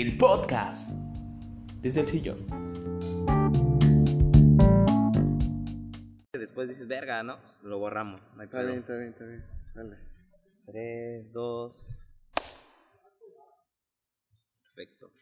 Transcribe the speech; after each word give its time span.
el 0.00 0.18
podcast 0.18 0.90
desde 1.80 2.00
el 2.00 2.08
sillón. 2.08 2.46
Después 6.32 6.68
dices, 6.68 6.88
verga, 6.88 7.22
¿no? 7.22 7.38
Lo 7.62 7.78
borramos. 7.78 8.28
No 8.34 8.40
hay 8.40 8.46
Está 8.46 8.64
bien, 8.64 8.78
está 8.80 8.96
bien, 8.96 9.10
está 9.10 9.24
bien. 9.24 9.44
Sale. 9.66 9.96
3, 10.66 11.32
2. 11.32 12.10
Perfecto. 14.64 15.12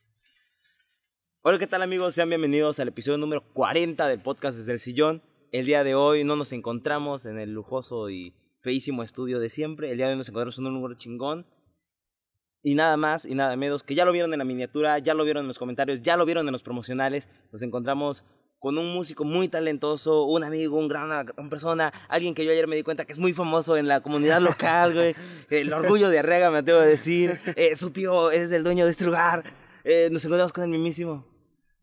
Hola, 1.43 1.59
¿qué 1.59 1.67
tal 1.67 1.83
amigos? 1.83 2.15
Sean 2.15 2.31
bienvenidos 2.31 2.81
al 2.81 2.89
episodio 2.89 3.19
número 3.19 3.45
40 3.53 4.09
del 4.09 4.23
podcast 4.23 4.57
Desde 4.57 4.73
el 4.73 4.81
Sillón. 4.81 5.23
El 5.51 5.67
día 5.67 5.85
de 5.85 5.95
hoy 5.95 6.25
no 6.25 6.35
nos 6.35 6.51
encontramos 6.53 7.27
en 7.27 7.39
el 7.39 7.53
lujoso 7.53 8.09
y 8.09 8.35
feísimo 8.61 9.03
estudio 9.03 9.39
de 9.39 9.51
siempre. 9.51 9.91
El 9.91 9.99
día 9.99 10.07
de 10.07 10.13
hoy 10.13 10.19
nos 10.19 10.31
encontramos 10.31 10.59
en 10.59 10.67
un 10.67 10.75
lugar 10.81 10.97
chingón. 10.97 11.47
Y 12.63 12.75
nada 12.75 12.97
más 12.97 13.25
y 13.25 13.35
nada 13.35 13.57
menos, 13.57 13.83
que 13.83 13.95
ya 13.95 14.05
lo 14.05 14.13
vieron 14.13 14.33
en 14.33 14.39
la 14.39 14.45
miniatura, 14.45 14.99
ya 14.99 15.15
lo 15.15 15.25
vieron 15.25 15.43
en 15.43 15.49
los 15.49 15.59
comentarios, 15.59 16.01
ya 16.01 16.17
lo 16.17 16.25
vieron 16.25 16.47
en 16.47 16.53
los 16.53 16.63
promocionales. 16.63 17.29
Nos 17.51 17.63
encontramos 17.63 18.25
con 18.63 18.79
un 18.79 18.93
músico 18.93 19.25
muy 19.25 19.49
talentoso, 19.49 20.23
un 20.23 20.45
amigo, 20.45 20.79
un 20.79 20.87
gran, 20.87 21.07
una 21.07 21.25
gran 21.25 21.51
persona, 21.51 21.93
alguien 22.09 22.33
que 22.33 22.45
yo 22.45 22.53
ayer 22.53 22.69
me 22.69 22.77
di 22.77 22.85
cuenta 22.85 23.05
que 23.05 23.11
es 23.11 23.19
muy 23.19 23.33
famoso 23.33 23.77
en 23.77 23.89
la 23.89 24.01
comunidad 24.01 24.41
local, 24.41 24.95
güey. 24.95 25.17
El 25.51 25.73
orgullo 25.73 26.09
de 26.11 26.21
Arrega, 26.21 26.49
me 26.53 26.59
atrevo 26.59 26.79
a 26.79 26.87
decir. 26.87 27.41
Eh, 27.57 27.75
su 27.75 27.91
tío 27.91 28.31
es 28.31 28.53
el 28.53 28.63
dueño 28.63 28.85
de 28.85 28.93
este 28.93 29.05
lugar. 29.05 29.43
Eh, 29.83 30.11
nos 30.13 30.25
encontramos 30.25 30.53
con 30.53 30.63
el 30.63 30.71
mismísimo 30.71 31.27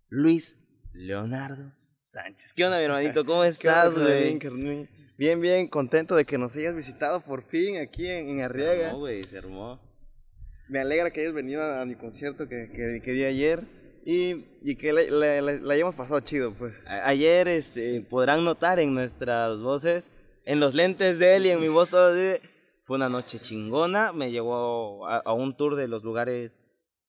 Luis 0.07 0.55
Leonardo 0.93 1.73
Sánchez. 2.01 2.53
¿Qué 2.53 2.63
onda, 2.63 2.77
mi 2.77 2.85
hermanito? 2.85 3.25
¿Cómo 3.25 3.41
¿Qué 3.59 3.67
onda, 3.67 3.87
estás, 3.87 3.93
güey? 3.93 4.39
Bien, 5.17 5.41
bien, 5.41 5.67
contento 5.67 6.15
de 6.15 6.23
que 6.23 6.37
nos 6.37 6.55
hayas 6.55 6.73
visitado 6.73 7.19
por 7.19 7.43
fin 7.43 7.75
aquí 7.75 8.07
en, 8.07 8.29
en 8.29 8.41
Arriaga. 8.41 8.93
No, 8.93 8.99
güey, 8.99 9.25
se 9.25 9.37
armó. 9.37 9.88
Me 10.69 10.79
alegra 10.79 11.11
que 11.11 11.21
hayas 11.21 11.33
venido 11.33 11.61
a, 11.61 11.81
a 11.81 11.85
mi 11.85 11.95
concierto 11.95 12.47
que, 12.47 12.69
que, 12.71 13.01
que 13.03 13.11
di 13.11 13.23
ayer 13.23 13.63
y, 14.05 14.45
y 14.63 14.75
que 14.75 14.93
la, 14.93 15.01
la- 15.09 15.41
la- 15.41 15.53
la 15.59 15.73
hayamos 15.73 15.95
pasado 15.95 16.19
chido, 16.21 16.53
pues. 16.53 16.87
A- 16.87 17.07
Ayer 17.07 17.47
este, 17.47 18.01
podrán 18.01 18.43
notar 18.43 18.79
en 18.79 18.93
nuestras 18.93 19.59
voces, 19.59 20.11
en 20.45 20.59
los 20.59 20.73
lentes 20.75 21.19
de 21.19 21.35
él 21.35 21.45
y 21.45 21.49
en 21.49 21.59
mi 21.61 21.67
voz, 21.67 21.89
todo 21.89 22.13
así, 22.13 22.41
fue 22.85 22.97
una 22.97 23.09
noche 23.09 23.39
chingona. 23.39 24.13
Me 24.13 24.31
llevó 24.31 25.07
a, 25.07 25.17
a 25.17 25.33
un 25.33 25.55
tour 25.57 25.75
de 25.75 25.87
los 25.87 26.03
lugares 26.03 26.61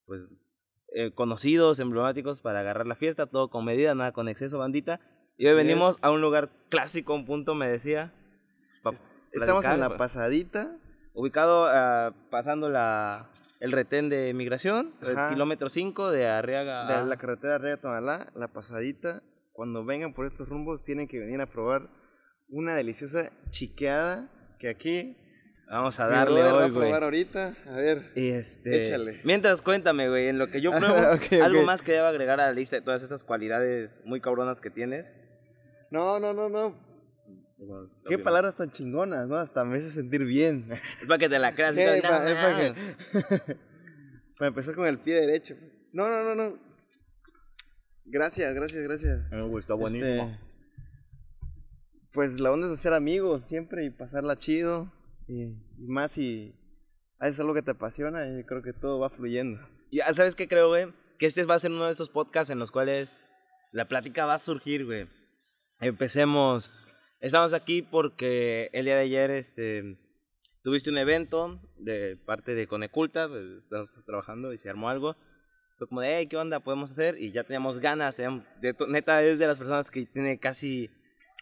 pues, 0.07 0.23
eh, 0.95 1.11
conocidos, 1.15 1.79
emblemáticos 1.81 2.41
para 2.41 2.61
agarrar 2.61 2.87
la 2.87 2.97
fiesta, 2.97 3.27
todo 3.27 3.49
con 3.49 3.65
medida, 3.65 3.95
nada 3.95 4.13
con 4.13 4.29
exceso, 4.29 4.59
bandita. 4.59 5.01
Y 5.39 5.47
hoy 5.47 5.55
venimos 5.55 5.97
a 6.03 6.11
un 6.11 6.21
lugar 6.21 6.51
clásico, 6.69 7.15
un 7.15 7.25
punto, 7.25 7.55
me 7.55 7.71
decía. 7.71 8.13
Estamos 9.33 9.63
platicar, 9.63 9.75
en 9.75 9.81
la 9.81 9.89
pues. 9.89 9.99
pasadita. 9.99 10.77
Ubicado 11.15 11.67
ah, 11.67 12.13
pasando 12.31 12.69
la, 12.69 13.31
el 13.61 13.73
retén 13.73 14.09
de 14.09 14.33
migración, 14.35 14.95
el 15.03 15.17
kilómetro 15.31 15.69
5 15.69 16.11
de 16.11 16.27
Arriaga. 16.27 16.87
de 16.87 16.95
a- 16.95 17.03
la 17.03 17.17
carretera 17.17 17.55
Arriaga 17.57 17.81
Tonalá, 17.81 18.33
la 18.35 18.49
pasadita. 18.49 19.23
Cuando 19.53 19.85
vengan 19.85 20.15
por 20.15 20.27
estos 20.27 20.49
rumbos 20.49 20.83
tienen 20.83 21.07
que 21.07 21.19
venir 21.21 21.41
a 21.41 21.47
probar 21.47 21.89
una 22.49 22.75
deliciosa 22.75 23.31
chiqueada 23.51 24.29
que 24.59 24.69
aquí 24.69 25.17
Vamos 25.71 26.01
a 26.01 26.09
darle 26.09 26.43
hoy, 26.43 26.49
a 26.65 26.69
güey. 26.69 26.73
probar 26.73 27.05
ahorita. 27.05 27.55
A 27.69 27.77
ver. 27.77 28.11
Este, 28.17 28.83
Échale. 28.83 29.21
Mientras 29.23 29.63
cuéntame, 29.63 30.09
güey, 30.09 30.27
en 30.27 30.37
lo 30.39 30.49
que 30.49 30.61
yo 30.61 30.73
Ajá, 30.73 30.81
pruebo, 31.29 31.45
algo 31.45 31.63
más 31.63 31.83
que 31.83 31.93
deba 31.93 32.09
agregar 32.09 32.41
a 32.41 32.47
la 32.47 32.53
lista 32.53 32.75
de 32.75 32.83
todas 32.83 33.05
esas 33.05 33.23
cualidades 33.23 34.03
muy 34.05 34.21
cabronas 34.21 34.61
que 34.61 34.71
tienes. 34.71 35.13
No, 35.93 36.19
no, 36.19 36.33
no, 36.33 36.49
no. 36.49 36.90
Qué 38.09 38.19
palabras 38.19 38.57
tan 38.57 38.71
chingonas, 38.71 39.29
¿no? 39.29 39.37
Hasta 39.37 39.65
me 39.65 39.77
hace 39.77 39.91
sentir 39.91 40.25
bien. 40.25 40.67
Es 40.73 41.07
para 41.07 41.19
que 41.19 41.29
te 41.29 41.39
la 41.39 41.55
creas. 41.55 41.77
y 41.77 41.81
Eh, 41.81 41.95
digas, 41.97 42.11
pa- 42.11 42.21
"No, 42.21 42.29
es 42.29 42.35
pa' 42.37 42.51
mames". 42.53 42.73
que- 42.73 43.57
Para 44.39 44.49
empezar 44.49 44.75
con 44.75 44.87
el 44.87 44.99
pie 44.99 45.17
derecho. 45.17 45.55
No, 45.93 46.09
no, 46.09 46.23
no, 46.23 46.35
no. 46.35 46.59
Gracias, 48.07 48.55
gracias, 48.55 48.83
gracias. 48.83 49.31
Me 49.31 49.43
gustó 49.43 49.75
Este, 49.75 49.81
buenísimo. 49.99 50.39
pues 52.13 52.41
la 52.41 52.51
onda 52.51 52.67
es 52.67 52.73
hacer 52.73 52.93
amigos 52.93 53.45
siempre 53.45 53.85
y 53.85 53.91
pasarla 53.91 54.39
chido. 54.39 54.93
Y, 55.29 55.43
y 55.79 55.87
más 55.87 56.13
si 56.13 56.55
haces 57.19 57.39
algo 57.41 57.55
que 57.55 57.63
te 57.63 57.73
apasiona, 57.73 58.27
y 58.27 58.43
creo 58.45 58.63
que 58.63 58.73
todo 58.73 58.99
va 58.99 59.11
fluyendo. 59.11 59.61
Y 59.91 60.01
ah, 60.01 60.13
¿sabes 60.15 60.35
qué 60.35 60.49
creo, 60.49 60.69
güey? 60.69 60.93
Que 61.19 61.27
este 61.27 61.45
va 61.45 61.55
a 61.57 61.61
ser 61.61 61.71
uno 61.71 61.87
de 61.87 61.93
esos 61.93 62.09
podcasts 62.09 62.51
en 62.51 62.59
los 62.59 62.71
cuales 62.73 63.11
la 63.73 63.87
plática 63.87 64.25
va 64.27 64.35
a 64.35 64.39
surgir, 64.39 64.87
güey. 64.87 65.07
Empecemos. 65.81 66.71
Estamos 67.21 67.53
aquí 67.53 67.83
porque 67.83 68.71
el 68.73 68.87
día 68.87 68.95
de 68.97 69.03
ayer, 69.03 69.31
este, 69.31 69.85
tuviste 70.63 70.89
un 70.91 70.97
evento 70.97 71.61
de 71.77 72.17
parte 72.17 72.55
de 72.55 72.67
Coneculta, 72.67 73.29
pues, 73.29 73.45
estamos 73.63 73.91
trabajando 74.07 74.53
y 74.55 74.59
se 74.59 74.71
armó 74.71 74.89
algo. 74.89 75.17
Fue 75.77 75.87
como 75.87 76.01
de, 76.01 76.17
hey, 76.19 76.27
¿qué 76.27 76.37
onda? 76.37 76.61
¿Podemos 76.61 76.91
hacer? 76.93 77.19
Y 77.21 77.33
ya 77.33 77.45
teníamos 77.45 77.79
ganas, 77.79 78.15
teníamos, 78.15 78.45
de 78.61 78.75
neta 78.89 79.23
es 79.23 79.39
de 79.39 79.47
las 79.47 79.59
personas 79.59 79.91
que 79.91 80.07
tiene 80.07 80.39
casi 80.39 80.91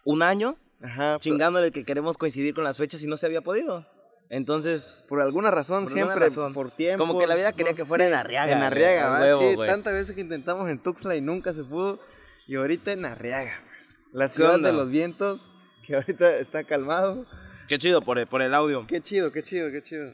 un 0.05 0.21
año 0.21 0.57
Ajá. 0.81 1.17
chingándole 1.19 1.71
que 1.71 1.83
queremos 1.83 2.17
coincidir 2.17 2.53
con 2.53 2.63
las 2.63 2.77
fechas 2.77 3.01
y 3.03 3.07
no 3.07 3.15
se 3.17 3.25
había 3.25 3.41
podido. 3.41 3.85
Entonces, 4.29 5.05
Por 5.09 5.21
alguna 5.21 5.49
razón, 5.49 5.85
Por 5.85 5.91
alguna 5.93 6.05
siempre, 6.13 6.25
razón. 6.27 6.53
por 6.53 6.71
tiempo. 6.71 7.05
Como 7.05 7.19
que 7.19 7.25
la 7.25 7.35
vida 7.35 7.53
quería 7.53 7.73
que 7.73 7.83
fuera 7.85 8.05
en 8.05 8.13
Arriaga, 8.13 8.51
En 8.51 8.63
Arriaga, 8.63 9.09
¿va? 9.09 9.21
huevo, 9.21 9.41
sí, 9.41 9.57
tantas 9.65 9.93
veces 9.93 10.13
que 10.13 10.21
intentamos 10.21 10.69
en 10.69 10.77
Tuxtla 10.79 11.15
y 11.15 11.21
nunca 11.21 11.53
se 11.53 11.63
pudo. 11.63 11.99
Y 12.47 12.55
ahorita 12.55 12.91
en 12.91 13.05
Arriaga, 13.05 13.51
pues. 13.65 14.01
La 14.11 14.27
ciudad 14.29 14.59
de 14.59 14.71
los 14.71 14.89
vientos, 14.89 15.49
que 15.89 15.95
ahorita 15.95 16.37
está 16.37 16.63
calmado. 16.63 17.25
qué 17.67 17.79
chido 17.79 18.01
por 18.03 18.19
el, 18.19 18.27
por 18.27 18.43
el 18.43 18.53
audio. 18.53 18.85
Qué 18.87 19.01
chido, 19.01 19.31
qué 19.31 19.41
chido, 19.41 19.71
qué 19.71 19.81
chido. 19.81 20.13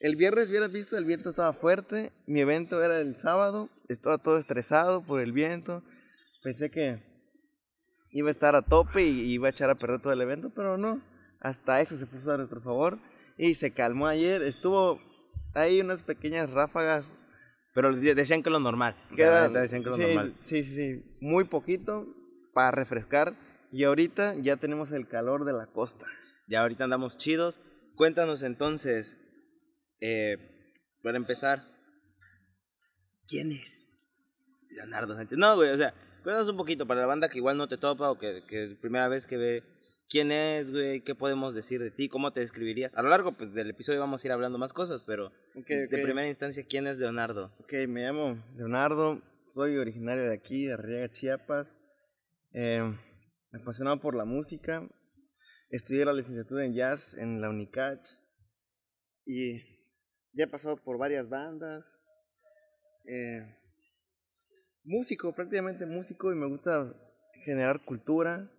El 0.00 0.16
viernes 0.16 0.48
hubieras 0.48 0.72
visto, 0.72 0.96
el 0.98 1.04
viento 1.04 1.30
estaba 1.30 1.52
fuerte. 1.52 2.10
Mi 2.26 2.40
evento 2.40 2.82
era 2.82 3.00
el 3.00 3.16
sábado. 3.16 3.70
Estaba 3.88 4.18
todo 4.18 4.36
estresado 4.36 5.00
por 5.06 5.20
el 5.20 5.30
viento. 5.30 5.84
Pensé 6.42 6.72
que 6.72 6.98
iba 8.10 8.26
a 8.28 8.32
estar 8.32 8.56
a 8.56 8.62
tope 8.62 9.04
y 9.04 9.32
iba 9.32 9.46
a 9.46 9.50
echar 9.52 9.70
a 9.70 9.76
perder 9.76 10.00
todo 10.00 10.12
el 10.12 10.20
evento, 10.20 10.50
pero 10.56 10.76
no. 10.76 11.00
Hasta 11.40 11.80
eso 11.80 11.96
se 11.96 12.06
puso 12.06 12.32
a 12.32 12.36
nuestro 12.36 12.60
favor. 12.60 12.98
Y 13.38 13.54
se 13.54 13.72
calmó 13.72 14.08
ayer. 14.08 14.42
Estuvo 14.42 15.00
ahí 15.54 15.80
unas 15.80 16.02
pequeñas 16.02 16.50
ráfagas. 16.50 17.12
Pero 17.74 17.94
de- 17.94 18.16
decían 18.16 18.42
que 18.42 18.50
lo 18.50 18.58
normal. 18.58 18.96
O 19.06 19.10
Que 19.14 19.22
sea, 19.22 19.30
la 19.30 19.38
eran- 19.38 19.52
neta 19.52 19.60
decían 19.62 19.82
que 19.84 19.90
lo 19.90 19.96
sí, 19.96 20.02
normal. 20.02 20.34
sí, 20.42 20.64
sí, 20.64 20.74
sí. 20.74 21.16
Muy 21.20 21.44
poquito 21.44 22.08
para 22.54 22.72
refrescar. 22.72 23.34
Y 23.72 23.84
ahorita 23.84 24.34
ya 24.36 24.56
tenemos 24.58 24.92
el 24.92 25.08
calor 25.08 25.44
de 25.44 25.54
la 25.54 25.66
costa. 25.66 26.06
Ya 26.46 26.60
ahorita 26.60 26.84
andamos 26.84 27.16
chidos. 27.16 27.60
Cuéntanos 27.96 28.42
entonces, 28.42 29.16
eh, 30.00 30.36
para 31.02 31.16
empezar, 31.16 31.64
¿quién 33.26 33.50
es 33.52 33.80
Leonardo 34.70 35.14
Sánchez? 35.16 35.38
No, 35.38 35.56
güey, 35.56 35.70
o 35.70 35.76
sea, 35.76 35.94
cuéntanos 36.22 36.48
un 36.48 36.56
poquito 36.56 36.86
para 36.86 37.00
la 37.00 37.06
banda 37.06 37.28
que 37.28 37.38
igual 37.38 37.56
no 37.56 37.68
te 37.68 37.78
topa 37.78 38.10
o 38.10 38.18
que, 38.18 38.42
que 38.46 38.64
es 38.64 38.74
primera 38.74 39.08
vez 39.08 39.26
que 39.26 39.36
ve 39.36 39.62
quién 40.08 40.32
es, 40.32 40.70
güey, 40.70 41.00
qué 41.00 41.14
podemos 41.14 41.54
decir 41.54 41.80
de 41.80 41.90
ti, 41.90 42.08
cómo 42.08 42.32
te 42.32 42.40
describirías. 42.40 42.94
A 42.94 43.02
lo 43.02 43.08
largo 43.08 43.32
pues, 43.32 43.54
del 43.54 43.70
episodio 43.70 44.00
vamos 44.00 44.22
a 44.22 44.26
ir 44.26 44.32
hablando 44.32 44.58
más 44.58 44.72
cosas, 44.74 45.02
pero 45.02 45.28
Ok, 45.54 45.68
de 45.68 45.84
ok. 45.86 46.02
primera 46.02 46.28
instancia, 46.28 46.64
¿quién 46.68 46.86
es 46.86 46.98
Leonardo? 46.98 47.54
Ok, 47.60 47.72
me 47.88 48.02
llamo 48.02 48.42
Leonardo, 48.56 49.22
soy 49.48 49.76
originario 49.78 50.24
de 50.24 50.34
aquí, 50.34 50.66
de 50.66 50.74
Arriaga, 50.74 51.08
Chiapas. 51.08 51.78
Eh, 52.52 52.94
apasionado 53.60 54.00
por 54.00 54.14
la 54.14 54.24
música. 54.24 54.88
Estudié 55.70 56.04
la 56.04 56.12
licenciatura 56.12 56.64
en 56.64 56.74
jazz 56.74 57.14
en 57.14 57.40
la 57.40 57.50
Unicach. 57.50 58.06
Y 59.24 59.60
ya 60.32 60.44
he 60.44 60.48
pasado 60.48 60.76
por 60.76 60.98
varias 60.98 61.28
bandas. 61.28 61.86
Eh, 63.06 63.56
músico, 64.84 65.34
prácticamente 65.34 65.86
músico, 65.86 66.32
y 66.32 66.36
me 66.36 66.46
gusta 66.46 66.94
generar 67.44 67.84
cultura. 67.84 68.50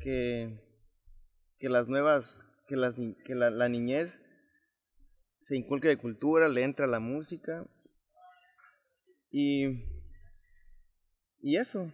Que, 0.00 0.60
que 1.58 1.68
las 1.68 1.88
nuevas, 1.88 2.52
que, 2.66 2.76
las, 2.76 2.94
que 3.24 3.34
la, 3.34 3.50
la 3.50 3.68
niñez 3.68 4.20
se 5.40 5.56
inculque 5.56 5.88
de 5.88 5.96
cultura, 5.96 6.48
le 6.48 6.62
entra 6.62 6.86
la 6.86 7.00
música. 7.00 7.66
Y, 9.30 9.84
y 11.40 11.56
eso, 11.56 11.92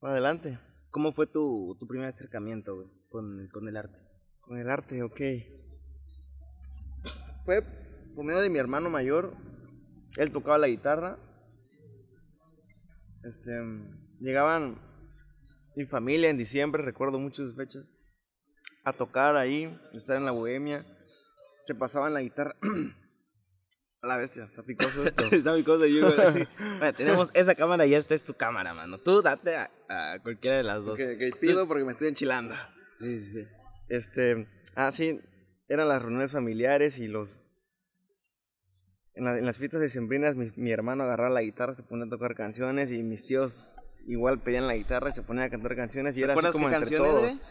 adelante, 0.00 0.58
¿Cómo 0.98 1.12
fue 1.12 1.28
tu, 1.28 1.76
tu 1.78 1.86
primer 1.86 2.08
acercamiento, 2.08 2.90
con, 3.08 3.46
con 3.52 3.68
el 3.68 3.76
arte? 3.76 3.96
con 4.40 4.58
el 4.58 4.68
arte, 4.68 5.04
ok. 5.04 5.20
Fue 7.44 7.62
por 8.16 8.24
medio 8.24 8.40
de 8.40 8.50
mi 8.50 8.58
hermano 8.58 8.90
mayor, 8.90 9.36
él 10.16 10.32
tocaba 10.32 10.58
la 10.58 10.66
guitarra. 10.66 11.16
Este, 13.22 13.52
llegaban 14.18 14.80
mi 15.76 15.84
familia 15.84 16.30
en 16.30 16.36
diciembre, 16.36 16.82
recuerdo 16.82 17.20
muchas 17.20 17.54
fechas, 17.54 17.84
a 18.82 18.92
tocar 18.92 19.36
ahí, 19.36 19.72
estar 19.92 20.16
en 20.16 20.24
la 20.24 20.32
bohemia. 20.32 20.84
Se 21.62 21.76
pasaban 21.76 22.12
la 22.12 22.22
guitarra. 22.22 22.56
A 24.02 24.06
la 24.06 24.16
bestia, 24.16 24.44
está 24.44 24.62
picoso 24.62 25.02
esto. 25.04 25.24
Está 25.32 25.52
mi 25.54 25.64
cosa, 25.64 25.86
yo. 25.88 26.14
Bueno, 26.14 26.92
tenemos 26.96 27.30
esa 27.34 27.54
cámara 27.56 27.84
y 27.86 27.94
esta 27.94 28.14
es 28.14 28.22
tu 28.24 28.34
cámara, 28.34 28.72
mano. 28.72 28.98
Tú 28.98 29.22
date 29.22 29.56
a, 29.56 29.70
a 29.88 30.18
cualquiera 30.22 30.56
de 30.58 30.62
las 30.62 30.84
dos. 30.84 30.96
que, 30.96 31.30
pido 31.40 31.66
porque 31.66 31.84
me 31.84 31.92
estoy 31.92 32.08
enchilando. 32.08 32.54
Sí, 32.96 33.18
sí, 33.20 33.42
sí. 33.42 33.48
Este, 33.88 34.46
ah, 34.76 34.92
sí, 34.92 35.20
eran 35.66 35.88
las 35.88 36.00
reuniones 36.02 36.30
familiares 36.30 36.98
y 36.98 37.08
los 37.08 37.34
en, 39.14 39.24
la- 39.24 39.38
en 39.38 39.44
las 39.46 39.56
fiestas 39.58 39.80
decembrinas 39.80 40.36
mi, 40.36 40.50
mi 40.56 40.70
hermano 40.70 41.02
agarraba 41.04 41.30
la 41.30 41.42
guitarra, 41.42 41.74
se 41.74 41.82
ponía 41.82 42.04
a 42.06 42.08
tocar 42.10 42.34
canciones 42.36 42.92
y 42.92 43.02
mis 43.02 43.24
tíos 43.26 43.74
igual 44.06 44.40
pedían 44.40 44.66
la 44.68 44.74
guitarra 44.76 45.10
y 45.10 45.12
se 45.12 45.22
ponían 45.22 45.46
a 45.46 45.50
cantar 45.50 45.74
canciones 45.74 46.16
y 46.16 46.22
era 46.22 46.34
así 46.34 46.40
¿Recuerdas 46.40 46.52
como 46.52 46.70
entre 46.74 46.96
todos. 46.96 47.20
güey? 47.36 47.48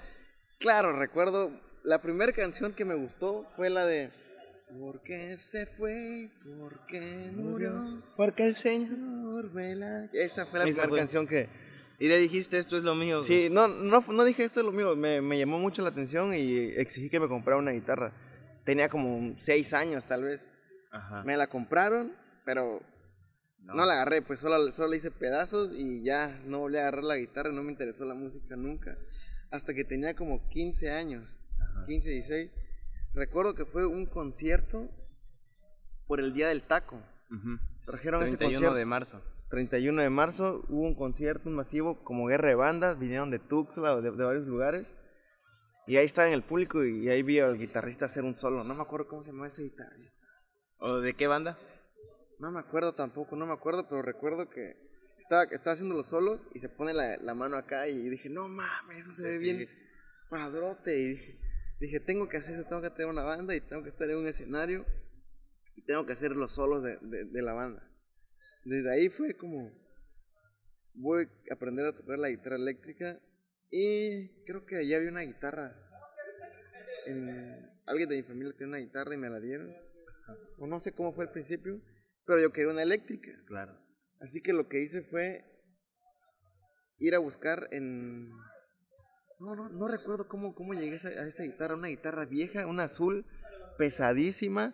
Claro, 0.60 0.94
recuerdo, 0.94 1.52
la 1.84 2.02
primera 2.02 2.32
canción 2.32 2.72
que 2.74 2.86
me 2.86 2.96
gustó 2.96 3.46
fue 3.58 3.70
la 3.70 3.86
de 3.86 4.12
¿Por 4.70 5.02
qué 5.02 5.38
se 5.38 5.66
fue? 5.66 6.30
¿Por 6.44 6.86
qué 6.88 7.32
murió? 7.34 8.04
Porque 8.16 8.46
el 8.46 8.56
Señor. 8.56 9.52
Vela. 9.52 10.10
Esa 10.14 10.46
fue 10.46 10.60
la 10.60 10.66
Esa 10.66 10.82
primera 10.82 10.90
fue. 10.90 10.98
canción 11.00 11.28
que... 11.28 11.48
Y 12.00 12.08
le 12.10 12.20
dijiste, 12.20 12.58
esto 12.58 12.78
es 12.78 12.84
lo 12.84 12.94
mío. 12.96 13.18
güey. 13.18 13.28
Sí, 13.28 13.50
no, 13.50 13.68
no, 13.68 14.02
no 14.02 14.24
dije 14.24 14.44
esto 14.44 14.60
es 14.60 14.66
lo 14.66 14.72
mío, 14.72 14.96
me, 14.96 15.20
me 15.22 15.38
llamó 15.40 15.58
mucho 15.58 15.82
la 15.82 15.90
atención 15.90 16.34
y 16.36 16.58
exigí 16.76 17.10
que 17.10 17.20
me 17.20 17.28
comprara 17.28 17.58
una 17.58 17.72
guitarra. 17.72 18.14
Tenía 18.66 18.88
como 18.90 19.36
seis 19.40 19.74
años 19.74 20.06
tal 20.06 20.24
vez. 20.24 20.48
Ajá. 20.92 21.24
Me 21.24 21.38
la 21.38 21.48
compraron, 21.48 22.14
pero 22.46 22.82
no, 23.60 23.86
la 23.86 23.94
agarré, 23.94 24.22
pues 24.22 24.40
solo, 24.40 24.72
solo 24.72 24.90
le 24.90 24.98
hice 24.98 25.10
pedazos 25.10 25.72
y 25.74 26.04
ya 26.04 26.40
no 26.46 26.60
volví 26.60 26.78
a 26.78 26.82
agarrar 26.82 27.04
la 27.04 27.18
guitarra, 27.18 27.52
no 27.52 27.64
me 27.64 27.72
interesó 27.72 28.06
la 28.06 28.14
música 28.14 28.56
nunca. 28.56 28.98
Hasta 29.50 29.74
que 29.74 29.84
tenía 29.84 30.16
como 30.16 30.48
15 30.50 30.92
años, 30.92 31.42
Ajá. 31.60 31.84
15, 31.88 32.10
16. 32.12 32.52
Recuerdo 33.18 33.56
que 33.56 33.66
fue 33.66 33.86
un 33.88 34.06
concierto 34.06 34.90
por 36.06 36.20
el 36.20 36.34
Día 36.34 36.50
del 36.50 36.62
Taco. 36.62 37.02
Trajeron 37.86 38.22
ese 38.22 38.38
31 38.38 38.54
concierto. 38.54 38.76
de 38.76 38.86
marzo. 38.86 39.22
31 39.50 40.02
de 40.04 40.10
marzo 40.10 40.64
hubo 40.70 40.82
un 40.84 40.94
concierto, 40.96 41.50
un 41.50 41.56
masivo, 41.56 42.04
como 42.04 42.28
guerra 42.28 42.50
de 42.50 42.56
bandas, 42.56 43.00
vinieron 43.00 43.32
de 43.32 43.40
Tuxtla 43.40 43.96
o 43.96 44.02
de, 44.02 44.12
de 44.12 44.24
varios 44.24 44.46
lugares. 44.46 44.94
Y 45.88 45.98
ahí 45.98 46.06
estaba 46.06 46.28
en 46.28 46.34
el 46.34 46.44
público 46.44 46.84
y, 46.86 47.06
y 47.06 47.10
ahí 47.10 47.24
vi 47.24 47.40
al 47.40 47.58
guitarrista 47.58 48.06
hacer 48.06 48.24
un 48.24 48.36
solo. 48.36 48.64
No 48.64 48.76
me 48.76 48.84
acuerdo 48.84 49.08
cómo 49.08 49.24
se 49.24 49.30
llamaba 49.32 49.48
ese 49.48 49.64
guitarrista. 49.64 50.28
¿O 50.80 50.98
de 51.00 51.16
qué 51.16 51.26
banda? 51.28 51.58
No 52.40 52.52
me 52.52 52.60
acuerdo 52.60 52.94
tampoco, 52.94 53.36
no 53.36 53.48
me 53.48 53.54
acuerdo, 53.54 53.88
pero 53.90 54.04
recuerdo 54.04 54.48
que 54.50 54.76
estaba, 55.18 55.44
estaba 55.46 55.74
haciendo 55.74 55.96
los 55.96 56.08
solos 56.08 56.44
y 56.54 56.60
se 56.60 56.70
pone 56.70 56.94
la, 56.94 57.18
la 57.18 57.34
mano 57.34 57.58
acá 57.58 57.88
y 57.88 58.10
dije, 58.10 58.30
no 58.30 58.48
mames, 58.48 58.98
eso 58.98 59.12
se 59.14 59.24
ve 59.24 59.40
Sí. 59.40 59.54
bien 59.54 59.70
padrote. 60.30 60.96
Y 61.00 61.08
dije, 61.16 61.40
dije, 61.80 62.00
tengo 62.00 62.28
que 62.30 62.38
hacer 62.38 62.56
eso, 62.60 62.68
tengo 62.68 62.82
que 62.82 62.90
tener 62.90 63.08
una 63.08 63.24
banda 63.24 63.56
y 63.56 63.62
tengo 63.62 63.84
que 63.84 63.90
estar 63.90 64.10
en 64.10 64.18
un 64.18 64.28
escenario 64.28 64.86
y 65.76 65.84
tengo 65.86 66.06
que 66.06 66.14
hacer 66.14 66.32
los 66.32 66.52
solos 66.52 66.84
de, 66.84 66.98
de, 67.02 67.26
de 67.26 67.42
la 67.42 67.54
banda. 67.54 67.84
Desde 68.66 68.92
ahí 68.92 69.10
fue 69.10 69.36
como, 69.38 69.72
voy 70.94 71.28
a 71.50 71.54
aprender 71.54 71.86
a 71.86 71.96
tocar 71.96 72.20
la 72.20 72.30
guitarra 72.30 72.56
eléctrica 72.56 73.20
y 73.70 74.44
creo 74.46 74.66
que 74.66 74.78
allí 74.78 74.94
había 74.94 75.10
una 75.10 75.22
guitarra. 75.22 75.76
en- 77.06 77.68
alguien 77.86 78.10
de 78.10 78.18
mi 78.18 78.24
familia 78.24 78.54
tiene 78.58 78.70
una 78.72 78.80
guitarra 78.80 79.14
y 79.14 79.18
me 79.18 79.30
la 79.30 79.40
dieron. 79.40 79.74
O 80.58 80.68
no 80.68 80.80
sé 80.82 80.92
cómo 80.92 81.14
fue 81.14 81.26
al 81.26 81.32
principio, 81.32 81.82
pero 82.26 82.42
yo 82.42 82.52
quería 82.52 82.72
una 82.72 82.82
eléctrica. 82.84 83.32
Claro. 83.46 83.80
Así 84.20 84.42
que 84.42 84.52
lo 84.52 84.68
que 84.68 84.82
hice 84.82 85.04
fue 85.04 85.46
ir 86.98 87.16
a 87.16 87.20
buscar 87.20 87.68
en... 87.72 88.30
No, 89.40 89.56
no, 89.56 89.70
no 89.70 89.88
recuerdo 89.88 90.28
cómo, 90.28 90.56
cómo 90.56 90.74
llegué 90.74 90.94
a 90.94 90.96
esa, 90.96 91.10
a 91.10 91.28
esa 91.28 91.44
guitarra, 91.44 91.76
una 91.76 91.88
guitarra 91.90 92.26
vieja, 92.26 92.66
una 92.66 92.84
azul, 92.84 93.26
pesadísima, 93.78 94.74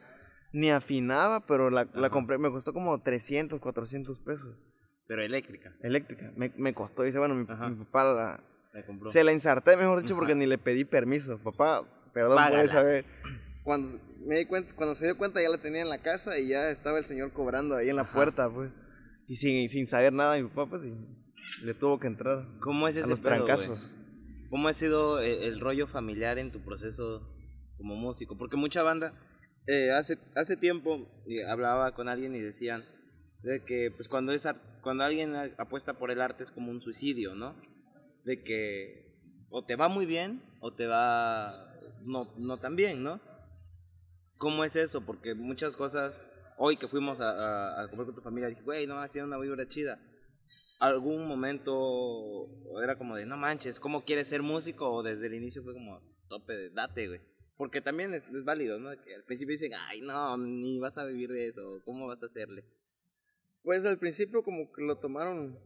ni 0.54 0.72
afinaba, 0.72 1.46
pero 1.46 1.70
la, 1.70 1.88
la 1.94 2.10
compré, 2.10 2.38
me 2.38 2.50
costó 2.50 2.74
como 2.74 3.02
300, 3.02 3.60
400 3.60 4.20
pesos. 4.20 4.56
Pero 5.08 5.22
eléctrica. 5.22 5.76
Eléctrica, 5.82 6.32
me, 6.36 6.54
me 6.58 6.74
costó, 6.74 7.04
dice, 7.04 7.20
bueno, 7.20 7.36
mi, 7.36 7.46
papá 7.46 8.04
la... 8.04 8.44
La 8.74 8.86
compró. 8.86 9.10
Se 9.12 9.24
la 9.24 9.32
ensarté, 9.32 9.78
mejor 9.78 10.02
dicho, 10.02 10.16
porque 10.16 10.34
ni 10.34 10.48
le 10.48 10.58
pedí 10.58 10.84
permiso. 10.84 11.38
Papá, 11.44 11.84
perdón 12.12 12.38
Págala. 12.38 12.56
por 12.56 12.66
esa 12.66 12.84
vez. 12.84 13.06
Cuando, 13.64 14.00
me 14.26 14.40
di 14.40 14.46
cuenta, 14.46 14.74
cuando 14.76 14.96
se 14.96 15.06
dio 15.06 15.16
cuenta 15.16 15.42
ya 15.42 15.50
la 15.50 15.60
tenía 15.60 15.82
en 15.82 15.90
la 15.90 16.00
casa 16.00 16.40
y 16.40 16.48
ya 16.48 16.72
estaba 16.72 16.98
el 16.98 17.06
señor 17.06 17.34
cobrando 17.34 17.76
ahí 17.76 17.90
en 17.90 17.98
la 17.98 18.02
Ajá. 18.02 18.14
puerta, 18.14 18.50
pues. 18.50 18.72
Y 19.28 19.36
sin, 19.36 19.70
sin 19.70 19.86
saber 19.86 20.12
nada, 20.12 20.38
mi 20.42 20.48
papá, 20.48 20.68
pues, 20.72 20.86
y 20.86 20.96
le 21.64 21.74
tuvo 21.76 22.00
que 22.00 22.08
entrar 22.08 22.48
¿Cómo 22.62 22.88
es 22.88 22.98
a 22.98 23.02
ese 23.02 23.10
los 23.10 23.22
pedo, 23.22 23.32
güey? 23.32 23.46
trancazos. 23.46 23.96
¿Cómo 24.54 24.68
ha 24.68 24.74
sido 24.74 25.20
el, 25.20 25.42
el 25.42 25.60
rollo 25.60 25.88
familiar 25.88 26.38
en 26.38 26.52
tu 26.52 26.64
proceso 26.64 27.28
como 27.76 27.96
músico? 27.96 28.38
Porque 28.38 28.56
mucha 28.56 28.84
banda, 28.84 29.12
eh, 29.66 29.90
hace, 29.90 30.20
hace 30.36 30.58
tiempo 30.58 31.08
eh, 31.28 31.44
hablaba 31.44 31.96
con 31.96 32.08
alguien 32.08 32.36
y 32.36 32.40
decían 32.40 32.86
de 33.42 33.66
que 33.66 33.90
pues 33.90 34.08
cuando, 34.08 34.32
es 34.32 34.48
cuando 34.84 35.06
alguien 35.06 35.34
apuesta 35.58 35.98
por 35.98 36.12
el 36.12 36.22
arte 36.22 36.44
es 36.44 36.52
como 36.52 36.70
un 36.70 36.82
suicidio, 36.82 37.34
¿no? 37.34 37.56
De 38.26 38.44
que 38.44 39.18
o 39.50 39.66
te 39.66 39.76
va 39.76 39.88
muy 39.88 40.06
bien 40.06 40.44
o 40.62 40.72
te 40.72 40.86
va 40.86 41.74
no, 42.04 42.32
no 42.38 42.60
tan 42.60 42.76
bien, 42.76 43.02
¿no? 43.02 43.20
¿Cómo 44.38 44.64
es 44.66 44.76
eso? 44.76 45.04
Porque 45.04 45.34
muchas 45.34 45.76
cosas, 45.76 46.22
hoy 46.60 46.78
que 46.78 46.88
fuimos 46.88 47.20
a, 47.22 47.32
a, 47.32 47.82
a 47.82 47.88
comer 47.88 48.06
con 48.06 48.14
tu 48.14 48.22
familia, 48.22 48.50
dije, 48.50 48.62
güey, 48.62 48.86
no, 48.86 49.00
hacía 49.00 49.24
una 49.24 49.40
vibra 49.40 49.68
chida 49.68 49.98
algún 50.80 51.28
momento 51.28 52.50
era 52.84 52.98
como 52.98 53.16
de 53.16 53.26
no 53.26 53.38
manches, 53.38 53.80
¿cómo 53.80 54.04
quieres 54.04 54.28
ser 54.28 54.42
músico? 54.42 54.92
O 54.92 55.04
desde 55.04 55.28
el 55.28 55.34
inicio 55.34 55.64
fue 55.64 55.74
como 55.74 56.02
tope 56.28 56.54
de 56.54 56.70
date, 56.70 57.08
güey. 57.08 57.22
Porque 57.58 57.82
también 57.82 58.14
es, 58.14 58.24
válido, 58.44 58.80
¿no? 58.80 58.90
Al 58.90 59.24
principio 59.26 59.54
dicen, 59.54 59.72
ay, 59.88 60.02
no, 60.02 60.38
ni 60.38 60.80
vas 60.80 60.98
a 60.98 61.06
vivir 61.06 61.30
de 61.30 61.48
eso, 61.48 61.82
¿cómo 61.86 62.08
vas 62.08 62.22
a 62.24 62.26
hacerle? 62.26 62.66
Pues 63.62 63.86
al 63.86 64.00
principio 64.00 64.44
como 64.44 64.72
que 64.72 64.82
lo 64.82 64.98
tomaron 64.98 65.58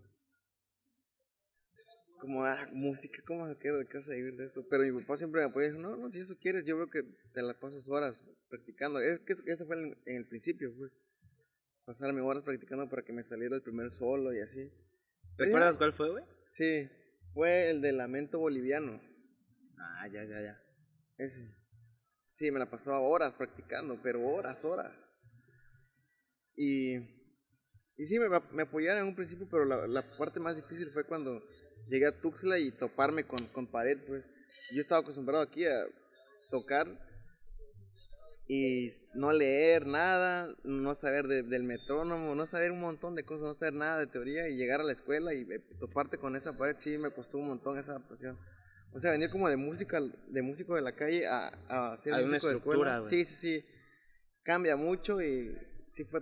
como, 2.20 2.46
ah, 2.46 2.68
música, 2.74 3.22
¿cómo 3.26 3.42
vas 3.42 3.56
a 3.56 3.60
querer 3.60 3.78
de 3.78 3.88
qué 3.88 3.98
vas 3.98 4.10
a 4.10 4.14
vivir 4.14 4.36
de 4.36 4.46
esto? 4.46 4.66
Pero 4.70 4.84
mi 4.84 5.02
papá 5.02 5.18
siempre 5.18 5.42
me 5.42 5.48
apoyó 5.48 5.74
no, 5.74 5.96
no, 5.96 6.10
si 6.10 6.20
eso 6.20 6.38
quieres, 6.38 6.66
yo 6.66 6.78
veo 6.78 6.90
que 6.90 7.04
te 7.04 7.42
la 7.42 7.54
pasas 7.54 7.88
horas 7.90 8.26
practicando. 8.50 9.00
Es 9.00 9.20
que 9.20 9.34
eso 9.52 9.66
fue 9.66 9.78
en, 9.78 9.98
el 10.06 10.28
principio, 10.28 10.74
pues. 10.78 10.92
Pasarme 11.88 12.20
horas 12.20 12.44
practicando 12.44 12.90
para 12.90 13.02
que 13.02 13.14
me 13.14 13.24
saliera 13.24 13.56
el 13.56 13.62
primer 13.62 13.92
solo 13.92 14.34
y 14.34 14.42
así. 14.42 14.70
¿Recuerdas 15.38 15.78
cuál 15.78 15.94
fue, 15.94 16.12
güey? 16.12 16.26
Sí, 16.52 16.90
fue 17.34 17.70
el 17.70 17.80
de 17.80 17.94
Lamento 17.94 18.40
Boliviano. 18.40 19.02
Ah, 19.80 20.06
ya, 20.12 20.26
ya, 20.26 20.42
ya. 20.42 20.62
Ese. 21.18 21.50
Sí, 22.34 22.52
me 22.52 22.60
la 22.60 22.70
pasaba 22.70 23.00
horas 23.00 23.36
practicando, 23.36 24.02
pero 24.04 24.22
horas, 24.28 24.66
horas. 24.66 25.08
Y, 26.58 26.98
y 26.98 28.06
sí, 28.06 28.20
me, 28.20 28.28
me 28.52 28.64
apoyaron 28.64 29.04
en 29.04 29.08
un 29.08 29.16
principio, 29.16 29.48
pero 29.50 29.64
la, 29.64 29.88
la 29.88 30.18
parte 30.18 30.42
más 30.42 30.58
difícil 30.58 30.90
fue 30.92 31.06
cuando 31.06 31.42
llegué 31.88 32.08
a 32.08 32.20
Tuxtla 32.20 32.60
y 32.60 32.72
toparme 32.72 33.26
con, 33.26 33.48
con 33.54 33.72
pared, 33.72 33.98
pues. 34.06 34.30
Yo 34.76 34.82
estaba 34.82 35.00
acostumbrado 35.00 35.42
aquí 35.42 35.66
a 35.66 35.86
tocar 36.52 36.86
y 38.48 38.90
no 39.14 39.34
leer 39.34 39.86
nada, 39.86 40.56
no 40.64 40.96
saber 40.96 41.28
de- 41.28 41.44
del 41.44 41.64
metrónomo, 41.64 42.34
no 42.34 42.46
saber 42.46 42.72
un 42.72 42.80
montón 42.80 43.16
de 43.16 43.24
cosas, 43.24 43.44
no 43.44 43.54
saber 43.54 43.74
nada 43.74 44.00
de 44.00 44.08
teoría 44.08 44.48
y 44.48 44.56
llegar 44.56 44.80
a 44.80 44.84
la 44.84 44.94
escuela 44.94 45.34
y 45.34 45.42
eh, 45.42 45.60
toparte 45.80 46.18
con 46.18 46.36
esa 46.36 46.54
pared, 46.58 46.76
sí 46.78 46.98
me 46.98 47.12
costó 47.12 47.38
un 47.40 47.48
montón 47.48 47.78
esa 47.78 47.92
adaptación. 47.92 48.38
O 48.94 49.00
sea, 49.00 49.12
venir 49.12 49.30
como 49.30 49.50
de 49.50 49.58
música, 49.58 50.02
de 50.30 50.42
músico 50.42 50.76
de 50.76 50.82
la 50.82 50.96
calle 50.96 51.28
a, 51.28 51.48
a 51.68 51.98
ser 51.98 52.14
Hay 52.14 52.26
músico 52.26 52.48
de 52.48 52.54
escuela. 52.56 53.02
Sí, 53.04 53.26
sí, 53.26 53.36
sí. 53.36 53.66
Cambia 54.44 54.78
mucho 54.78 55.22
y 55.22 55.58
sí 55.88 56.06
fue 56.06 56.22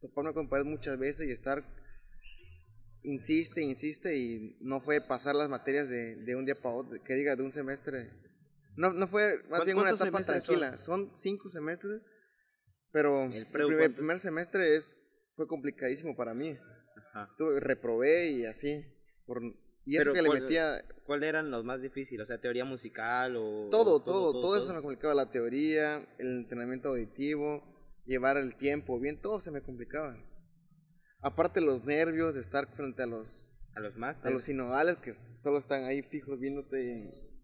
toparme 0.00 0.34
con 0.34 0.48
pared 0.48 0.64
muchas 0.64 0.98
veces 0.98 1.26
y 1.26 1.32
estar 1.32 1.64
insiste, 3.02 3.62
insiste 3.62 4.16
y 4.16 4.56
no 4.60 4.80
fue 4.80 5.00
pasar 5.00 5.34
las 5.34 5.48
materias 5.48 5.88
de, 5.88 6.16
de 6.16 6.36
un 6.36 6.44
día 6.44 6.54
para 6.54 6.74
otro, 6.74 7.02
que 7.02 7.14
diga 7.14 7.34
de 7.34 7.42
un 7.42 7.52
semestre. 7.52 8.10
No, 8.80 8.92
no 8.94 9.06
fue 9.06 9.36
más 9.50 9.60
¿Cuán- 9.60 9.64
bien 9.66 9.78
una 9.78 9.90
etapa 9.90 10.22
tranquila. 10.22 10.78
Son? 10.78 11.10
cinco 11.14 11.48
semestres, 11.50 12.00
pero 12.92 13.24
¿El 13.24 13.34
el, 13.34 13.46
primer, 13.46 13.94
primer 13.94 14.18
semestre 14.18 14.74
es, 14.76 14.96
fue 15.36 15.46
complicadísimo 15.46 16.16
para 16.16 16.32
mí. 16.34 16.56
Ajá. 17.12 17.28
Tuve- 17.36 17.60
reprobé 17.60 18.30
y 18.30 18.46
así. 18.46 18.84
Por, 19.26 19.42
y 19.84 19.96
eso 19.96 20.12
que 20.12 20.22
le 20.22 20.28
¿cuál- 20.28 20.42
metía 20.42 20.82
¿Cuáles 21.04 21.28
eran 21.28 21.50
los 21.50 21.64
más 21.64 21.82
difíciles? 21.82 22.22
O 22.22 22.26
sea, 22.26 22.40
teoría 22.40 22.64
musical 22.64 23.36
o... 23.36 23.68
todo, 23.70 23.96
o 23.96 24.02
todo, 24.02 24.32
todo, 24.40 24.56
eso 24.56 24.66
se 24.68 24.72
me 24.74 24.80
complicaba. 24.80 25.12
La 25.14 25.28
teoría, 25.30 25.96
el 26.18 26.38
entrenamiento 26.38 26.88
auditivo, 26.90 27.62
llevar 28.06 28.36
el 28.36 28.56
tiempo 28.56 28.98
bien, 29.00 29.20
todo 29.20 29.40
se 29.40 29.50
me 29.50 29.60
complicaba. 29.62 30.16
Aparte 31.22 31.60
los 31.60 31.84
nervios 31.84 32.34
de 32.34 32.40
estar 32.40 32.66
frente 32.76 33.02
a 33.02 33.06
los 33.06 33.58
A 33.74 33.80
los 33.80 33.96
más. 33.96 34.24
a 34.24 34.30
los 34.30 34.44
sinodales 34.44 34.96
que 34.96 35.12
solo 35.12 35.58
están 35.58 35.84
ahí 35.84 36.02
fijos 36.02 36.38
viéndote 36.40 36.80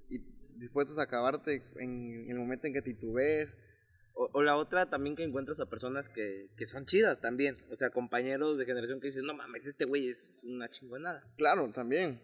y, 0.08 0.14
y 0.16 0.35
dispuestos 0.58 0.98
a 0.98 1.02
acabarte 1.02 1.62
en 1.76 2.26
el 2.30 2.38
momento 2.38 2.66
en 2.66 2.72
que 2.72 2.82
titubees. 2.82 3.56
O, 4.14 4.30
o 4.32 4.42
la 4.42 4.56
otra 4.56 4.88
también 4.88 5.14
que 5.14 5.24
encuentras 5.24 5.60
a 5.60 5.66
personas 5.66 6.08
que, 6.08 6.48
que 6.56 6.64
son 6.66 6.86
chidas 6.86 7.20
también. 7.20 7.58
O 7.70 7.76
sea, 7.76 7.90
compañeros 7.90 8.56
de 8.56 8.64
generación 8.64 8.98
que 9.00 9.08
dices, 9.08 9.22
no 9.22 9.34
mames, 9.34 9.66
este 9.66 9.84
güey 9.84 10.08
es 10.08 10.42
una 10.44 10.70
chingonada. 10.70 11.22
Claro, 11.36 11.70
también. 11.72 12.20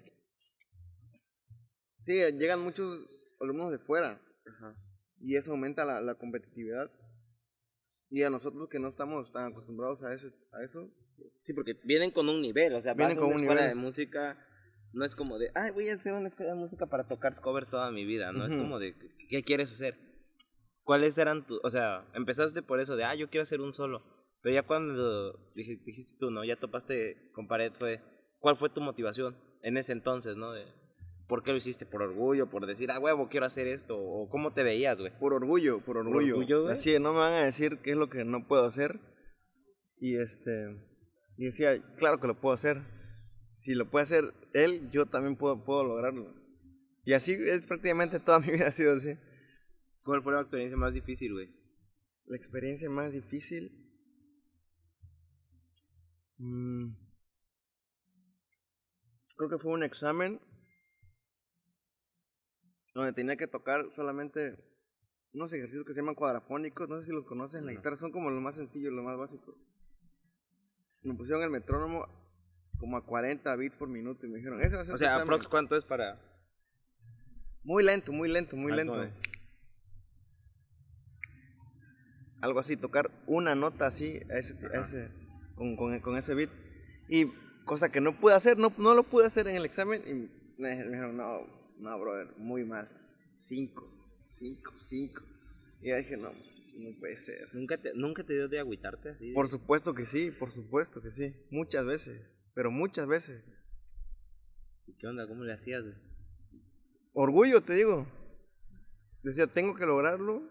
Sí, 2.04 2.14
llegan 2.38 2.60
muchos 2.60 3.06
alumnos 3.40 3.70
de 3.70 3.78
fuera 3.78 4.20
Ajá. 4.46 4.74
y 5.20 5.36
eso 5.36 5.52
aumenta 5.52 5.84
la, 5.84 6.00
la 6.00 6.14
competitividad. 6.14 6.90
Y 8.10 8.22
a 8.24 8.30
nosotros 8.30 8.68
que 8.68 8.78
no 8.78 8.88
estamos 8.88 9.30
tan 9.32 9.52
acostumbrados 9.52 10.02
a 10.02 10.12
eso, 10.14 10.28
a 10.52 10.62
eso 10.64 10.90
Sí, 11.40 11.52
porque 11.54 11.74
vienen 11.84 12.10
con 12.10 12.28
un 12.28 12.40
nivel, 12.40 12.74
o 12.74 12.80
sea, 12.82 12.94
Vienen 12.94 13.16
con 13.16 13.24
con 13.26 13.32
una 13.32 13.36
un 13.36 13.42
escuela 13.44 13.60
nivel. 13.62 13.76
de 13.76 13.82
música, 13.82 14.46
no 14.92 15.04
es 15.04 15.14
como 15.14 15.38
de, 15.38 15.50
ay, 15.54 15.70
voy 15.70 15.88
a 15.88 15.94
hacer 15.94 16.12
una 16.14 16.28
escuela 16.28 16.52
de 16.52 16.58
música 16.58 16.86
para 16.86 17.06
tocar 17.08 17.32
covers 17.40 17.70
toda 17.70 17.90
mi 17.90 18.04
vida, 18.04 18.32
no 18.32 18.44
es 18.46 18.52
Ujú. 18.54 18.62
como 18.62 18.78
de, 18.78 18.94
¿qué 19.28 19.42
quieres 19.42 19.70
hacer? 19.72 19.96
¿Cuáles 20.84 21.16
eran 21.18 21.42
tus, 21.46 21.60
o 21.62 21.70
sea, 21.70 22.04
empezaste 22.14 22.62
por 22.62 22.80
eso 22.80 22.96
de, 22.96 23.04
ah, 23.04 23.14
yo 23.14 23.30
quiero 23.30 23.42
hacer 23.42 23.60
un 23.60 23.72
solo, 23.72 24.02
Pero 24.42 24.54
ya 24.56 24.62
cuando 24.64 25.32
dij- 25.54 25.84
dijiste 25.84 26.16
tú, 26.18 26.30
¿no? 26.32 26.44
Ya 26.44 26.56
topaste 26.56 27.30
con 27.32 27.46
pared, 27.46 27.72
fue, 27.78 28.00
¿cuál 28.40 28.56
fue 28.56 28.68
tu 28.70 28.80
motivación 28.80 29.36
en 29.62 29.76
ese 29.76 29.92
entonces, 29.92 30.36
no? 30.36 30.50
De, 30.52 30.64
¿Por 31.28 31.44
qué 31.44 31.52
lo 31.52 31.58
hiciste? 31.58 31.86
¿Por 31.86 32.02
orgullo? 32.02 32.50
¿Por 32.50 32.66
decir, 32.66 32.90
ah, 32.90 32.98
huevo, 32.98 33.28
quiero 33.28 33.46
hacer 33.46 33.68
esto? 33.68 33.96
¿O 33.96 34.28
cómo 34.28 34.52
te 34.52 34.64
veías, 34.64 34.98
güey? 35.00 35.16
Por 35.18 35.32
orgullo, 35.32 35.80
por 35.80 35.96
orgullo. 35.96 36.34
orgullo, 36.34 36.62
güey? 36.62 36.72
Así, 36.74 36.98
no 36.98 37.12
me 37.12 37.20
van 37.20 37.32
a 37.34 37.42
decir 37.44 37.78
qué 37.82 37.92
es 37.92 37.96
lo 37.96 38.10
que 38.10 38.24
no 38.24 38.46
puedo 38.48 38.64
hacer. 38.64 38.98
Y 40.00 40.16
este. 40.16 40.76
Y 41.38 41.44
decía, 41.46 41.80
claro 41.96 42.18
que 42.20 42.26
lo 42.26 42.38
puedo 42.40 42.52
hacer. 42.54 42.78
Si 43.52 43.74
lo 43.74 43.90
puede 43.90 44.04
hacer 44.04 44.34
él, 44.54 44.90
yo 44.90 45.06
también 45.06 45.36
puedo, 45.36 45.62
puedo 45.64 45.84
lograrlo. 45.84 46.34
Y 47.04 47.12
así 47.12 47.32
es 47.32 47.66
prácticamente 47.66 48.20
toda 48.20 48.40
mi 48.40 48.50
vida 48.50 48.68
ha 48.68 48.72
sido 48.72 48.94
así. 48.94 49.16
¿Cuál 50.02 50.22
fue 50.22 50.32
la 50.32 50.40
experiencia 50.40 50.76
más 50.76 50.94
difícil, 50.94 51.32
güey? 51.32 51.48
La 52.26 52.36
experiencia 52.36 52.88
más 52.90 53.12
difícil. 53.12 53.70
mm, 56.38 56.94
creo 59.36 59.50
que 59.50 59.58
fue 59.58 59.72
un 59.72 59.82
examen 59.82 60.40
donde 62.94 63.12
tenía 63.12 63.36
que 63.36 63.46
tocar 63.46 63.90
solamente 63.92 64.56
unos 65.32 65.52
ejercicios 65.52 65.84
que 65.84 65.92
se 65.92 66.00
llaman 66.00 66.14
cuadrafónicos. 66.14 66.88
No 66.88 66.96
sé 66.98 67.06
si 67.06 67.12
los 67.12 67.24
conocen. 67.24 67.66
La 67.66 67.72
guitarra 67.72 67.96
son 67.96 68.12
como 68.12 68.30
los 68.30 68.42
más 68.42 68.56
sencillos, 68.56 68.92
los 68.92 69.04
más 69.04 69.16
básicos. 69.16 69.56
Me 71.02 71.14
pusieron 71.14 71.42
el 71.42 71.50
metrónomo 71.50 72.21
como 72.82 72.96
a 72.96 73.06
40 73.06 73.54
bits 73.54 73.76
por 73.76 73.88
minuto 73.88 74.26
y 74.26 74.28
me 74.28 74.38
dijeron, 74.38 74.60
ese 74.60 74.74
va 74.74 74.82
a 74.82 74.84
ser 74.84 74.94
O 74.94 74.98
sea, 74.98 75.06
examen". 75.06 75.22
aprox, 75.22 75.46
¿cuánto 75.46 75.76
es 75.76 75.84
para...? 75.84 76.20
Muy 77.62 77.84
lento, 77.84 78.12
muy 78.12 78.28
lento, 78.28 78.56
muy 78.56 78.72
lento. 78.72 79.08
Algo 82.40 82.58
así, 82.58 82.76
tocar 82.76 83.08
una 83.28 83.54
nota 83.54 83.86
así, 83.86 84.20
a 84.28 84.36
ese, 84.38 84.56
a 84.76 84.80
ese- 84.80 85.10
con, 85.54 85.76
con, 85.76 86.00
con 86.00 86.16
ese 86.16 86.34
beat. 86.34 86.50
Y 87.08 87.26
cosa 87.64 87.92
que 87.92 88.00
no 88.00 88.18
pude 88.18 88.34
hacer, 88.34 88.58
no, 88.58 88.72
no 88.78 88.94
lo 88.96 89.04
pude 89.04 89.26
hacer 89.26 89.46
en 89.46 89.54
el 89.54 89.64
examen. 89.64 90.02
Y 90.04 90.60
me 90.60 90.70
dijeron, 90.70 91.16
no, 91.16 91.46
no, 91.78 92.00
brother, 92.00 92.36
muy 92.38 92.64
mal. 92.64 92.88
Cinco, 93.34 93.88
cinco, 94.26 94.72
cinco. 94.76 95.22
Y 95.80 95.90
ya 95.90 95.98
dije, 95.98 96.16
no, 96.16 96.32
no 96.32 96.98
puede 96.98 97.14
ser. 97.14 97.48
¿Nunca 97.54 97.78
te, 97.78 97.94
¿Nunca 97.94 98.24
te 98.24 98.34
dio 98.34 98.48
de 98.48 98.58
agüitarte 98.58 99.10
así? 99.10 99.32
Por 99.32 99.46
supuesto 99.46 99.94
que 99.94 100.04
sí, 100.04 100.32
por 100.32 100.50
supuesto 100.50 101.00
que 101.00 101.12
sí. 101.12 101.32
Muchas 101.50 101.84
veces, 101.86 102.20
pero 102.54 102.70
muchas 102.70 103.06
veces. 103.06 103.42
¿Qué 104.98 105.06
onda? 105.06 105.26
¿Cómo 105.26 105.44
le 105.44 105.52
hacías, 105.52 105.82
güey? 105.82 105.94
orgullo, 107.14 107.60
te 107.62 107.74
digo. 107.74 108.06
Decía, 109.22 109.46
tengo 109.46 109.74
que 109.74 109.86
lograrlo 109.86 110.42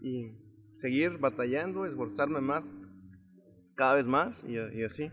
y 0.00 0.32
seguir 0.78 1.18
batallando, 1.18 1.86
esforzarme 1.86 2.40
más, 2.40 2.64
cada 3.74 3.94
vez 3.94 4.06
más 4.06 4.36
y, 4.44 4.54
y 4.54 4.82
así. 4.84 5.10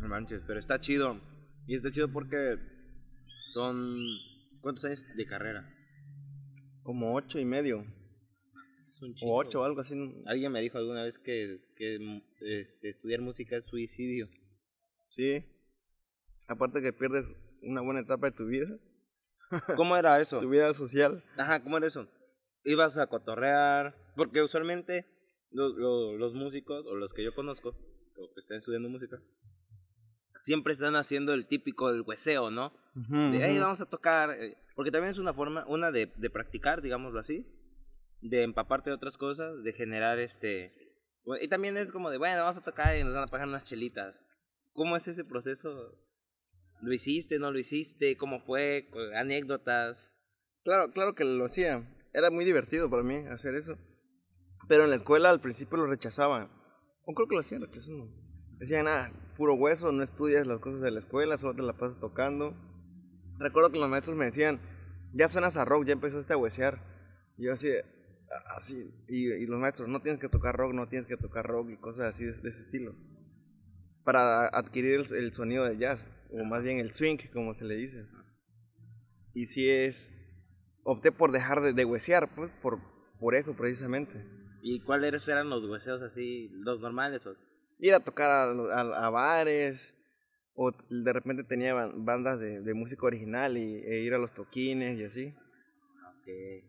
No 0.00 0.08
manches, 0.08 0.42
pero 0.46 0.58
está 0.58 0.80
chido. 0.80 1.20
Y 1.66 1.74
está 1.74 1.90
chido 1.90 2.12
porque 2.12 2.58
son... 3.52 3.96
¿Cuántos 4.60 4.84
años 4.84 5.04
de 5.16 5.26
carrera? 5.26 5.72
Como 6.82 7.14
ocho 7.14 7.38
y 7.38 7.44
medio, 7.44 7.84
Es 8.88 9.00
un 9.02 9.14
chingo, 9.14 9.32
o 9.32 9.38
ocho, 9.38 9.58
güey. 9.58 9.68
algo 9.70 9.80
así. 9.80 9.94
Alguien 10.26 10.52
me 10.52 10.60
dijo 10.60 10.78
alguna 10.78 11.02
vez 11.04 11.18
que, 11.18 11.60
que 11.76 12.22
este, 12.40 12.88
estudiar 12.88 13.20
música 13.20 13.56
es 13.56 13.66
suicidio. 13.66 14.28
Sí. 15.16 15.44
Aparte 16.46 16.82
que 16.82 16.92
pierdes 16.92 17.34
una 17.62 17.80
buena 17.80 18.00
etapa 18.00 18.26
de 18.26 18.36
tu 18.36 18.46
vida, 18.46 18.78
¿Cómo 19.76 19.96
era 19.96 20.20
eso? 20.20 20.38
tu 20.40 20.48
vida 20.48 20.72
social. 20.74 21.24
Ajá, 21.38 21.62
¿cómo 21.62 21.78
era 21.78 21.86
eso? 21.86 22.06
Ibas 22.64 22.98
a 22.98 23.06
cotorrear, 23.06 23.96
porque 24.14 24.42
usualmente 24.42 25.06
los, 25.50 25.74
los, 25.76 26.18
los 26.18 26.34
músicos, 26.34 26.84
o 26.86 26.96
los 26.96 27.12
que 27.14 27.24
yo 27.24 27.34
conozco, 27.34 27.70
o 27.70 28.34
que 28.34 28.40
están 28.40 28.58
estudiando 28.58 28.88
música, 28.88 29.20
siempre 30.38 30.74
están 30.74 30.96
haciendo 30.96 31.32
el 31.32 31.46
típico 31.46 31.90
del 31.90 32.02
hueseo, 32.02 32.50
¿no? 32.50 32.72
De, 32.94 33.40
hey, 33.42 33.58
vamos 33.58 33.80
a 33.80 33.88
tocar, 33.88 34.30
eh, 34.30 34.56
porque 34.74 34.90
también 34.90 35.12
es 35.12 35.18
una 35.18 35.32
forma, 35.32 35.64
una 35.66 35.92
de, 35.92 36.12
de 36.16 36.30
practicar, 36.30 36.82
digámoslo 36.82 37.20
así, 37.20 37.46
de 38.20 38.42
empaparte 38.42 38.90
de 38.90 38.96
otras 38.96 39.16
cosas, 39.16 39.62
de 39.62 39.72
generar 39.72 40.18
este... 40.18 40.74
Y 41.40 41.48
también 41.48 41.76
es 41.76 41.90
como 41.90 42.10
de, 42.10 42.18
bueno, 42.18 42.42
vamos 42.42 42.56
a 42.56 42.62
tocar 42.62 42.96
y 42.96 43.02
nos 43.02 43.12
van 43.12 43.24
a 43.24 43.26
pagar 43.26 43.48
unas 43.48 43.64
chelitas. 43.64 44.28
¿Cómo 44.76 44.94
es 44.94 45.08
ese 45.08 45.24
proceso? 45.24 45.98
¿Lo 46.82 46.92
hiciste, 46.92 47.38
no 47.38 47.50
lo 47.50 47.58
hiciste? 47.58 48.16
¿Cómo 48.18 48.40
fue? 48.40 48.90
¿Anécdotas? 49.16 50.12
Claro, 50.64 50.92
claro 50.92 51.14
que 51.14 51.24
lo 51.24 51.46
hacía. 51.46 51.82
Era 52.12 52.30
muy 52.30 52.44
divertido 52.44 52.90
para 52.90 53.02
mí 53.02 53.16
hacer 53.30 53.54
eso. 53.54 53.78
Pero 54.68 54.84
en 54.84 54.90
la 54.90 54.96
escuela 54.96 55.30
al 55.30 55.40
principio 55.40 55.78
lo 55.78 55.86
rechazaban. 55.86 56.50
O 57.06 57.14
creo 57.14 57.26
que 57.26 57.34
lo 57.36 57.40
hacían 57.40 57.62
rechazando. 57.62 58.12
Decían, 58.58 58.86
ah, 58.86 59.10
puro 59.36 59.54
hueso, 59.54 59.92
no 59.92 60.02
estudias 60.02 60.46
las 60.46 60.60
cosas 60.60 60.82
de 60.82 60.90
la 60.90 60.98
escuela, 60.98 61.38
solo 61.38 61.54
te 61.54 61.62
la 61.62 61.72
pasas 61.72 61.98
tocando. 61.98 62.54
Recuerdo 63.38 63.70
que 63.70 63.78
los 63.78 63.88
maestros 63.88 64.16
me 64.16 64.26
decían, 64.26 64.60
ya 65.14 65.28
suenas 65.28 65.56
a 65.56 65.64
rock, 65.64 65.86
ya 65.86 65.94
empezaste 65.94 66.34
a 66.34 66.36
huesear. 66.36 66.82
Y 67.38 67.44
yo 67.46 67.52
así, 67.54 67.70
"Ah, 68.30 68.56
así. 68.56 68.90
Y, 69.08 69.32
y 69.32 69.46
los 69.46 69.58
maestros, 69.58 69.88
no 69.88 70.02
tienes 70.02 70.20
que 70.20 70.28
tocar 70.28 70.54
rock, 70.54 70.74
no 70.74 70.86
tienes 70.88 71.06
que 71.06 71.16
tocar 71.16 71.46
rock 71.46 71.70
y 71.70 71.76
cosas 71.78 72.14
así 72.14 72.24
de, 72.24 72.32
de 72.32 72.48
ese 72.48 72.60
estilo. 72.60 72.94
Para 74.06 74.46
adquirir 74.46 74.94
el, 75.00 75.14
el 75.16 75.32
sonido 75.32 75.64
del 75.64 75.78
jazz, 75.78 76.08
o 76.30 76.44
más 76.44 76.62
bien 76.62 76.78
el 76.78 76.92
swing, 76.94 77.18
como 77.32 77.52
se 77.54 77.64
le 77.64 77.74
dice. 77.74 78.06
Y 79.34 79.46
si 79.46 79.68
es 79.68 80.12
opté 80.84 81.10
por 81.10 81.32
dejar 81.32 81.60
de, 81.60 81.72
de 81.72 81.84
huesear, 81.84 82.32
pues 82.36 82.50
por, 82.62 82.78
por 83.18 83.34
eso 83.34 83.54
precisamente. 83.56 84.24
¿Y 84.62 84.80
cuáles 84.84 85.26
eran 85.26 85.50
los 85.50 85.64
hueseos 85.64 86.02
así, 86.02 86.48
los 86.52 86.80
normales? 86.80 87.26
O... 87.26 87.34
Ir 87.80 87.94
a 87.94 88.00
tocar 88.00 88.30
a, 88.30 88.44
a- 88.44 89.06
a 89.06 89.10
bares, 89.10 89.92
o 90.54 90.70
de 90.88 91.12
repente 91.12 91.42
tenía 91.42 91.74
ban- 91.74 92.04
bandas 92.04 92.38
de, 92.38 92.60
de 92.60 92.74
música 92.74 93.04
original 93.06 93.58
y, 93.58 93.74
e 93.84 94.02
ir 94.02 94.14
a 94.14 94.18
los 94.18 94.32
toquines 94.32 94.98
y 95.00 95.04
así. 95.04 95.32
que 96.24 96.62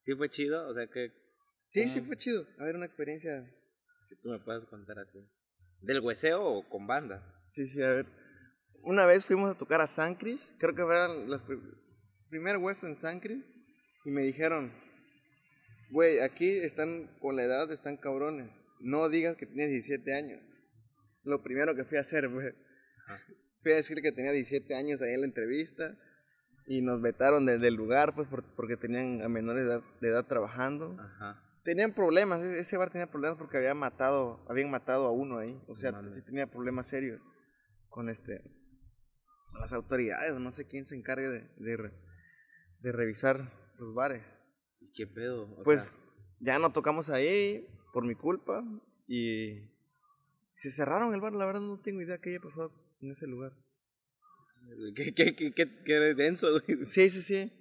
¿Sí 0.00 0.14
fue 0.14 0.30
chido? 0.30 0.66
O 0.68 0.74
sea, 0.74 0.86
que, 0.86 1.12
Sí, 1.66 1.84
sí 1.90 1.98
¿Cómo? 1.98 2.06
fue 2.08 2.16
chido. 2.16 2.46
A 2.58 2.64
ver, 2.64 2.74
una 2.76 2.86
experiencia. 2.86 3.44
que 4.08 4.16
tú 4.16 4.30
me 4.30 4.38
puedas 4.38 4.64
contar 4.64 4.98
así. 4.98 5.18
¿Del 5.82 6.00
hueseo 6.00 6.44
o 6.44 6.68
con 6.68 6.86
banda? 6.86 7.22
Sí, 7.48 7.66
sí, 7.66 7.82
a 7.82 7.90
ver. 7.90 8.06
Una 8.82 9.04
vez 9.06 9.24
fuimos 9.26 9.50
a 9.50 9.58
tocar 9.58 9.80
a 9.80 9.86
San 9.86 10.14
Cris, 10.14 10.54
creo 10.58 10.74
que 10.74 10.82
eran 10.82 11.28
las 11.30 11.42
pri- 11.42 11.60
primer 12.30 12.56
hueso 12.58 12.86
en 12.86 12.96
San 12.96 13.20
Cris, 13.20 13.44
y 14.04 14.10
me 14.10 14.22
dijeron, 14.22 14.72
güey, 15.90 16.20
aquí 16.20 16.48
están 16.48 17.08
con 17.20 17.36
la 17.36 17.42
edad, 17.44 17.70
están 17.72 17.96
cabrones. 17.96 18.50
No 18.80 19.08
digas 19.10 19.36
que 19.36 19.46
tienes 19.46 19.70
17 19.70 20.14
años. 20.14 20.40
Lo 21.24 21.42
primero 21.42 21.74
que 21.74 21.84
fui 21.84 21.98
a 21.98 22.00
hacer, 22.00 22.28
güey. 22.28 22.52
Fui 23.62 23.72
a 23.72 23.76
decir 23.76 24.00
que 24.00 24.12
tenía 24.12 24.32
17 24.32 24.74
años 24.74 25.02
ahí 25.02 25.12
en 25.12 25.20
la 25.20 25.26
entrevista 25.26 25.94
y 26.66 26.80
nos 26.80 27.02
vetaron 27.02 27.44
del, 27.44 27.60
del 27.60 27.74
lugar, 27.74 28.14
pues, 28.14 28.26
por- 28.28 28.44
porque 28.54 28.76
tenían 28.78 29.20
a 29.22 29.28
menores 29.28 29.66
de 29.66 29.72
edad, 29.72 29.82
de 30.00 30.08
edad 30.08 30.24
trabajando. 30.26 30.96
Ajá. 30.98 31.42
Tenían 31.64 31.92
problemas, 31.94 32.42
e- 32.42 32.60
ese 32.60 32.76
bar 32.76 32.90
tenía 32.90 33.10
problemas 33.10 33.36
porque 33.38 33.58
había 33.58 33.74
matado, 33.74 34.44
habían 34.48 34.70
matado 34.70 35.06
a 35.06 35.12
uno 35.12 35.38
ahí. 35.38 35.60
O 35.68 35.76
sea, 35.76 35.92
sí 36.12 36.22
tenía 36.22 36.50
problemas 36.50 36.86
serios 36.86 37.20
con 37.88 38.08
este 38.08 38.40
las 39.58 39.72
autoridades, 39.72 40.38
no 40.38 40.52
sé 40.52 40.66
quién 40.68 40.86
se 40.86 40.94
encargue 40.96 41.28
de, 41.28 41.40
de, 41.56 41.76
re- 41.76 41.92
de 42.80 42.92
revisar 42.92 43.52
los 43.78 43.94
bares. 43.94 44.24
¿Y 44.80 44.92
qué 44.92 45.06
pedo? 45.06 45.50
O 45.58 45.62
pues 45.64 45.98
ya 46.40 46.58
no 46.58 46.72
tocamos 46.72 47.10
ahí 47.10 47.66
por 47.92 48.06
mi 48.06 48.14
culpa 48.14 48.62
y 49.06 49.58
se 50.56 50.70
cerraron 50.70 51.12
el 51.14 51.20
bar, 51.20 51.32
la 51.34 51.46
verdad 51.46 51.60
no 51.60 51.80
tengo 51.80 52.00
idea 52.00 52.18
qué 52.20 52.30
haya 52.30 52.40
pasado 52.40 52.72
en 53.02 53.10
ese 53.10 53.26
lugar. 53.26 53.52
¿qué, 54.94 55.12
qué, 55.14 55.34
qué, 55.34 55.52
qué, 55.52 55.82
qué 55.84 55.94
denso, 56.14 56.48
güey? 56.52 56.84
Sí, 56.84 57.10
sí, 57.10 57.20
sí. 57.20 57.52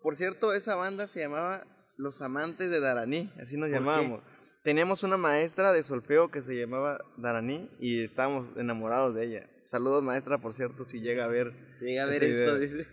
Por 0.00 0.16
cierto, 0.16 0.52
esa 0.52 0.74
banda 0.76 1.06
se 1.06 1.20
llamaba 1.20 1.66
Los 2.02 2.20
Amantes 2.20 2.68
de 2.68 2.80
Daraní, 2.80 3.32
así 3.40 3.56
nos 3.56 3.70
llamábamos. 3.70 4.22
Teníamos 4.64 5.04
una 5.04 5.16
maestra 5.16 5.72
de 5.72 5.84
solfeo 5.84 6.32
que 6.32 6.42
se 6.42 6.58
llamaba 6.58 6.98
Daraní 7.16 7.70
y 7.78 8.02
estábamos 8.02 8.48
enamorados 8.56 9.14
de 9.14 9.24
ella. 9.24 9.50
Saludos 9.68 10.02
maestra, 10.02 10.38
por 10.38 10.52
cierto, 10.52 10.84
si 10.84 11.00
llega 11.00 11.24
a 11.24 11.28
ver 11.28 11.52
Llega 11.80 12.02
a 12.02 12.06
ver 12.06 12.22
Este 12.24 12.42
esto, 12.44 12.58
dice. 12.58 12.86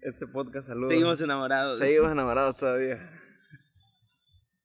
este 0.00 0.26
podcast, 0.28 0.68
saludos. 0.68 0.90
Seguimos 0.90 1.20
enamorados. 1.20 1.80
Seguimos 1.80 2.12
enamorados 2.12 2.56
todavía. 2.56 3.20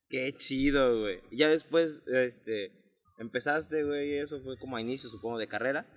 Qué 0.09 0.31
chido, 0.37 0.99
güey. 1.01 1.19
Ya 1.31 1.49
después, 1.49 1.99
este, 2.05 2.71
empezaste, 3.17 3.83
güey, 3.83 4.11
y 4.11 4.17
eso 4.19 4.41
fue 4.43 4.57
como 4.59 4.77
a 4.77 4.81
inicio, 4.81 5.09
supongo, 5.09 5.39
de 5.39 5.47
carrera. 5.47 5.87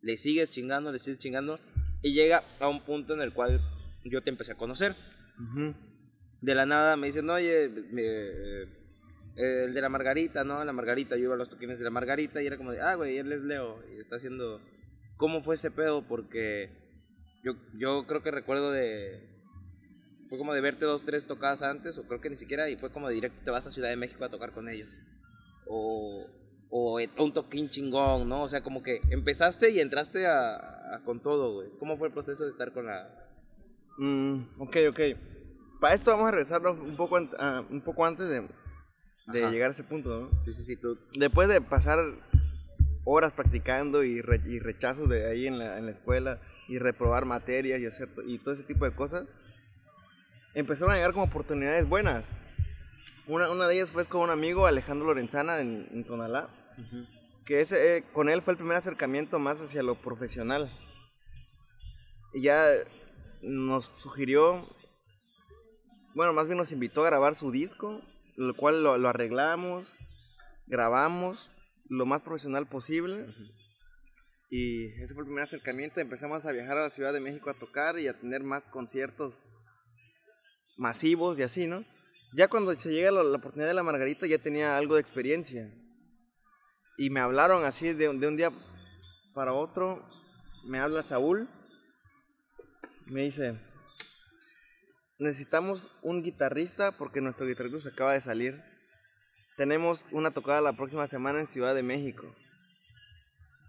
Le 0.00 0.16
sigues 0.16 0.50
chingando, 0.50 0.92
le 0.92 0.98
sigues 0.98 1.18
chingando. 1.18 1.60
Y 2.02 2.14
llega 2.14 2.42
a 2.58 2.68
un 2.68 2.84
punto 2.84 3.12
en 3.12 3.20
el 3.20 3.34
cual 3.34 3.60
yo 4.04 4.22
te 4.22 4.30
empecé 4.30 4.52
a 4.52 4.56
conocer. 4.56 4.96
Ujú. 5.38 5.74
De 6.44 6.54
la 6.54 6.66
nada 6.66 6.96
me 6.96 7.06
dicen, 7.06 7.28
oye, 7.30 7.70
eh, 7.96 8.66
el 9.36 9.72
de 9.72 9.80
la 9.80 9.88
Margarita, 9.88 10.44
¿no? 10.44 10.62
La 10.62 10.74
Margarita, 10.74 11.16
yo 11.16 11.24
iba 11.24 11.34
a 11.34 11.38
los 11.38 11.48
toquines 11.48 11.78
de 11.78 11.84
la 11.84 11.90
Margarita 11.90 12.42
y 12.42 12.46
era 12.46 12.58
como 12.58 12.72
de, 12.72 12.82
ah, 12.82 12.94
güey, 12.96 13.16
él 13.16 13.32
es 13.32 13.40
Leo 13.40 13.82
y 13.94 13.98
está 13.98 14.16
haciendo... 14.16 14.60
¿Cómo 15.16 15.42
fue 15.42 15.54
ese 15.54 15.70
pedo? 15.70 16.06
Porque 16.06 16.70
yo, 17.42 17.54
yo 17.78 18.06
creo 18.06 18.22
que 18.22 18.30
recuerdo 18.30 18.72
de... 18.72 19.26
Fue 20.28 20.36
como 20.36 20.52
de 20.52 20.60
verte 20.60 20.84
dos, 20.84 21.04
tres 21.04 21.26
tocadas 21.26 21.62
antes, 21.62 21.96
o 21.96 22.02
creo 22.06 22.20
que 22.20 22.28
ni 22.28 22.36
siquiera, 22.36 22.68
y 22.68 22.76
fue 22.76 22.90
como 22.90 23.08
de 23.08 23.14
directo 23.14 23.40
te 23.42 23.50
vas 23.50 23.66
a 23.66 23.70
Ciudad 23.70 23.88
de 23.88 23.96
México 23.96 24.22
a 24.24 24.30
tocar 24.30 24.52
con 24.52 24.68
ellos. 24.68 24.90
O 25.66 26.26
o 26.76 26.98
un 27.18 27.32
toquín 27.32 27.70
chingón, 27.70 28.28
¿no? 28.28 28.42
O 28.42 28.48
sea, 28.48 28.60
como 28.60 28.82
que 28.82 29.00
empezaste 29.10 29.70
y 29.70 29.78
entraste 29.78 30.26
a, 30.26 30.96
a 30.96 31.04
con 31.04 31.22
todo, 31.22 31.54
güey. 31.54 31.68
¿Cómo 31.78 31.96
fue 31.96 32.08
el 32.08 32.12
proceso 32.12 32.42
de 32.42 32.50
estar 32.50 32.72
con 32.72 32.86
la... 32.86 33.08
Mm, 33.96 34.60
ok, 34.60 34.76
ok. 34.90 35.00
Para 35.84 35.96
esto 35.96 36.12
vamos 36.12 36.28
a 36.28 36.30
regresarnos 36.30 36.78
un 36.78 36.96
poco, 36.96 37.18
an- 37.18 37.30
a- 37.38 37.62
un 37.68 37.82
poco 37.82 38.06
antes 38.06 38.26
de, 38.26 38.48
llegar 39.50 39.68
a 39.68 39.72
ese 39.72 39.84
punto, 39.84 40.18
¿no? 40.18 40.42
Sí, 40.42 40.54
sí, 40.54 40.62
sí, 40.64 40.76
tú... 40.76 40.98
Después 41.12 41.46
de 41.46 41.60
pasar 41.60 41.98
horas 43.04 43.32
practicando 43.32 44.02
y, 44.02 44.22
re- 44.22 44.40
y 44.46 44.60
rechazos 44.60 45.10
de 45.10 45.26
ahí 45.30 45.46
en 45.46 45.58
la, 45.58 45.76
en 45.76 45.84
la 45.84 45.90
escuela 45.90 46.40
y 46.68 46.78
reprobar 46.78 47.26
materias 47.26 47.80
y, 47.80 47.84
hacer, 47.84 48.08
y 48.26 48.38
todo 48.38 48.54
ese 48.54 48.62
tipo 48.62 48.86
de 48.86 48.92
cosas, 48.94 49.26
empezaron 50.54 50.92
a 50.94 50.96
llegar 50.96 51.12
como 51.12 51.26
oportunidades 51.26 51.86
buenas. 51.86 52.24
Una, 53.26 53.50
una 53.50 53.68
de 53.68 53.74
ellas 53.74 53.90
fue 53.90 54.06
con 54.06 54.22
un 54.22 54.30
amigo, 54.30 54.64
Alejandro 54.64 55.08
Lorenzana, 55.08 55.60
en, 55.60 55.86
en 55.92 56.04
Tonalá, 56.04 56.48
que 57.44 57.60
ese, 57.60 57.98
eh, 57.98 58.04
con 58.14 58.30
él 58.30 58.40
fue 58.40 58.54
el 58.54 58.56
primer 58.56 58.78
acercamiento 58.78 59.38
más 59.38 59.60
hacia 59.60 59.82
lo 59.82 59.96
profesional. 59.96 60.72
Y 62.32 62.40
ya 62.40 62.70
nos 63.42 63.84
sugirió, 63.84 64.66
bueno, 66.14 66.32
más 66.32 66.46
bien 66.46 66.58
nos 66.58 66.72
invitó 66.72 67.02
a 67.02 67.06
grabar 67.06 67.34
su 67.34 67.50
disco, 67.50 68.00
lo 68.36 68.54
cual 68.54 68.82
lo, 68.82 68.98
lo 68.98 69.08
arreglamos, 69.08 69.88
grabamos 70.66 71.50
lo 71.88 72.06
más 72.06 72.22
profesional 72.22 72.66
posible. 72.66 73.26
Y 74.50 74.86
ese 75.02 75.14
fue 75.14 75.22
el 75.22 75.26
primer 75.26 75.44
acercamiento. 75.44 76.00
Empezamos 76.00 76.46
a 76.46 76.52
viajar 76.52 76.78
a 76.78 76.82
la 76.82 76.90
Ciudad 76.90 77.12
de 77.12 77.20
México 77.20 77.50
a 77.50 77.54
tocar 77.54 77.98
y 77.98 78.08
a 78.08 78.18
tener 78.18 78.42
más 78.42 78.66
conciertos 78.66 79.42
masivos 80.76 81.38
y 81.38 81.42
así, 81.42 81.66
¿no? 81.66 81.84
Ya 82.36 82.48
cuando 82.48 82.78
se 82.78 82.90
llega 82.90 83.10
la, 83.10 83.22
la 83.22 83.36
oportunidad 83.36 83.68
de 83.68 83.74
la 83.74 83.82
Margarita 83.82 84.26
ya 84.26 84.38
tenía 84.38 84.76
algo 84.76 84.94
de 84.94 85.00
experiencia. 85.00 85.72
Y 86.96 87.10
me 87.10 87.20
hablaron 87.20 87.64
así 87.64 87.92
de, 87.92 88.08
de 88.16 88.28
un 88.28 88.36
día 88.36 88.52
para 89.34 89.52
otro. 89.52 90.08
Me 90.64 90.78
habla 90.78 91.02
Saúl. 91.02 91.48
Me 93.06 93.22
dice, 93.22 93.58
necesitamos 95.24 95.90
un 96.02 96.22
guitarrista 96.22 96.92
porque 96.92 97.20
nuestro 97.20 97.46
guitarrista 97.46 97.80
se 97.80 97.88
acaba 97.88 98.12
de 98.12 98.20
salir. 98.20 98.62
Tenemos 99.56 100.06
una 100.12 100.30
tocada 100.32 100.60
la 100.60 100.72
próxima 100.74 101.06
semana 101.06 101.40
en 101.40 101.46
Ciudad 101.46 101.74
de 101.74 101.82
México. 101.82 102.32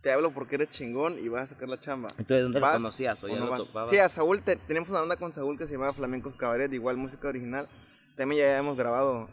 Te 0.01 0.11
hablo 0.11 0.31
porque 0.33 0.55
eres 0.55 0.69
chingón 0.69 1.17
y 1.17 1.27
vas 1.29 1.43
a 1.43 1.55
sacar 1.55 1.67
la 1.69 1.79
chamba. 1.79 2.09
Entonces, 2.11 2.43
¿dónde 2.43 2.59
lo 2.59 2.65
¿Vas 2.65 2.75
conocías 2.77 3.23
o 3.23 3.27
ya 3.27 3.39
no 3.39 3.47
lo? 3.55 3.83
Sí, 3.89 3.97
a 3.97 4.07
Saúl, 4.09 4.41
te- 4.43 4.55
tenemos 4.55 4.89
una 4.89 4.99
banda 4.99 5.15
con 5.17 5.33
Saúl 5.33 5.57
que 5.57 5.65
se 5.65 5.73
llama 5.73 5.93
Flamencos 5.93 6.35
Cabaret, 6.35 6.71
igual 6.73 6.97
música 6.97 7.27
original. 7.27 7.67
También 8.15 8.41
ya 8.41 8.57
hemos 8.57 8.77
grabado 8.77 9.29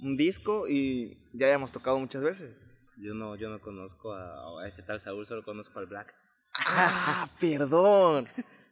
un 0.00 0.16
disco 0.16 0.68
y 0.68 1.18
ya 1.32 1.50
hemos 1.52 1.72
tocado 1.72 1.98
muchas 1.98 2.22
veces. 2.22 2.54
Yo 2.98 3.14
no, 3.14 3.34
yo 3.36 3.48
no 3.48 3.60
conozco 3.60 4.12
a, 4.12 4.62
a 4.62 4.66
ese 4.68 4.82
tal 4.82 5.00
Saúl, 5.00 5.26
solo 5.26 5.42
conozco 5.42 5.78
al 5.80 5.86
Black. 5.86 6.14
Ah, 6.54 7.28
perdón. 7.40 8.28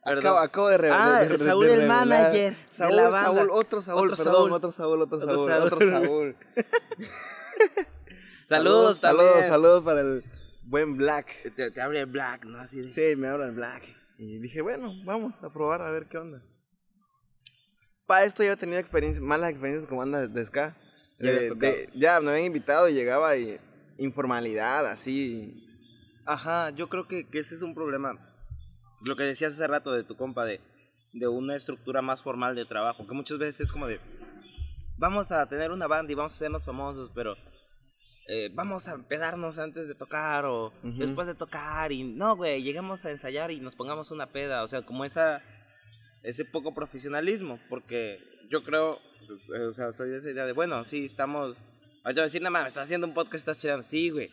Acabo, 0.06 0.38
acabo 0.38 0.68
de, 0.68 0.78
re- 0.78 0.90
Ah, 0.92 1.22
de- 1.22 1.36
de- 1.36 1.44
Saúl 1.44 1.66
de 1.66 1.72
el 1.74 1.80
revelar. 1.80 2.06
manager 2.06 2.52
de 2.56 2.58
Saúl, 2.70 2.96
la 2.96 3.02
banda. 3.08 3.22
Saúl, 3.24 3.48
otro 3.52 3.82
Saúl, 3.82 4.04
Otro 4.12 4.16
perdón, 4.16 4.34
Saúl. 4.34 4.52
otro 4.52 4.72
Saúl, 4.72 5.02
otro 5.02 5.16
Otro 5.18 5.46
Saúl, 5.46 5.62
otro 5.62 5.90
Saúl. 5.90 6.36
Saludos, 8.48 8.98
saludos, 8.98 9.30
también. 9.32 9.50
saludos 9.50 9.82
para 9.84 10.00
el 10.00 10.24
buen 10.62 10.96
Black. 10.96 11.52
Te, 11.56 11.70
te 11.70 11.80
abre 11.80 12.00
el 12.00 12.06
Black, 12.06 12.44
¿no? 12.44 12.58
Así 12.58 12.80
de... 12.80 12.90
Sí, 12.92 13.16
me 13.16 13.28
habla 13.28 13.46
el 13.46 13.52
Black. 13.52 13.82
Y 14.18 14.38
dije, 14.38 14.60
bueno, 14.62 14.92
vamos 15.04 15.42
a 15.42 15.52
probar 15.52 15.82
a 15.82 15.90
ver 15.90 16.06
qué 16.06 16.18
onda. 16.18 16.42
Para 18.06 18.24
esto 18.24 18.44
ya 18.44 18.52
he 18.52 18.56
tenido 18.56 18.78
experiencias, 18.78 19.20
malas 19.20 19.50
experiencias 19.50 19.88
con 19.88 19.98
bandas 19.98 20.32
de, 20.32 20.40
de 20.40 20.46
ska. 20.46 20.76
De- 21.18 21.50
de- 21.56 21.90
ya 21.94 22.20
me 22.20 22.30
habían 22.30 22.46
invitado 22.46 22.88
y 22.88 22.92
llegaba 22.94 23.36
y 23.36 23.58
informalidad, 23.98 24.86
así. 24.86 25.66
Ajá, 26.24 26.70
yo 26.70 26.88
creo 26.88 27.08
que, 27.08 27.28
que 27.28 27.40
ese 27.40 27.54
es 27.56 27.62
un 27.62 27.74
problema. 27.74 28.16
Lo 29.02 29.16
que 29.16 29.24
decías 29.24 29.52
hace 29.52 29.66
rato 29.66 29.92
de 29.92 30.04
tu 30.04 30.16
compa, 30.16 30.44
de, 30.44 30.60
de 31.12 31.28
una 31.28 31.54
estructura 31.54 32.02
más 32.02 32.22
formal 32.22 32.54
de 32.54 32.64
trabajo, 32.64 33.06
que 33.06 33.14
muchas 33.14 33.38
veces 33.38 33.62
es 33.62 33.72
como 33.72 33.86
de, 33.86 34.00
vamos 34.96 35.32
a 35.32 35.46
tener 35.48 35.70
una 35.70 35.86
banda 35.86 36.12
y 36.12 36.14
vamos 36.14 36.32
a 36.32 36.36
hacernos 36.36 36.64
famosos, 36.64 37.10
pero 37.14 37.36
eh, 38.28 38.50
vamos 38.52 38.88
a 38.88 38.94
empedarnos 38.94 39.58
antes 39.58 39.86
de 39.86 39.94
tocar 39.94 40.44
o 40.46 40.72
después 40.82 41.26
de 41.26 41.34
tocar 41.34 41.92
y 41.92 42.02
no, 42.02 42.36
güey, 42.36 42.62
lleguemos 42.62 43.04
a 43.04 43.10
ensayar 43.10 43.50
y 43.50 43.60
nos 43.60 43.76
pongamos 43.76 44.10
una 44.10 44.26
peda, 44.26 44.62
o 44.62 44.68
sea, 44.68 44.82
como 44.82 45.04
esa, 45.04 45.42
ese 46.22 46.44
poco 46.44 46.74
profesionalismo, 46.74 47.60
porque 47.68 48.18
yo 48.50 48.62
creo, 48.62 48.98
eh, 49.54 49.62
o 49.62 49.72
sea, 49.72 49.92
soy 49.92 50.10
de 50.10 50.18
esa 50.18 50.30
idea 50.30 50.46
de, 50.46 50.52
bueno, 50.52 50.84
sí, 50.84 51.04
estamos, 51.04 51.56
ahorita 52.04 52.22
decir, 52.22 52.42
nada 52.42 52.50
más, 52.50 52.68
estás 52.68 52.84
haciendo 52.84 53.06
un 53.06 53.14
podcast, 53.14 53.34
estás 53.34 53.58
chillando, 53.58 53.82
sí, 53.82 54.10
güey, 54.10 54.30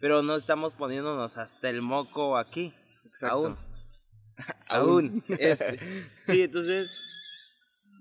pero 0.00 0.22
no 0.22 0.34
estamos 0.34 0.74
poniéndonos 0.74 1.36
hasta 1.38 1.70
el 1.70 1.80
moco 1.80 2.36
aquí. 2.36 2.74
Exacto. 3.06 3.36
Aún. 3.36 3.71
Aún. 4.80 5.24
Sí, 6.26 6.42
entonces, 6.42 6.90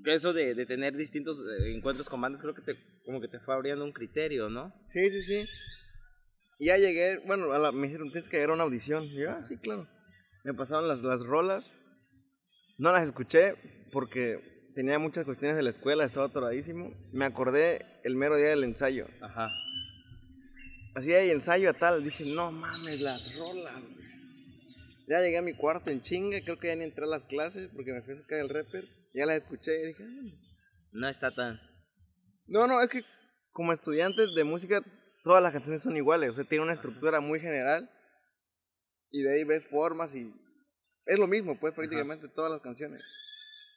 eso 0.06 0.34
de, 0.34 0.56
de 0.56 0.66
tener 0.66 0.96
distintos 0.96 1.38
eh, 1.60 1.74
encuentros 1.76 2.10
con 2.10 2.22
bandas, 2.22 2.42
creo 2.42 2.54
que 2.56 2.62
te, 2.62 2.76
como 3.06 3.22
que 3.22 3.28
te 3.28 3.40
fue 3.40 3.54
abriendo 3.54 3.84
un 3.86 3.92
criterio, 3.92 4.50
¿no? 4.50 4.74
Sí, 4.92 5.10
sí, 5.10 5.22
sí. 5.24 5.46
Y 6.60 6.68
ya 6.68 6.78
llegué, 6.78 7.18
bueno, 7.26 7.52
a 7.54 7.58
la- 7.60 7.72
me 7.72 7.88
dijeron, 7.88 8.12
tienes 8.12 8.28
que 8.30 8.42
ir 8.42 8.50
a 8.50 8.54
una 8.54 8.64
audición. 8.64 9.06
Y 9.06 9.22
yo, 9.22 9.32
ah, 9.32 9.42
sí, 9.44 9.58
claro. 9.58 9.88
Me 10.44 10.54
pasaron 10.54 10.88
las, 10.88 11.00
las 11.00 11.22
rolas. 11.22 11.74
No 12.78 12.92
las 12.92 13.04
escuché 13.04 13.56
porque 13.92 14.70
tenía 14.76 14.98
muchas 15.00 15.26
cuestiones 15.26 15.56
de 15.58 15.64
la 15.64 15.70
escuela, 15.72 16.04
estaba 16.06 16.28
atoradísimo. 16.28 16.92
Me 17.14 17.26
acordé 17.26 17.86
el 18.04 18.16
mero 18.16 18.38
día 18.38 18.48
del 18.50 18.64
ensayo. 18.64 19.08
Ajá. 19.22 19.48
Así 20.96 21.14
hay 21.14 21.30
ensayo 21.30 21.70
a 21.70 21.74
tal. 21.74 22.04
Dije, 22.04 22.26
no 22.34 22.52
mames, 22.52 23.02
las 23.02 23.36
rolas, 23.36 23.76
güey. 23.82 24.01
Ya 25.12 25.20
llegué 25.20 25.40
a 25.40 25.42
mi 25.42 25.54
cuarto 25.54 25.90
en 25.90 26.02
chinga, 26.02 26.40
creo 26.42 26.58
que 26.58 26.68
ya 26.68 26.76
ni 26.78 26.86
entré 26.86 27.04
a 27.04 27.08
las 27.08 27.26
clases 27.26 27.70
porque 27.76 27.92
me 27.92 28.02
fui 28.02 28.14
a 28.14 28.18
sacar 28.18 28.40
el 28.40 28.48
rapper. 28.48 28.88
Ya 29.14 29.26
las 29.26 29.40
escuché 29.40 29.84
y 29.84 29.88
dije, 29.88 30.06
"Ah". 30.06 30.88
No 30.94 31.10
está 31.10 31.36
tan... 31.36 31.60
no, 32.48 32.66
no, 32.66 32.82
es 32.82 32.88
que 32.88 33.04
como 33.52 33.74
estudiantes 33.74 34.34
de 34.36 34.46
música, 34.46 34.82
todas 35.26 35.44
las 35.44 35.52
canciones 35.52 35.82
son 35.82 35.98
iguales. 35.98 36.30
O 36.30 36.34
sea, 36.36 36.46
tiene 36.46 36.64
una 36.64 36.72
estructura 36.72 37.20
muy 37.20 37.42
general. 37.42 37.92
Y 39.10 39.22
de 39.24 39.34
ahí 39.34 39.44
ves 39.44 39.68
formas 39.68 40.16
y 40.16 40.34
es 41.06 41.20
lo 41.20 41.28
mismo, 41.28 41.60
pues 41.60 41.74
prácticamente 41.74 42.30
todas 42.30 42.50
las 42.50 42.62
canciones. 42.62 43.04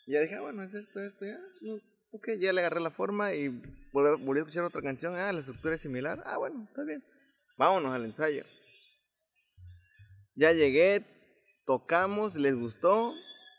Y 0.07 0.13
ya 0.13 0.21
dije, 0.21 0.37
ah, 0.37 0.43
bueno, 0.43 0.63
es 0.63 0.75
esto, 0.75 1.01
esto, 1.01 1.25
ya. 1.25 1.41
no, 1.63 1.81
ok, 2.13 2.29
ya 2.39 2.53
le 2.53 2.61
agarré 2.61 2.81
la 2.81 2.93
forma 2.93 3.35
y 3.35 3.49
volví, 3.93 4.25
volví 4.25 4.39
a 4.39 4.43
escuchar 4.43 4.63
otra 4.63 4.83
canción. 4.83 5.17
Ah, 5.17 5.33
la 5.33 5.41
estructura 5.41 5.75
es 5.75 5.81
similar. 5.81 6.23
Ah, 6.27 6.37
bueno, 6.37 6.65
está 6.69 6.85
bien. 6.85 7.03
Vámonos 7.57 7.93
al 7.93 8.05
ensayo. 8.05 8.45
Ya 10.37 10.53
llegué, 10.53 11.05
tocamos, 11.67 12.37
les 12.37 12.55
gustó 12.55 13.13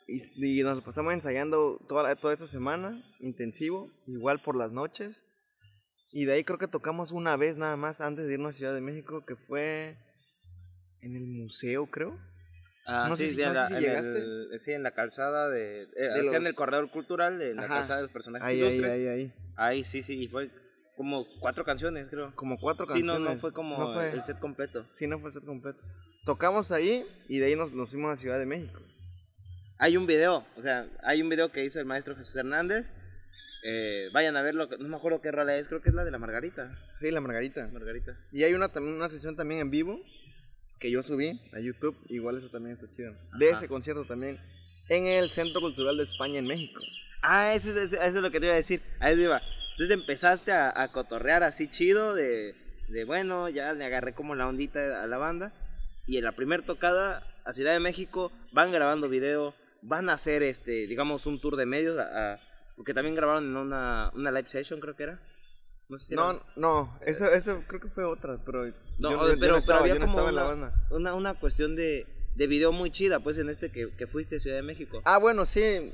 y, 0.07 0.21
y 0.59 0.63
nos 0.63 0.77
lo 0.77 0.83
pasamos 0.83 1.13
ensayando 1.13 1.79
toda, 1.87 2.15
toda 2.15 2.33
esa 2.33 2.47
semana, 2.47 3.03
intensivo, 3.19 3.91
igual 4.07 4.41
por 4.41 4.55
las 4.55 4.71
noches. 4.71 5.23
Y 6.11 6.25
de 6.25 6.33
ahí 6.33 6.43
creo 6.43 6.59
que 6.59 6.67
tocamos 6.67 7.11
una 7.11 7.35
vez 7.35 7.57
nada 7.57 7.75
más 7.75 7.99
antes 8.01 8.27
de 8.27 8.33
irnos 8.35 8.55
a 8.55 8.57
Ciudad 8.57 8.73
de 8.73 8.81
México, 8.81 9.25
que 9.25 9.35
fue 9.35 9.97
en 11.01 11.15
el 11.15 11.25
museo, 11.25 11.85
creo. 11.87 12.17
Ah, 12.87 13.07
No 13.09 13.15
sé 13.15 13.23
sí, 13.25 13.29
si- 13.31 13.35
sí, 13.37 13.41
en 13.41 13.47
no 13.49 13.53
sé 13.53 13.59
la- 13.59 13.67
si 13.67 13.73
en 13.73 13.81
llegaste. 13.81 14.17
el- 14.19 14.59
sí, 14.59 14.71
en 14.71 14.83
la 14.83 14.91
calzada 14.93 15.49
de... 15.49 15.81
Eh, 15.83 15.87
De 15.95 16.23
los- 16.23 16.33
el 16.33 16.55
corredor 16.55 16.89
cultural 16.91 17.39
de 17.39 17.53
la 17.55 17.63
Ajá. 17.63 17.77
calzada 17.79 17.95
de 17.97 18.01
los 18.03 18.11
personajes 18.11 18.47
Ahí, 18.47 18.61
ahí, 18.61 18.67
ilustres. 18.67 18.91
ahí, 18.91 19.07
ahí. 19.07 19.33
Ahí, 19.57 19.83
sí, 19.83 20.01
sí, 20.03 20.21
y 20.21 20.27
fue 20.27 20.49
como 20.95 21.25
cuatro 21.39 21.65
canciones, 21.65 22.07
creo. 22.09 22.33
Como 22.35 22.57
cuatro 22.59 22.85
Sí, 22.85 23.01
no, 23.01 23.13
canciones. 23.13 23.33
no 23.35 23.39
fue 23.41 23.51
como 23.53 23.77
No 23.77 23.93
fue- 23.95 24.11
el 24.11 24.21
set 24.21 24.39
completo. 24.39 24.83
Sí, 24.83 25.07
no 25.07 25.19
fue 25.19 25.29
el 25.29 25.33
set 25.33 25.45
completo. 25.45 25.81
Tocamos 26.25 26.71
ahí 26.71 27.03
y 27.27 27.39
de 27.39 27.45
ahí 27.47 27.55
nos, 27.55 27.71
nos 27.71 27.89
fuimos 27.91 28.11
a 28.11 28.17
Ciudad 28.17 28.39
de 28.39 28.45
México. 28.45 28.81
Hay 29.77 29.97
un 29.97 30.07
video, 30.07 30.45
o 30.57 30.61
sea, 30.61 30.87
hay 31.03 31.21
un 31.21 31.29
video 31.29 31.51
que 31.51 31.63
hizo 31.65 31.79
el 31.79 31.85
maestro 31.85 32.15
Jesús 32.15 32.35
Hernández. 32.35 32.85
Eh, 33.67 34.09
vayan 34.13 34.35
a 34.37 34.41
verlo, 34.41 34.67
no 34.79 34.87
me 34.87 34.95
acuerdo 34.95 35.21
qué 35.21 35.31
rola 35.31 35.55
es, 35.57 35.67
creo 35.67 35.81
que 35.81 35.89
es 35.89 35.95
la 35.95 36.03
de 36.03 36.11
la 36.11 36.17
Margarita. 36.17 36.77
Sí, 36.99 37.11
la 37.11 37.19
Margarita. 37.21 37.67
Margarita. 37.67 38.17
Y 38.31 38.43
hay 38.43 38.53
una, 38.53 38.69
también 38.69 38.95
una 38.95 39.09
sesión 39.09 39.35
también 39.35 39.61
en 39.61 39.71
vivo 39.71 39.99
que 40.79 40.89
yo 40.91 41.03
subí 41.03 41.41
a 41.53 41.59
YouTube. 41.59 41.97
Igual 42.09 42.37
eso 42.37 42.49
también 42.49 42.75
está 42.75 42.89
chido. 42.95 43.13
De 43.37 43.49
ese 43.49 43.67
concierto 43.67 44.05
también. 44.05 44.39
En 44.89 45.05
el 45.05 45.29
Centro 45.31 45.61
Cultural 45.61 45.97
de 45.97 46.03
España 46.03 46.39
en 46.39 46.47
México. 46.47 46.79
Ah, 47.21 47.53
eso, 47.53 47.69
es- 47.79 47.93
eso 47.93 48.03
es 48.03 48.13
lo 48.15 48.31
que 48.31 48.39
te 48.39 48.45
iba 48.45 48.53
a 48.53 48.57
decir. 48.57 48.81
Ahí 48.99 49.19
iba. 49.19 49.41
Entonces 49.71 49.91
empezaste 49.99 50.51
a, 50.51 50.79
a 50.81 50.87
cotorrear 50.91 51.43
así 51.43 51.67
chido 51.67 52.13
de, 52.15 52.55
de, 52.89 53.03
bueno, 53.03 53.49
ya 53.49 53.73
le 53.73 53.83
agarré 53.83 54.13
como 54.13 54.35
la 54.35 54.47
ondita 54.47 55.03
a 55.03 55.07
la 55.07 55.17
banda. 55.17 55.51
Y 56.05 56.17
en 56.17 56.23
la 56.23 56.33
primera 56.35 56.63
tocada 56.63 57.25
a 57.45 57.53
Ciudad 57.53 57.73
de 57.73 57.79
México 57.79 58.31
van 58.51 58.71
grabando 58.71 59.09
video, 59.09 59.53
van 59.81 60.09
a 60.09 60.13
hacer, 60.13 60.43
este, 60.43 60.87
digamos, 60.87 61.25
un 61.25 61.39
tour 61.39 61.55
de 61.55 61.65
medios. 61.65 61.97
a- 61.97 62.33
a- 62.33 62.39
porque 62.75 62.93
también 62.93 63.15
grabaron 63.15 63.45
en 63.47 63.55
una, 63.55 64.11
una 64.15 64.31
live 64.31 64.49
session, 64.49 64.79
creo 64.81 64.95
que 64.95 65.03
era. 65.03 65.19
No 65.87 65.97
sé 65.97 66.07
si 66.07 66.15
No, 66.15 66.41
no, 66.57 66.99
eso, 67.05 67.25
eso 67.27 67.63
creo 67.67 67.79
que 67.79 67.87
fue 67.89 68.03
otra, 68.03 68.37
pero 68.43 68.65
No, 68.99 69.11
yo, 69.11 69.19
pero, 69.19 69.27
yo 69.27 69.33
no 69.35 69.39
pero 69.39 69.57
estaba, 69.57 69.79
había 69.81 69.93
yo 69.93 69.99
no 70.01 70.05
como 70.07 70.17
estaba 70.17 70.29
en 70.29 70.35
la 70.35 70.41
una, 70.43 70.51
banda. 70.67 70.87
Una, 70.91 71.13
una 71.13 71.33
cuestión 71.35 71.75
de, 71.75 72.05
de 72.35 72.47
video 72.47 72.71
muy 72.73 72.91
chida, 72.91 73.19
pues, 73.19 73.37
en 73.37 73.49
este 73.49 73.71
que, 73.71 73.93
que 73.95 74.07
fuiste 74.07 74.35
a 74.35 74.39
Ciudad 74.39 74.57
de 74.57 74.63
México. 74.63 75.01
Ah, 75.05 75.17
bueno, 75.19 75.45
sí. 75.45 75.91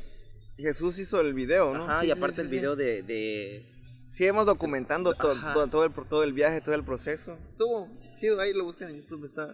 Jesús 0.57 0.97
hizo 0.99 1.19
el 1.21 1.33
video, 1.33 1.73
¿no? 1.77 1.83
Ajá, 1.85 2.01
Sí, 2.01 2.07
y 2.07 2.11
aparte 2.11 2.35
sí, 2.37 2.41
el 2.41 2.49
sí. 2.49 2.55
video 2.55 2.75
de, 2.75 3.03
de, 3.03 3.65
Sí, 4.11 4.25
hemos 4.25 4.45
documentando 4.45 5.13
to- 5.13 5.35
to- 5.53 5.67
todo, 5.69 5.85
el, 5.85 5.91
todo 5.93 6.23
el 6.23 6.33
viaje, 6.33 6.61
todo 6.61 6.75
el 6.75 6.83
proceso. 6.83 7.37
Estuvo 7.51 7.87
chido, 8.15 8.39
ahí 8.39 8.53
lo 8.53 8.63
buscan 8.65 8.89
en 8.89 9.01
YouTube, 9.01 9.25
está, 9.25 9.53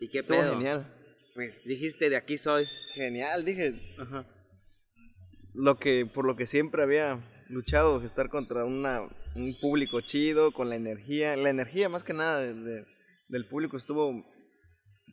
¿Y 0.00 0.08
qué 0.08 0.18
estuvo 0.20 0.38
pedo? 0.40 0.52
genial. 0.54 0.92
Pues 1.34 1.64
Dijiste, 1.64 2.08
de 2.10 2.16
aquí 2.16 2.38
soy. 2.38 2.64
genial, 2.94 3.44
dije, 3.44 3.94
Ajá. 3.98 4.26
lo 5.54 5.78
que 5.78 6.06
por 6.06 6.24
lo 6.26 6.34
que 6.36 6.46
siempre 6.46 6.82
había 6.82 7.20
luchado, 7.48 8.02
estar 8.02 8.28
contra 8.30 8.64
una, 8.64 9.02
un 9.34 9.54
público 9.60 10.00
chido, 10.00 10.50
con 10.52 10.68
la 10.70 10.76
energía, 10.76 11.36
la 11.36 11.50
energía 11.50 11.88
más 11.88 12.02
que 12.04 12.14
nada 12.14 12.40
de- 12.40 12.54
de- 12.54 12.86
del 13.28 13.46
público 13.46 13.76
estuvo 13.76 14.24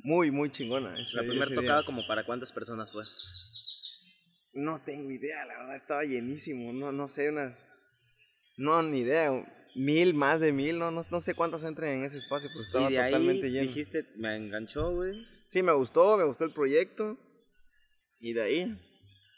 muy, 0.03 0.31
muy 0.31 0.49
chingona. 0.49 0.93
ese- 0.93 1.15
La 1.17 1.23
primera 1.23 1.45
día. 1.47 1.55
tocada, 1.55 1.83
como 1.83 2.05
para 2.07 2.23
cuántas 2.23 2.51
personas 2.51 2.91
fue. 2.91 3.03
No 4.53 4.81
tengo 4.83 5.09
idea, 5.11 5.45
la 5.45 5.57
verdad 5.57 5.75
estaba 5.75 6.03
llenísimo, 6.03 6.71
no, 6.73 6.91
no 6.91 7.07
sé, 7.07 7.29
unas, 7.29 7.57
no, 8.57 8.81
ni 8.83 8.99
idea, 8.99 9.31
mil, 9.75 10.13
más 10.13 10.39
de 10.39 10.51
mil, 10.53 10.77
no, 10.79 10.91
no, 10.91 11.01
no 11.09 11.19
sé 11.19 11.33
cuántos 11.33 11.63
entran 11.63 11.89
en 11.91 12.03
ese 12.05 12.17
espacio, 12.17 12.49
pero 12.51 12.61
estaba 12.63 12.89
y 12.89 12.93
de 12.93 12.99
ahí 12.99 13.11
totalmente 13.11 13.49
lleno. 13.51 13.67
dijiste, 13.67 14.05
me 14.15 14.35
enganchó, 14.35 14.91
güey. 14.91 15.25
Sí, 15.49 15.61
me 15.63 15.71
gustó, 15.71 16.17
me 16.17 16.23
gustó 16.23 16.45
el 16.45 16.51
proyecto, 16.51 17.17
y 18.19 18.33
de 18.33 18.41
ahí, 18.41 18.79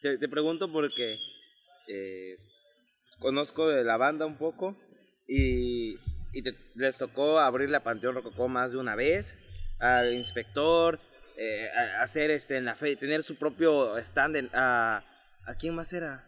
Te, 0.01 0.17
te 0.17 0.29
pregunto 0.29 0.71
porque 0.71 1.17
eh, 1.87 2.37
conozco 3.19 3.67
de 3.69 3.83
la 3.83 3.97
banda 3.97 4.25
un 4.25 4.37
poco 4.37 4.77
y, 5.27 5.95
y 6.33 6.41
te- 6.43 6.55
les 6.75 6.97
tocó 6.97 7.39
abrir 7.39 7.69
la 7.69 7.83
Panteón 7.83 8.15
Rococó 8.15 8.47
más 8.47 8.71
de 8.71 8.77
una 8.77 8.95
vez, 8.95 9.37
al 9.79 10.13
inspector, 10.13 10.99
eh, 11.37 11.69
a- 11.75 12.03
hacer 12.03 12.29
este 12.31 12.57
en 12.57 12.65
la 12.65 12.75
fe, 12.75 12.95
tener 12.95 13.23
su 13.23 13.35
propio 13.35 13.97
stand. 13.97 14.35
En, 14.35 14.49
a, 14.53 15.03
¿A 15.47 15.55
quién 15.55 15.75
más 15.75 15.91
era? 15.93 16.23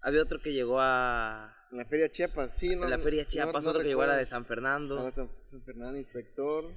Había 0.00 0.22
otro 0.22 0.40
que 0.40 0.52
llegó 0.52 0.80
a, 0.80 1.54
en 1.70 1.78
la 1.78 1.84
Feria 1.84 2.08
Chiapas, 2.10 2.56
sí, 2.56 2.76
no. 2.76 2.84
a 2.84 2.88
la 2.88 2.98
Feria 2.98 3.24
Chiapas, 3.24 3.64
no 3.64 3.70
otro 3.70 3.82
que 3.82 3.88
llegó 3.88 4.02
a 4.02 4.06
la 4.06 4.16
de. 4.16 4.26
San 4.26 4.44
Fernando, 4.46 5.06
A 5.06 5.10
San, 5.10 5.30
San 5.44 5.62
Fernando 5.62 5.98
Inspector, 5.98 6.72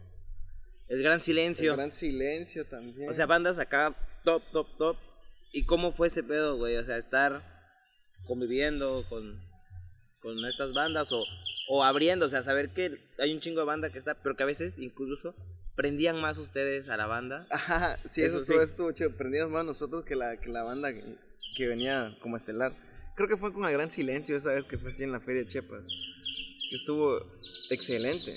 El 0.88 1.02
Gran 1.02 1.16
el 1.16 1.22
Silencio. 1.22 1.74
Gran 1.74 1.92
Silencio 1.92 2.66
también. 2.66 3.10
O 3.10 3.14
sea, 3.14 3.26
bandas 3.26 3.60
acá 3.60 3.96
top, 4.24 4.44
top, 4.52 4.68
top. 4.78 4.98
¿Y 5.54 5.66
cómo 5.66 5.92
fue 5.92 6.08
ese 6.08 6.24
pedo, 6.24 6.58
güey? 6.58 6.78
O 6.78 6.86
sea, 6.86 6.98
estar 6.98 7.42
conviviendo 8.26 9.06
con, 9.10 9.42
con 10.22 10.36
estas 10.46 10.74
bandas 10.74 11.12
o, 11.12 11.22
o 11.70 11.84
abriendo, 11.84 12.26
o 12.26 12.30
sea, 12.30 12.44
saber 12.44 12.70
que 12.70 13.00
hay 13.20 13.34
un 13.34 13.40
chingo 13.40 13.60
de 13.62 13.66
banda 13.66 13.90
que 13.92 13.98
está, 13.98 14.16
pero 14.16 14.36
que 14.36 14.44
a 14.44 14.46
veces 14.46 14.78
incluso 14.78 15.36
prendían 15.76 16.20
más 16.22 16.38
ustedes 16.38 16.90
a 16.90 16.98
la 16.98 17.06
banda. 17.06 17.48
Ajá, 17.50 17.98
sí, 18.06 18.22
eso, 18.22 18.36
Eso 18.36 18.42
estuvo, 18.42 18.58
sí. 18.60 18.64
estuvo 18.64 18.92
chido. 18.92 19.12
Prendimos 19.12 19.50
más 19.50 19.66
nosotros 19.66 20.06
que 20.06 20.16
la, 20.16 20.38
que 20.38 20.50
la 20.50 20.64
banda 20.64 20.94
que, 20.94 21.04
que 21.56 21.68
venía 21.68 22.16
como 22.22 22.38
estelar. 22.38 22.74
Creo 23.22 23.30
que 23.30 23.38
fue 23.38 23.54
con 23.54 23.64
el 23.66 23.74
gran 23.74 23.92
silencio 23.92 24.36
esa 24.36 24.52
vez 24.52 24.66
que 24.66 24.80
fue 24.80 24.90
así 24.90 25.04
en 25.04 25.12
la 25.12 25.20
Feria 25.20 25.46
Chiapas. 25.46 25.86
Que 26.72 26.76
estuvo 26.76 27.20
excelente. 27.70 28.34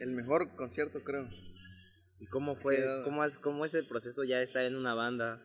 El 0.00 0.12
mejor 0.12 0.56
concierto, 0.56 1.04
creo. 1.04 1.28
¿Y 2.18 2.26
cómo 2.28 2.56
fue, 2.56 2.78
cómo 3.04 3.22
es, 3.22 3.36
cómo 3.36 3.66
es 3.66 3.74
el 3.74 3.86
proceso 3.86 4.24
ya 4.24 4.38
de 4.38 4.44
estar 4.44 4.64
en 4.64 4.76
una 4.76 4.94
banda, 4.94 5.42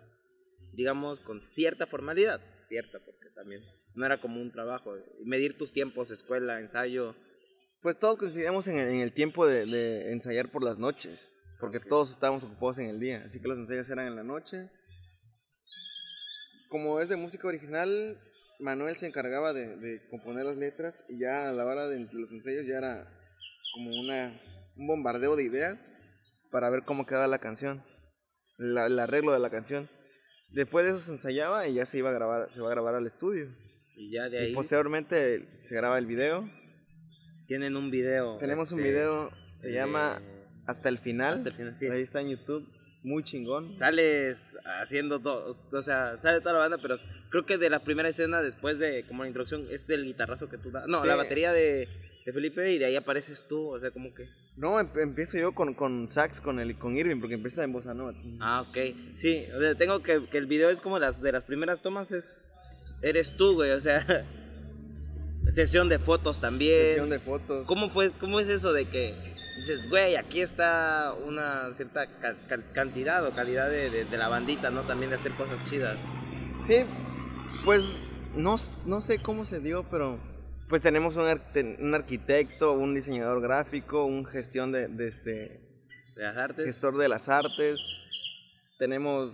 digamos, 0.71 1.19
con 1.19 1.43
cierta 1.43 1.87
formalidad? 1.87 2.39
Cierta, 2.57 2.99
porque 3.03 3.27
también 3.35 3.61
no 3.95 4.05
era 4.05 4.21
como 4.21 4.41
un 4.41 4.49
trabajo. 4.49 4.95
Medir 5.25 5.57
tus 5.57 5.73
tiempos, 5.73 6.09
escuela, 6.09 6.61
ensayo. 6.61 7.17
Pues 7.81 7.99
todos 7.99 8.15
coincidíamos 8.15 8.65
en 8.69 8.77
el, 8.77 8.87
en 8.87 8.99
el 9.01 9.11
tiempo 9.11 9.45
de, 9.45 9.65
de 9.65 10.13
ensayar 10.13 10.51
por 10.53 10.63
las 10.63 10.77
noches. 10.77 11.33
Porque 11.59 11.79
Ok. 11.79 11.87
todos 11.89 12.11
estábamos 12.11 12.45
ocupados 12.45 12.79
en 12.79 12.85
el 12.85 13.01
día. 13.01 13.23
Así 13.25 13.41
que 13.41 13.49
los 13.49 13.57
ensayos 13.57 13.89
eran 13.89 14.07
en 14.07 14.15
la 14.15 14.23
noche. 14.23 14.69
Como 16.69 17.01
es 17.01 17.09
de 17.09 17.17
música 17.17 17.45
original, 17.45 18.17
Manuel 18.59 18.97
se 18.97 19.07
encargaba 19.07 19.53
de, 19.53 19.75
de 19.77 20.07
componer 20.09 20.45
las 20.45 20.57
letras. 20.57 21.05
Y 21.09 21.19
ya 21.19 21.49
a 21.49 21.53
la 21.53 21.65
hora 21.65 21.87
de 21.87 22.07
los 22.11 22.31
ensayos 22.31 22.65
ya 22.65 22.77
era 22.77 23.07
como 23.73 23.89
una, 24.01 24.33
un 24.75 24.87
bombardeo 24.87 25.35
de 25.35 25.43
ideas 25.43 25.87
para 26.51 26.69
ver 26.69 26.83
cómo 26.83 27.05
quedaba 27.05 27.27
la 27.27 27.39
canción. 27.39 27.83
la- 28.57 28.87
el 28.87 28.99
arreglo 28.99 29.31
de 29.31 29.39
la 29.39 29.49
canción. 29.49 29.89
Después 30.51 30.83
de 30.83 30.91
eso 30.91 30.99
se 30.99 31.11
ensayaba 31.13 31.67
y 31.67 31.75
ya 31.75 31.85
se 31.85 31.99
iba 31.99 32.09
a 32.09 32.13
grabar, 32.13 32.51
se 32.51 32.59
va 32.59 32.67
a 32.67 32.71
grabar 32.71 32.95
al 32.95 33.05
estudio. 33.07 33.47
Y 33.95 34.11
ya 34.13 34.27
de 34.29 34.37
Y 34.41 34.45
ahí 34.47 34.53
posteriormente 34.53 35.61
se 35.63 35.75
graba 35.75 35.97
el 35.97 36.05
video. 36.05 36.49
tienen 37.47 37.75
un 37.77 37.89
video. 37.91 38.37
Tenemos 38.37 38.71
un 38.71 38.79
este, 38.79 38.91
video, 38.91 39.31
se 39.57 39.67
de- 39.69 39.73
llama 39.75 40.21
Hasta 40.67 40.89
el 40.89 40.97
final. 40.99 41.35
Hasta 41.35 41.49
el 41.49 41.55
final, 41.55 41.75
sí. 41.77 41.87
Ahí 41.87 42.01
está 42.01 42.19
en 42.21 42.29
YouTube, 42.29 42.67
muy 43.03 43.23
chingón. 43.23 43.77
Sales 43.77 44.57
haciendo 44.81 45.19
todo, 45.19 45.57
o 45.71 45.81
sea, 45.81 46.17
sale 46.19 46.39
toda 46.41 46.53
la 46.53 46.59
banda, 46.59 46.77
pero 46.81 46.95
creo 47.29 47.45
que 47.45 47.57
de 47.57 47.69
la 47.69 47.79
primera 47.79 48.09
escena, 48.09 48.41
después 48.41 48.77
de 48.79 49.03
como 49.07 49.23
la 49.23 49.29
introducción, 49.29 49.65
es 49.71 49.89
el 49.89 50.03
guitarrazo 50.05 50.49
que 50.49 50.57
tú 50.57 50.69
das. 50.71 50.87
No, 50.87 51.01
Sí. 51.01 51.07
la 51.07 51.15
batería 51.15 51.53
de, 51.53 51.87
de 52.25 52.33
Felipe 52.33 52.71
y 52.71 52.77
de 52.77 52.85
ahí 52.85 52.95
apareces 52.95 53.47
tú, 53.47 53.69
o 53.69 53.79
sea, 53.79 53.91
como 53.91 54.13
que... 54.13 54.27
No, 54.57 54.77
em- 54.79 54.89
empiezo 54.97 55.37
yo 55.37 55.53
con, 55.53 55.73
con 55.73 56.09
sax, 56.09 56.41
con, 56.41 56.59
el, 56.59 56.77
con 56.77 56.97
Irving, 56.97 57.19
porque 57.21 57.35
empieza 57.35 57.63
en 57.63 57.71
bossa 57.71 57.93
nova. 57.93 58.13
Ah, 58.41 58.61
ok. 58.67 58.77
Sí, 59.15 59.43
o 59.55 59.61
sea, 59.61 59.75
tengo 59.75 60.03
que, 60.03 60.27
que 60.29 60.37
el 60.37 60.47
video 60.47 60.69
es 60.69 60.81
como 60.81 60.99
las 60.99 61.21
de 61.21 61.31
las 61.31 61.45
primeras 61.45 61.81
tomas, 61.81 62.11
es... 62.11 62.43
Eres 63.01 63.37
tú, 63.37 63.53
güey, 63.53 63.71
o 63.71 63.79
sea... 63.79 64.05
Sesión 65.51 65.89
de 65.89 65.99
fotos 65.99 66.39
también. 66.39 66.85
Sesión 66.87 67.09
de 67.09 67.19
fotos. 67.19 67.65
¿Cómo 67.65 67.89
fue, 67.89 68.11
cómo 68.11 68.39
es 68.39 68.47
eso 68.49 68.73
de 68.73 68.85
que 68.85 69.15
dices, 69.57 69.89
güey, 69.89 70.15
aquí 70.15 70.41
está 70.41 71.13
una 71.25 71.73
cierta 71.73 72.07
ca- 72.19 72.35
ca- 72.47 72.63
cantidad 72.73 73.25
o 73.25 73.33
calidad 73.33 73.69
de, 73.69 73.89
de- 73.89 74.05
de 74.05 74.17
la 74.17 74.27
bandita, 74.27 74.69
¿no? 74.71 74.81
También 74.83 75.09
de 75.09 75.15
hacer 75.15 75.31
cosas 75.33 75.63
chidas. 75.69 75.97
Sí, 76.65 76.77
pues 77.65 77.97
no, 78.35 78.57
no 78.85 79.01
sé 79.01 79.19
cómo 79.19 79.45
se 79.45 79.59
dio, 79.59 79.83
pero 79.89 80.19
pues 80.69 80.81
tenemos 80.81 81.15
un, 81.15 81.25
ar- 81.25 81.43
un 81.79 81.95
arquitecto, 81.95 82.73
un 82.73 82.93
diseñador 82.93 83.41
gráfico, 83.41 84.05
un 84.05 84.25
gestión 84.25 84.71
de, 84.71 84.87
de 84.87 85.07
este 85.07 85.31
De 86.15 86.23
las 86.23 86.37
artes. 86.37 86.65
gestor 86.65 86.95
de 86.97 87.09
las 87.09 87.27
artes. 87.27 87.79
Tenemos 88.77 89.31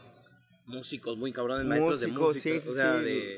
músicos 0.66 1.18
muy 1.18 1.32
cabrones, 1.34 1.66
maestros 1.66 2.00
de 2.02 2.08
música. 2.08 2.56
sí, 2.56 2.60
sí, 2.62 2.70
o 2.70 2.74
sea, 2.74 3.00
sí. 3.00 3.06
de... 3.06 3.35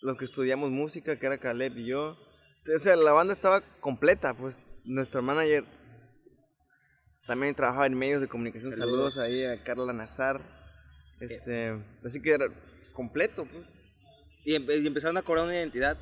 los 0.00 0.16
que 0.16 0.24
estudiamos 0.24 0.70
música, 0.70 1.18
que 1.18 1.26
era 1.26 1.38
Caleb 1.38 1.76
y 1.78 1.86
yo. 1.86 2.16
O 2.74 2.78
sea, 2.78 2.96
la 2.96 3.12
banda 3.12 3.32
estaba 3.32 3.60
completa, 3.80 4.34
pues 4.34 4.60
nuestro 4.84 5.22
manager 5.22 5.64
también 7.26 7.54
trabajaba 7.54 7.86
en 7.86 7.94
medios 7.94 8.20
de 8.20 8.28
comunicación. 8.28 8.72
Saludos. 8.74 9.14
Saludos, 9.14 9.18
ahí 9.18 9.44
a 9.44 9.62
Carla 9.62 9.92
Nazar. 9.92 10.40
Este, 11.20 11.76
así 12.04 12.22
que 12.22 12.30
era 12.32 12.46
completo, 12.92 13.46
pues. 13.46 13.70
Y, 14.44 14.52
y 14.54 14.86
empezaron 14.86 15.16
a 15.16 15.22
cobrar 15.22 15.44
una 15.44 15.54
identidad 15.54 15.98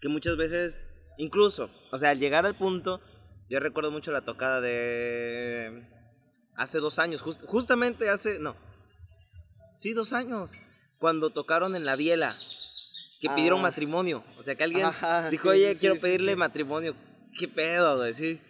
que 0.00 0.08
muchas 0.08 0.36
veces, 0.36 0.86
incluso, 1.16 1.70
o 1.92 1.98
sea, 1.98 2.10
al 2.10 2.18
llegar 2.18 2.44
al 2.44 2.56
punto, 2.58 3.00
yo 3.48 3.60
recuerdo 3.60 3.90
mucho 3.90 4.12
la 4.12 4.24
tocada 4.24 4.60
de 4.60 5.88
hace 6.56 6.78
dos 6.78 6.98
años, 6.98 7.22
just- 7.22 7.44
justamente 7.46 8.10
hace, 8.10 8.38
no, 8.38 8.56
sí, 9.74 9.92
dos 9.92 10.12
años, 10.12 10.52
cuando 10.98 11.30
tocaron 11.30 11.74
en 11.74 11.84
la 11.84 11.96
Biela, 11.96 12.36
que 13.20 13.28
pidieron 13.30 13.60
Ah. 13.60 13.62
matrimonio, 13.62 14.24
o 14.38 14.42
sea, 14.42 14.54
que 14.54 14.64
alguien 14.64 14.86
Ajá, 14.86 15.28
dijo, 15.30 15.44
sí, 15.52 15.58
oye, 15.60 15.74
sí, 15.74 15.80
quiero 15.80 15.94
sí, 15.96 16.00
pedirle 16.02 16.36
matrimonio, 16.36 16.94
qué 17.38 17.48
pedo, 17.48 17.96
güey, 17.96 18.14
sí. 18.14 18.40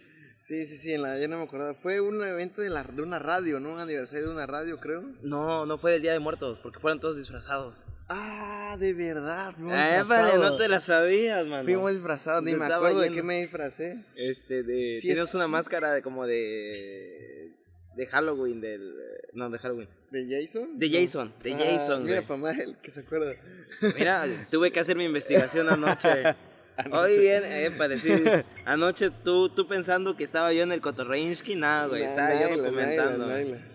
Sí, 0.40 0.66
sí, 0.66 0.76
sí, 0.76 0.92
en 0.92 1.00
la, 1.00 1.18
ya 1.18 1.26
no 1.26 1.38
me 1.38 1.44
acordaba. 1.44 1.72
Fue 1.72 2.02
un 2.02 2.22
evento 2.22 2.60
de, 2.60 2.68
la, 2.68 2.82
de 2.84 3.00
una 3.00 3.18
radio, 3.18 3.60
¿no? 3.60 3.72
Un 3.72 3.80
aniversario 3.80 4.26
de 4.26 4.32
una 4.34 4.44
radio, 4.44 4.78
creo. 4.78 5.02
No, 5.22 5.64
no 5.64 5.78
fue 5.78 5.92
del 5.92 6.02
Día 6.02 6.12
de 6.12 6.18
Muertos, 6.18 6.58
porque 6.62 6.78
fueron 6.80 7.00
todos 7.00 7.16
disfrazados. 7.16 7.86
Ah, 8.10 8.76
de 8.78 8.92
verdad. 8.92 9.54
Eh, 9.58 10.02
vale, 10.06 10.36
no 10.36 10.58
te 10.58 10.68
la 10.68 10.82
sabías, 10.82 11.46
mano. 11.46 11.64
Fuimos 11.64 11.92
disfrazados, 11.92 12.42
ni 12.42 12.54
me 12.54 12.66
acuerdo 12.66 13.00
de 13.00 13.10
qué 13.10 13.22
me 13.22 13.40
disfracé. 13.40 14.04
Este, 14.16 14.62
de. 14.62 14.98
Sí, 15.00 15.06
tienes 15.06 15.30
es- 15.30 15.34
una 15.34 15.48
máscara 15.48 15.92
de 15.94 16.02
como 16.02 16.26
de. 16.26 17.50
De 17.96 18.06
Halloween, 18.06 18.60
del. 18.60 18.94
No, 19.32 19.50
de 19.50 19.58
Halloween. 19.58 19.88
¿De 20.10 20.26
Jason? 20.28 20.78
De 20.78 20.88
No. 20.88 20.98
Jason, 20.98 21.32
de 21.42 21.52
Ah, 21.54 21.58
Jason, 21.58 22.04
Mira, 22.04 22.22
para 22.22 22.40
más 22.40 22.58
el 22.58 22.76
que 22.78 22.90
se 22.90 23.00
acuerda. 23.00 23.34
Mira, 23.96 24.24
tuve 24.50 24.70
que 24.70 24.80
hacer 24.80 24.96
mi 24.96 25.04
investigación 25.04 25.68
anoche. 25.68 26.08
Hoy 26.90 27.18
bien, 27.18 27.42
eh, 27.44 27.70
parecí. 27.76 28.10
Anoche 28.64 29.10
tú, 29.10 29.48
tú 29.48 29.68
pensando 29.68 30.16
que 30.16 30.24
estaba 30.24 30.52
yo 30.52 30.64
en 30.64 30.72
el 30.72 30.80
Cotorreinsky, 30.80 31.54
nada, 31.54 31.86
güey. 31.86 32.02
Estaba 32.02 32.34
yo 32.34 32.48
naila, 32.48 32.62
documentando. 32.62 33.26
naila, 33.28 33.50
naila. 33.58 33.66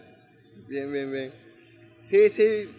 Bien, 0.68 0.92
bien, 0.92 1.12
bien. 1.12 1.34
Sí, 2.08 2.30
sí, 2.30 2.70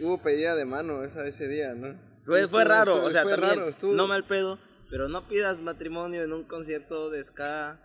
hubo 0.00 0.20
pedida 0.20 0.56
de 0.56 0.64
mano 0.64 1.04
esa, 1.04 1.24
ese 1.26 1.46
día, 1.46 1.74
¿no? 1.74 1.94
Fue, 2.24 2.42
Sí, 2.42 2.48
fue 2.50 2.64
raro, 2.64 3.04
o 3.04 3.10
sea, 3.10 3.22
fue 3.22 3.32
también, 3.32 3.50
raro, 3.56 3.68
estuvo- 3.68 3.92
no 3.92 4.08
mal 4.08 4.24
pedo, 4.26 4.58
pero 4.90 5.08
no 5.08 5.28
pidas 5.28 5.58
matrimonio 5.60 6.24
en 6.24 6.32
un 6.32 6.42
concierto 6.44 7.08
de 7.10 7.22
ska, 7.24 7.80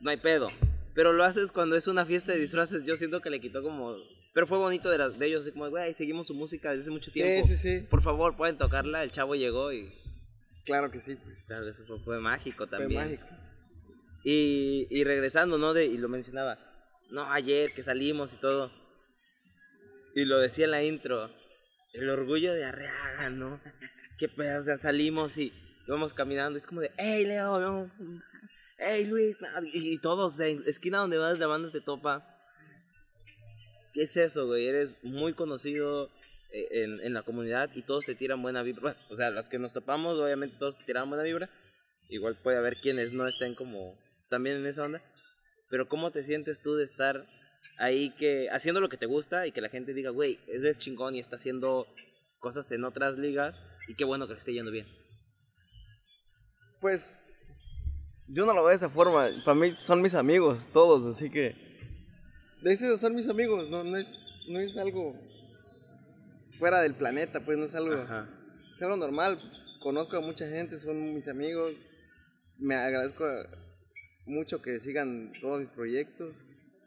no 0.00 0.10
hay 0.10 0.16
pedo. 0.16 0.48
Pero 0.94 1.12
lo 1.12 1.24
haces 1.24 1.50
cuando 1.52 1.76
es 1.76 1.86
una 1.88 2.06
fiesta 2.06 2.32
de 2.32 2.38
disfraces, 2.38 2.84
yo 2.84 2.96
siento 2.96 3.20
que 3.20 3.30
le 3.30 3.40
quitó 3.40 3.62
como... 3.62 3.96
Pero 4.32 4.46
fue 4.46 4.58
bonito 4.58 4.90
de, 4.90 4.98
las- 4.98 5.18
de 5.18 5.26
ellos, 5.26 5.42
así 5.42 5.52
como, 5.52 5.68
güey, 5.70 5.92
seguimos 5.94 6.26
su 6.28 6.34
música 6.34 6.70
desde 6.70 6.82
hace 6.82 6.90
mucho 6.90 7.10
tiempo. 7.12 7.46
Sí, 7.46 7.56
sí, 7.56 7.78
sí. 7.80 7.86
Por 7.88 8.02
favor, 8.02 8.36
pueden 8.36 8.58
tocarla, 8.58 9.02
el 9.02 9.10
chavo 9.10 9.34
llegó 9.34 9.72
y... 9.72 9.92
Claro 10.64 10.90
que 10.90 10.98
sí, 11.00 11.16
pues. 11.16 11.44
claro, 11.46 11.68
eso 11.68 11.84
fue, 11.86 11.98
fue 12.00 12.20
mágico 12.20 12.66
Fue 12.66 12.78
también. 12.78 13.00
mágico. 13.02 13.26
Y, 14.24 14.86
y 14.90 15.04
regresando, 15.04 15.58
¿no? 15.58 15.74
De, 15.74 15.84
y 15.84 15.98
lo 15.98 16.08
mencionaba, 16.08 16.58
no, 17.10 17.30
ayer 17.30 17.70
que 17.74 17.82
salimos 17.82 18.32
y 18.32 18.36
todo. 18.38 18.72
Y 20.14 20.24
lo 20.24 20.38
decía 20.38 20.64
en 20.64 20.70
la 20.70 20.82
intro, 20.82 21.30
el 21.92 22.08
orgullo 22.08 22.54
de 22.54 22.64
Arriaga, 22.64 23.28
¿no? 23.30 23.60
Qué 24.18 24.28
pedo, 24.28 24.60
o 24.60 24.62
sea, 24.62 24.76
salimos 24.76 25.36
y 25.38 25.52
Vamos 25.86 26.14
caminando, 26.14 26.56
es 26.56 26.66
como 26.66 26.80
de, 26.80 26.90
hey 26.96 27.26
Leo, 27.26 27.60
no, 27.60 27.90
hey 28.84 29.06
Luis, 29.06 29.40
no", 29.40 29.48
y, 29.62 29.94
y 29.94 29.98
todos 29.98 30.36
de 30.36 30.60
esquina 30.66 30.98
donde 30.98 31.18
vas 31.18 31.38
la 31.38 31.46
banda 31.46 31.70
te 31.70 31.80
topa. 31.80 32.30
¿Qué 33.92 34.02
es 34.02 34.16
eso, 34.16 34.46
güey? 34.46 34.66
Eres 34.66 34.90
muy 35.02 35.34
conocido 35.34 36.10
eh, 36.50 36.82
en, 36.82 37.00
en 37.00 37.14
la 37.14 37.22
comunidad 37.22 37.70
y 37.74 37.82
todos 37.82 38.04
te 38.04 38.14
tiran 38.14 38.42
buena 38.42 38.62
vibra. 38.62 38.82
Bueno, 38.82 38.98
o 39.08 39.16
sea, 39.16 39.30
los 39.30 39.48
que 39.48 39.58
nos 39.58 39.72
topamos, 39.72 40.18
obviamente 40.18 40.56
todos 40.58 40.76
te 40.76 40.84
tiran 40.84 41.08
buena 41.08 41.22
vibra. 41.22 41.48
Igual 42.08 42.36
puede 42.36 42.58
haber 42.58 42.76
quienes 42.76 43.12
no 43.12 43.26
estén 43.26 43.54
como 43.54 43.96
también 44.28 44.56
en 44.56 44.66
esa 44.66 44.82
onda. 44.82 45.00
Pero 45.70 45.88
¿cómo 45.88 46.10
te 46.10 46.22
sientes 46.22 46.60
tú 46.60 46.74
de 46.74 46.84
estar 46.84 47.26
ahí 47.78 48.10
que 48.10 48.48
haciendo 48.50 48.80
lo 48.80 48.88
que 48.88 48.96
te 48.96 49.06
gusta 49.06 49.46
y 49.46 49.52
que 49.52 49.60
la 49.60 49.68
gente 49.68 49.94
diga, 49.94 50.10
güey, 50.10 50.38
eres 50.46 50.78
chingón 50.78 51.14
y 51.14 51.20
está 51.20 51.36
haciendo 51.36 51.86
cosas 52.38 52.70
en 52.72 52.84
otras 52.84 53.16
ligas 53.16 53.64
y 53.88 53.94
qué 53.94 54.04
bueno 54.04 54.26
que 54.26 54.34
le 54.34 54.38
esté 54.38 54.52
yendo 54.52 54.70
bien? 54.70 54.86
Pues 56.80 57.28
yo 58.28 58.46
no 58.46 58.52
lo 58.54 58.60
veo 58.62 58.70
de 58.70 58.76
esa 58.76 58.88
forma. 58.88 59.28
Para 59.44 59.54
mí 59.58 59.70
son 59.82 60.00
mis 60.02 60.14
amigos, 60.14 60.68
todos, 60.72 61.04
así 61.14 61.30
que. 61.30 61.54
De 62.62 62.72
eso 62.72 62.96
son 62.96 63.14
mis 63.14 63.28
amigos, 63.28 63.68
no, 63.68 63.84
no, 63.84 63.96
es, 63.96 64.08
no 64.48 64.58
es 64.60 64.76
algo 64.78 65.14
fuera 66.58 66.80
del 66.80 66.94
planeta, 66.94 67.40
pues 67.40 67.58
no 67.58 67.64
es 67.64 67.74
algo. 67.74 67.94
Ajá. 68.02 68.28
Es 68.76 68.82
algo 68.82 68.96
normal. 68.96 69.38
Conozco 69.82 70.16
a 70.16 70.20
mucha 70.20 70.48
gente, 70.48 70.78
son 70.78 71.14
mis 71.14 71.28
amigos. 71.28 71.74
Me 72.58 72.74
agradezco 72.76 73.26
mucho 74.26 74.62
que 74.62 74.80
sigan 74.80 75.32
todos 75.40 75.60
mis 75.60 75.68
proyectos 75.70 76.34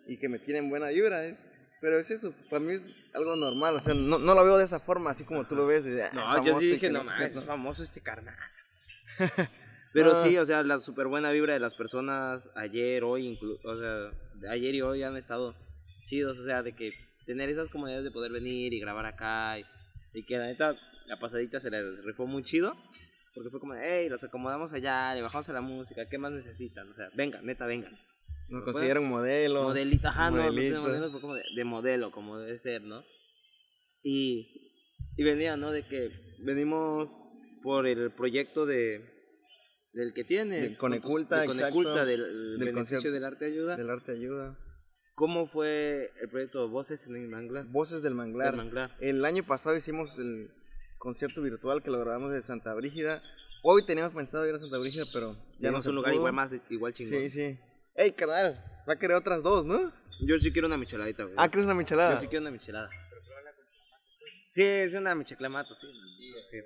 y 0.07 0.17
que 0.17 0.29
me 0.29 0.39
tienen 0.39 0.69
buena 0.69 0.87
vibra. 0.87 1.25
¿eh? 1.27 1.37
Pero 1.79 1.99
es 1.99 2.09
eso, 2.09 2.33
para 2.49 2.59
mí 2.59 2.73
es 2.73 2.81
algo 3.13 3.35
normal. 3.35 3.75
O 3.75 3.79
sea, 3.79 3.93
no, 3.93 4.17
no 4.17 4.33
lo 4.33 4.43
veo 4.43 4.57
de 4.57 4.65
esa 4.65 4.79
forma, 4.79 5.11
así 5.11 5.23
como 5.25 5.45
tú 5.45 5.55
lo 5.55 5.67
ves. 5.67 5.83
de, 5.85 6.01
"Ah, 6.03 6.09
No, 6.13 6.43
yo 6.43 6.59
sí 6.59 6.69
y 6.69 6.71
dije, 6.73 6.89
no 6.89 7.03
sé 7.03 7.09
mames, 7.11 7.33
qué". 7.33 7.37
es 7.39 7.45
famoso 7.45 7.83
este 7.83 8.01
carnal. 8.01 8.35
Pero 9.93 10.09
No. 10.13 10.15
sí, 10.15 10.37
o 10.37 10.45
sea, 10.45 10.63
la 10.63 10.79
super 10.79 11.07
buena 11.07 11.31
vibra 11.31 11.53
de 11.53 11.59
las 11.59 11.75
personas 11.75 12.49
ayer, 12.55 13.03
hoy, 13.03 13.23
inclu- 13.37 13.59
o 13.63 13.79
sea, 13.79 14.51
ayer 14.51 14.75
y 14.75 14.81
hoy 14.81 15.03
han 15.03 15.17
estado 15.17 15.55
chidos, 16.05 16.37
o 16.39 16.43
sea, 16.43 16.61
de 16.63 16.75
que 16.75 16.91
tener 17.25 17.49
esas 17.49 17.69
comodidades 17.69 18.03
de 18.03 18.11
poder 18.11 18.31
venir 18.31 18.73
y 18.73 18.79
grabar 18.79 19.05
acá 19.05 19.59
y, 19.59 19.65
y 20.13 20.23
que 20.25 20.37
la 20.37 20.45
neta, 20.47 20.75
la 21.07 21.19
pasadita 21.19 21.59
se 21.59 21.69
les 21.71 22.03
rifó 22.03 22.25
muy 22.27 22.43
chido, 22.43 22.73
porque 23.33 23.49
fue 23.49 23.59
como, 23.59 23.73
hey, 23.75 24.07
los 24.09 24.23
acomodamos 24.23 24.73
allá, 24.73 25.13
le 25.15 25.21
bajamos 25.21 25.47
a 25.49 25.53
la 25.53 25.61
música, 25.61 26.07
¿qué 26.09 26.17
más 26.17 26.31
necesitan? 26.31 26.89
O 26.89 26.93
sea, 26.93 27.09
vengan, 27.15 27.45
neta, 27.45 27.65
vengan. 27.65 27.91
Nos 28.49 28.61
¿Lo 28.65 28.71
consideran 28.71 29.03
modelo. 29.05 29.63
Modelito, 29.63 30.07
ajá, 30.07 30.29
no, 30.31 30.37
no 30.37 30.43
modelito. 30.51 30.75
de 30.75 30.81
modelo, 30.81 31.09
fue 31.11 31.21
como 31.21 31.33
de, 31.35 31.41
de 31.55 31.63
modelo, 31.65 32.11
como 32.11 32.37
debe 32.39 32.57
ser, 32.57 32.81
¿no? 32.81 33.03
Y, 34.03 34.71
y 35.17 35.23
venía, 35.23 35.57
¿no? 35.57 35.71
De 35.71 35.83
que 35.85 36.11
venimos 36.39 37.15
por 37.63 37.87
el 37.87 38.11
proyecto 38.11 38.65
de 38.65 39.16
del 39.97 40.13
que 40.13 40.23
tienes. 40.23 40.61
Del 40.61 40.77
Coneculta, 40.77 41.39
del 41.41 41.47
Coneculta, 41.47 42.05
del, 42.05 42.21
del 42.21 42.57
beneficio 42.59 42.97
concierto. 42.97 43.11
del 43.11 43.25
arte 43.25 43.45
ayuda. 43.45 43.75
Del 43.75 43.89
arte 43.89 44.11
ayuda. 44.11 44.57
¿Cómo 45.15 45.47
fue 45.47 46.11
el 46.21 46.29
proyecto 46.29 46.69
Voces 46.69 47.07
en 47.07 47.15
el 47.15 47.27
Manglar? 47.29 47.65
Voces 47.65 48.03
del 48.03 48.13
Manglar. 48.13 48.51
Del 48.51 48.57
Manglar. 48.57 48.95
El 48.99 49.25
año 49.25 49.43
pasado 49.43 49.75
hicimos 49.75 50.17
el 50.19 50.51
concierto 50.99 51.41
virtual 51.41 51.81
que 51.81 51.89
lo 51.89 51.99
grabamos 51.99 52.31
de 52.31 52.43
Santa 52.43 52.73
Brígida. 52.75 53.23
Hoy 53.63 53.83
teníamos 53.85 54.13
pensado 54.13 54.47
ir 54.47 54.53
a 54.53 54.59
Santa 54.59 54.77
Brígida, 54.77 55.05
pero 55.11 55.35
ya 55.59 55.71
no 55.71 55.79
es 55.79 55.85
un 55.87 55.95
lugar 55.95 56.11
pudo. 56.11 56.19
igual 56.19 56.33
más 56.33 56.51
igual 56.69 56.93
chingón. 56.93 57.19
Sí, 57.21 57.29
sí. 57.31 57.59
Ey, 57.95 58.11
canal, 58.11 58.63
va 58.87 58.93
a 58.93 58.99
querer 58.99 59.17
otras 59.17 59.41
dos, 59.41 59.65
¿no? 59.65 59.91
Yo 60.21 60.39
sí 60.39 60.51
quiero 60.51 60.67
una 60.67 60.77
micheladita, 60.77 61.23
güey. 61.23 61.35
Ah, 61.37 61.49
¿quieres 61.49 61.65
una 61.65 61.73
michelada? 61.73 62.13
Yo 62.13 62.21
sí 62.21 62.27
quiero 62.27 62.43
una 62.43 62.51
michelada. 62.51 62.89
Sí, 64.51 64.61
es 64.63 64.93
una 64.93 65.15
micheclamato, 65.15 65.73
sí. 65.73 65.87
sí. 66.51 66.57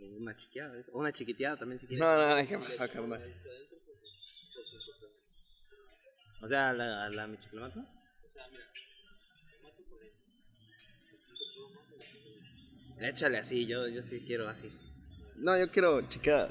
Una 0.00 0.36
chiqueada, 0.36 0.72
¿ves? 0.74 0.86
O 0.92 0.98
una 1.00 1.12
chiquiteada 1.12 1.56
también 1.56 1.78
si 1.78 1.86
quieres. 1.86 2.04
No, 2.06 2.16
no, 2.16 2.36
no, 2.40 2.48
¿qué 2.48 2.58
pasa, 2.58 2.88
carnal? 2.88 3.34
O 6.40 6.46
sea, 6.46 6.72
la, 6.72 7.08
la 7.10 7.26
micheclamato. 7.26 7.84
Échale 13.00 13.38
así, 13.38 13.66
yo, 13.66 13.86
yo 13.88 14.02
sí 14.02 14.20
quiero 14.26 14.48
así. 14.48 14.70
No, 15.36 15.56
yo 15.58 15.70
quiero 15.70 16.06
chicada. 16.08 16.50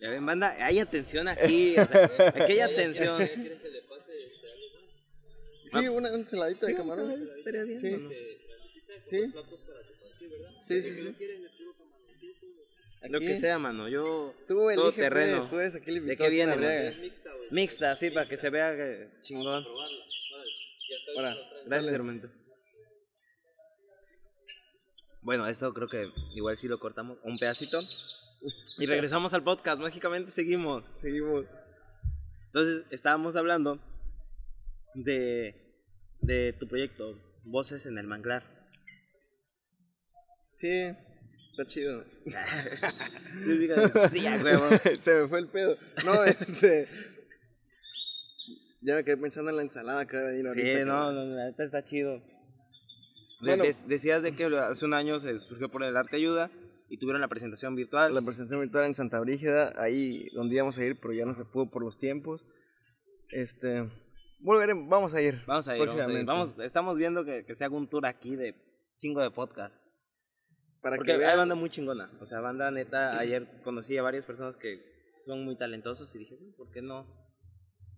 Ya 0.00 0.10
ven, 0.10 0.24
banda, 0.24 0.54
hay 0.64 0.78
atención 0.78 1.26
aquí. 1.28 1.74
O 1.78 1.84
sea, 1.86 2.04
aquí 2.28 2.52
hay 2.52 2.60
atención. 2.60 3.28
Sí, 5.66 5.88
una 5.88 5.90
una 5.90 6.08
ensaladita 6.10 6.66
de 6.66 6.72
Sí, 6.72 6.76
camarón. 6.78 7.28
estaría 7.38 7.62
bien, 7.64 7.78
Sí. 7.80 9.32
¿o 9.34 9.44
no? 10.28 10.60
Sí. 10.64 10.80
Sí, 10.80 10.90
sí, 10.90 11.02
sí. 11.02 11.16
Lo 13.08 13.20
que 13.20 13.38
sea, 13.38 13.58
mano. 13.58 13.88
Yo. 13.88 14.34
Tú 14.48 14.54
todo 14.54 14.70
elige, 14.70 15.02
terreno. 15.02 15.38
pues, 15.38 15.48
tú 15.50 15.58
eres 15.58 15.74
aquí 15.74 15.90
el 15.90 16.06
¿De 16.06 16.16
qué 16.16 16.30
viene, 16.30 16.52
Arriaga. 16.52 16.90
man? 16.90 17.12
Mixta, 17.50 17.94
sí, 17.96 18.10
para 18.10 18.26
que 18.26 18.36
se 18.36 18.48
vea 18.50 18.74
que 18.74 19.08
chingón. 19.22 19.64
Ahora, 21.16 21.34
Gracias, 21.66 21.92
hermanito. 21.92 22.30
Bueno, 25.20 25.46
esto 25.46 25.72
creo 25.72 25.88
que 25.88 26.10
igual 26.34 26.56
sí 26.56 26.68
lo 26.68 26.78
cortamos 26.78 27.18
un 27.22 27.36
pedacito. 27.38 27.78
Y 28.78 28.86
regresamos 28.86 29.32
al 29.32 29.42
podcast, 29.42 29.80
mágicamente 29.80 30.30
seguimos. 30.30 30.84
seguimos. 30.96 31.46
Entonces, 32.46 32.84
estábamos 32.90 33.36
hablando 33.36 33.80
de, 34.94 35.54
de 36.20 36.52
tu 36.52 36.68
proyecto, 36.68 37.18
Voces 37.46 37.86
en 37.86 37.98
el 37.98 38.06
Manglar. 38.06 38.53
Sí, 40.64 40.96
está 41.50 41.66
chido. 41.66 42.02
Yo 43.46 43.58
digo, 43.58 43.74
sí, 44.10 44.26
a 44.26 44.42
huevo. 44.42 44.64
Se 44.98 45.14
me 45.20 45.28
fue 45.28 45.40
el 45.40 45.48
pedo. 45.48 45.76
No, 46.06 46.24
este. 46.24 46.88
Ya 48.80 48.94
me 48.94 49.04
quedé 49.04 49.18
pensando 49.18 49.50
en 49.50 49.56
la 49.56 49.62
ensalada 49.62 50.06
que 50.06 50.16
va 50.16 50.22
a 50.22 50.26
venir 50.28 50.46
ahorita. 50.46 50.78
Sí, 50.78 50.84
no, 50.86 51.12
no, 51.12 51.22
la 51.22 51.50
neta 51.50 51.64
está 51.64 51.84
chido. 51.84 52.22
Bueno. 53.42 53.62
de- 53.62 53.74
decías 53.88 54.22
de 54.22 54.34
que 54.34 54.46
hace 54.46 54.86
un 54.86 54.94
año 54.94 55.20
se 55.20 55.38
surgió 55.38 55.68
por 55.68 55.84
el 55.84 55.98
arte 55.98 56.16
ayuda 56.16 56.50
y 56.88 56.96
tuvieron 56.96 57.20
la 57.20 57.28
presentación 57.28 57.74
virtual. 57.76 58.14
La 58.14 58.22
presentación 58.22 58.62
virtual 58.62 58.86
en 58.86 58.94
Santa 58.94 59.20
Brígida, 59.20 59.74
ahí 59.76 60.30
donde 60.32 60.54
íbamos 60.54 60.78
a 60.78 60.84
ir, 60.86 60.98
pero 60.98 61.12
ya 61.12 61.26
no 61.26 61.34
se 61.34 61.44
pudo 61.44 61.70
por 61.70 61.84
los 61.84 61.98
tiempos. 61.98 62.42
Este. 63.28 63.86
Volveremos, 64.40 64.88
vamos 64.88 65.12
a 65.12 65.20
ir. 65.20 65.42
Vamos 65.46 65.68
a 65.68 65.76
ir, 65.76 65.80
vamos 65.80 65.94
a 65.94 65.98
ir. 65.98 65.98
próximamente. 65.98 66.24
Vamos, 66.24 66.58
estamos 66.60 66.96
viendo 66.96 67.22
que, 67.22 67.44
que 67.44 67.54
se 67.54 67.64
haga 67.64 67.76
un 67.76 67.86
tour 67.86 68.06
aquí 68.06 68.34
de 68.34 68.54
chingo 68.96 69.20
de 69.20 69.30
podcast. 69.30 69.83
Para 70.84 70.96
Porque 70.96 71.16
que 71.16 71.24
hay 71.24 71.36
banda 71.38 71.54
muy 71.54 71.70
chingona. 71.70 72.10
O 72.20 72.26
sea, 72.26 72.40
banda 72.40 72.70
neta, 72.70 73.18
ayer 73.18 73.62
conocí 73.64 73.96
a 73.96 74.02
varias 74.02 74.26
personas 74.26 74.54
que 74.58 74.84
son 75.24 75.42
muy 75.42 75.56
talentosos 75.56 76.14
y 76.14 76.18
dije, 76.18 76.36
"Mm, 76.38 76.52
¿por 76.58 76.70
qué 76.70 76.82
no 76.82 77.06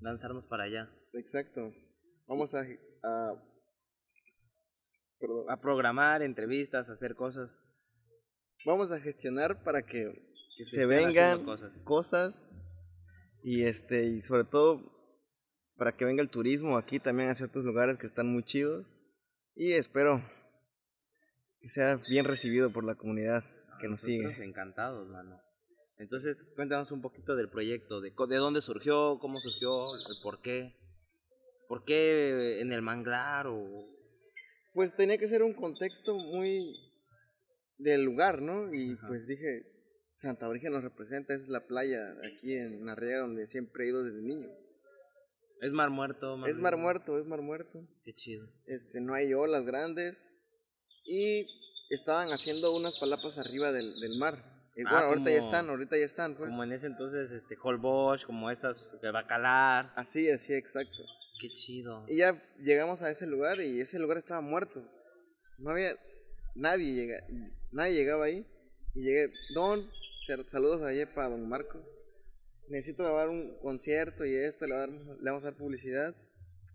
lanzarnos 0.00 0.46
para 0.46 0.62
allá? 0.64 0.88
Exacto. 1.12 1.72
Vamos 2.28 2.54
a. 2.54 2.60
a- 3.02 3.42
programar 5.60 6.22
entrevistas, 6.22 6.88
a 6.88 6.92
hacer 6.92 7.16
cosas. 7.16 7.60
Vamos 8.64 8.92
a 8.92 9.00
gestionar 9.00 9.64
para 9.64 9.82
que, 9.82 10.12
Que 10.56 10.64
se, 10.64 10.86
vengan 10.86 11.44
cosas. 11.44 11.78
cosas 11.84 12.44
y 13.42 13.64
este 13.64 14.04
y 14.04 14.22
sobre 14.22 14.44
todo 14.44 14.80
para 15.76 15.96
que 15.96 16.04
venga 16.04 16.22
el 16.22 16.30
turismo 16.30 16.76
aquí 16.78 17.00
también 17.00 17.30
a 17.30 17.34
ciertos 17.34 17.64
lugares 17.64 17.98
que 17.98 18.06
están 18.06 18.26
muy 18.28 18.44
chidos 18.44 18.86
y 19.56 19.72
espero 19.72 20.22
que 21.66 21.70
sea 21.70 22.00
bien 22.08 22.24
recibido 22.24 22.72
por 22.72 22.84
la 22.84 22.94
comunidad 22.94 23.42
que 23.80 23.88
nos 23.88 24.00
sigue. 24.00 24.30
encantados, 24.44 25.08
mano. 25.08 25.40
Entonces, 25.98 26.44
cuéntanos 26.54 26.92
un 26.92 27.02
poquito 27.02 27.34
del 27.34 27.48
proyecto, 27.48 28.00
de, 28.00 28.10
de 28.10 28.36
dónde 28.36 28.60
surgió, 28.60 29.18
cómo 29.18 29.40
surgió, 29.40 29.86
el 29.96 30.22
por 30.22 30.40
qué. 30.40 30.76
¿Por 31.66 31.82
qué 31.84 32.60
en 32.60 32.72
el 32.72 32.82
manglar 32.82 33.48
o...? 33.48 33.84
Pues 34.74 34.94
tenía 34.94 35.18
que 35.18 35.26
ser 35.26 35.42
un 35.42 35.54
contexto 35.54 36.14
muy 36.14 36.72
del 37.78 38.04
lugar, 38.04 38.42
¿no? 38.42 38.72
Y 38.72 38.92
Ajá. 38.92 39.08
pues 39.08 39.26
dije, 39.26 39.64
Santa 40.14 40.46
Brígida 40.46 40.70
nos 40.70 40.84
representa, 40.84 41.34
es 41.34 41.48
la 41.48 41.66
playa 41.66 42.14
aquí 42.32 42.54
en 42.54 42.88
Arriaga 42.88 43.22
donde 43.22 43.46
siempre 43.48 43.84
he 43.84 43.88
ido 43.88 44.04
desde 44.04 44.22
niño. 44.22 44.48
Es 45.62 45.72
mar 45.72 45.90
muerto, 45.90 46.46
Es 46.46 46.58
mar 46.58 46.76
muerto, 46.76 47.18
es 47.18 47.26
mar 47.26 47.42
muerto. 47.42 47.88
Qué 48.04 48.12
chido. 48.12 48.46
este, 48.66 49.00
no 49.00 49.14
hay 49.14 49.34
olas 49.34 49.64
grandes 49.64 50.30
y 51.06 51.46
estaban 51.90 52.28
haciendo 52.32 52.72
unas 52.74 52.98
palapas 52.98 53.38
arriba 53.38 53.72
del, 53.72 53.98
del 54.00 54.18
mar. 54.18 54.52
Y 54.76 54.82
Ah, 54.86 54.90
bueno, 54.90 55.06
ahorita 55.06 55.30
ya 55.30 55.38
están, 55.38 55.70
ahorita 55.70 55.96
ya 55.96 56.04
están, 56.04 56.34
pues. 56.36 56.50
Como 56.50 56.62
en 56.64 56.72
ese 56.72 56.86
entonces, 56.86 57.30
este, 57.30 57.56
Holbox, 57.62 58.26
como 58.26 58.50
esas 58.50 58.98
de 59.00 59.10
Bacalar. 59.10 59.92
Así, 59.96 60.28
así, 60.30 60.52
exacto. 60.52 61.02
Qué 61.40 61.48
chido. 61.48 62.04
Y 62.08 62.18
ya 62.18 62.38
llegamos 62.58 63.00
a 63.02 63.10
ese 63.10 63.26
lugar 63.26 63.60
y 63.60 63.80
ese 63.80 63.98
lugar 63.98 64.18
estaba 64.18 64.40
muerto. 64.40 64.82
No 65.58 65.70
había 65.70 65.96
nadie 66.54 66.92
llega, 66.92 67.22
nadie 67.72 67.94
llegaba 67.94 68.26
ahí. 68.26 68.46
Y 68.94 69.02
llegué, 69.02 69.30
Don, 69.54 69.88
sal- 70.26 70.48
saludos 70.48 70.82
ayer 70.82 71.12
para 71.14 71.28
Don 71.30 71.48
Marco. 71.48 71.82
Necesito 72.68 73.04
grabar 73.04 73.28
un 73.28 73.56
concierto 73.60 74.24
y 74.24 74.34
esto, 74.34 74.66
le 74.66 74.74
vamos 75.30 75.42
a 75.44 75.50
dar 75.50 75.56
publicidad. 75.56 76.14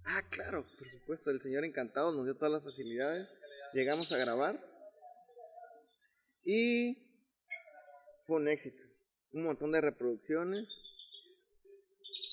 Ah, 0.05 0.21
claro, 0.31 0.65
por 0.79 0.87
supuesto, 0.89 1.29
el 1.31 1.41
señor 1.41 1.65
encantado 1.65 2.11
nos 2.13 2.25
dio 2.25 2.35
todas 2.35 2.51
las 2.53 2.63
facilidades. 2.63 3.27
Llegamos 3.73 4.11
a 4.11 4.17
grabar. 4.17 4.59
Y 6.43 6.97
fue 8.25 8.37
un 8.37 8.47
éxito. 8.47 8.83
Un 9.33 9.43
montón 9.43 9.71
de 9.71 9.81
reproducciones. 9.81 10.67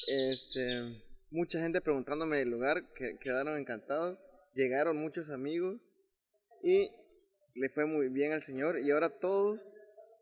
Este, 0.09 1.03
mucha 1.31 1.61
gente 1.61 1.81
preguntándome 1.81 2.39
del 2.39 2.51
lugar, 2.51 2.93
que 2.95 3.19
quedaron 3.19 3.59
encantados. 3.59 4.19
Llegaron 4.55 4.97
muchos 4.97 5.31
amigos 5.31 5.81
y 6.63 6.91
le 7.55 7.69
fue 7.69 7.85
muy 7.87 8.09
bien 8.09 8.33
al 8.33 8.43
señor. 8.43 8.79
Y 8.81 8.91
ahora 8.91 9.11
todos 9.11 9.73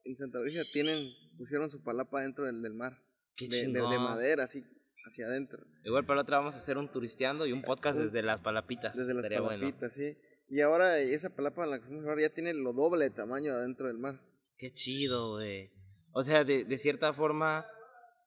en 0.05 0.17
Santa 0.17 0.41
Brígida 0.41 0.65
tienen, 0.73 1.09
pusieron 1.39 1.71
su 1.71 1.83
palapa 1.83 2.21
dentro 2.23 2.45
del, 2.45 2.61
del 2.61 2.75
mar. 2.75 2.99
Qué 3.37 3.49
de, 3.49 3.57
de- 3.59 3.67
de 3.69 3.73
chingón. 3.81 4.03
madera, 4.03 4.45
así, 4.45 4.65
hacia 5.07 5.27
adentro. 5.27 5.65
Igual 5.85 6.05
para 6.05 6.17
la 6.17 6.23
otra 6.23 6.39
vamos 6.39 6.55
a 6.55 6.59
hacer 6.59 6.77
un 6.79 6.91
turisteando 6.91 7.47
y 7.47 7.53
un 7.53 7.63
podcast 7.63 7.99
Un- 7.99 8.07
desde 8.07 8.23
las 8.23 8.41
palapitas. 8.41 8.95
Desde 8.97 9.15
las 9.15 9.23
Estaría 9.25 9.41
bueno. 9.41 9.61
palapitas, 9.61 9.93
sí. 9.95 10.17
Y 10.49 10.61
ahora 10.61 10.99
esa 10.99 11.35
palapa 11.35 11.65
en 11.65 11.71
la 11.71 11.77
ahora 12.09 12.23
ya 12.23 12.31
tiene 12.31 12.55
lo 12.55 12.73
doble 12.73 13.05
de 13.05 13.11
tamaño 13.11 13.53
adentro 13.53 13.89
del 13.89 13.99
mar. 13.99 14.21
Qué 14.57 14.73
chido, 14.73 15.35
güey. 15.35 15.71
O 16.13 16.23
sea, 16.23 16.45
de, 16.45 16.65
de 16.65 16.79
cierta 16.79 17.13
forma, 17.13 17.67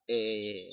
eh, 0.07 0.69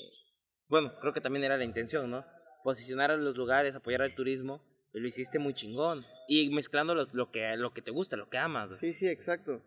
bueno, 0.67 0.93
creo 0.99 1.13
que 1.13 1.21
también 1.21 1.45
era 1.45 1.57
la 1.57 1.63
intención, 1.63 2.11
¿no? 2.11 2.25
Posicionar 2.63 3.11
a 3.11 3.17
los 3.17 3.35
lugares, 3.37 3.73
apoyar 3.73 4.01
al 4.01 4.13
turismo, 4.13 4.61
y 4.93 4.99
lo 4.99 5.07
hiciste 5.07 5.39
muy 5.39 5.53
chingón. 5.53 6.01
Y 6.27 6.49
mezclando 6.49 6.93
lo, 6.93 7.05
lo 7.13 7.31
que, 7.31 7.55
lo 7.55 7.73
que 7.73 7.81
te 7.81 7.91
gusta, 7.91 8.17
lo 8.17 8.29
que 8.29 8.37
amas. 8.37 8.69
güey. 8.69 8.79
Sí, 8.79 8.93
sí, 8.93 9.07
exacto. 9.07 9.63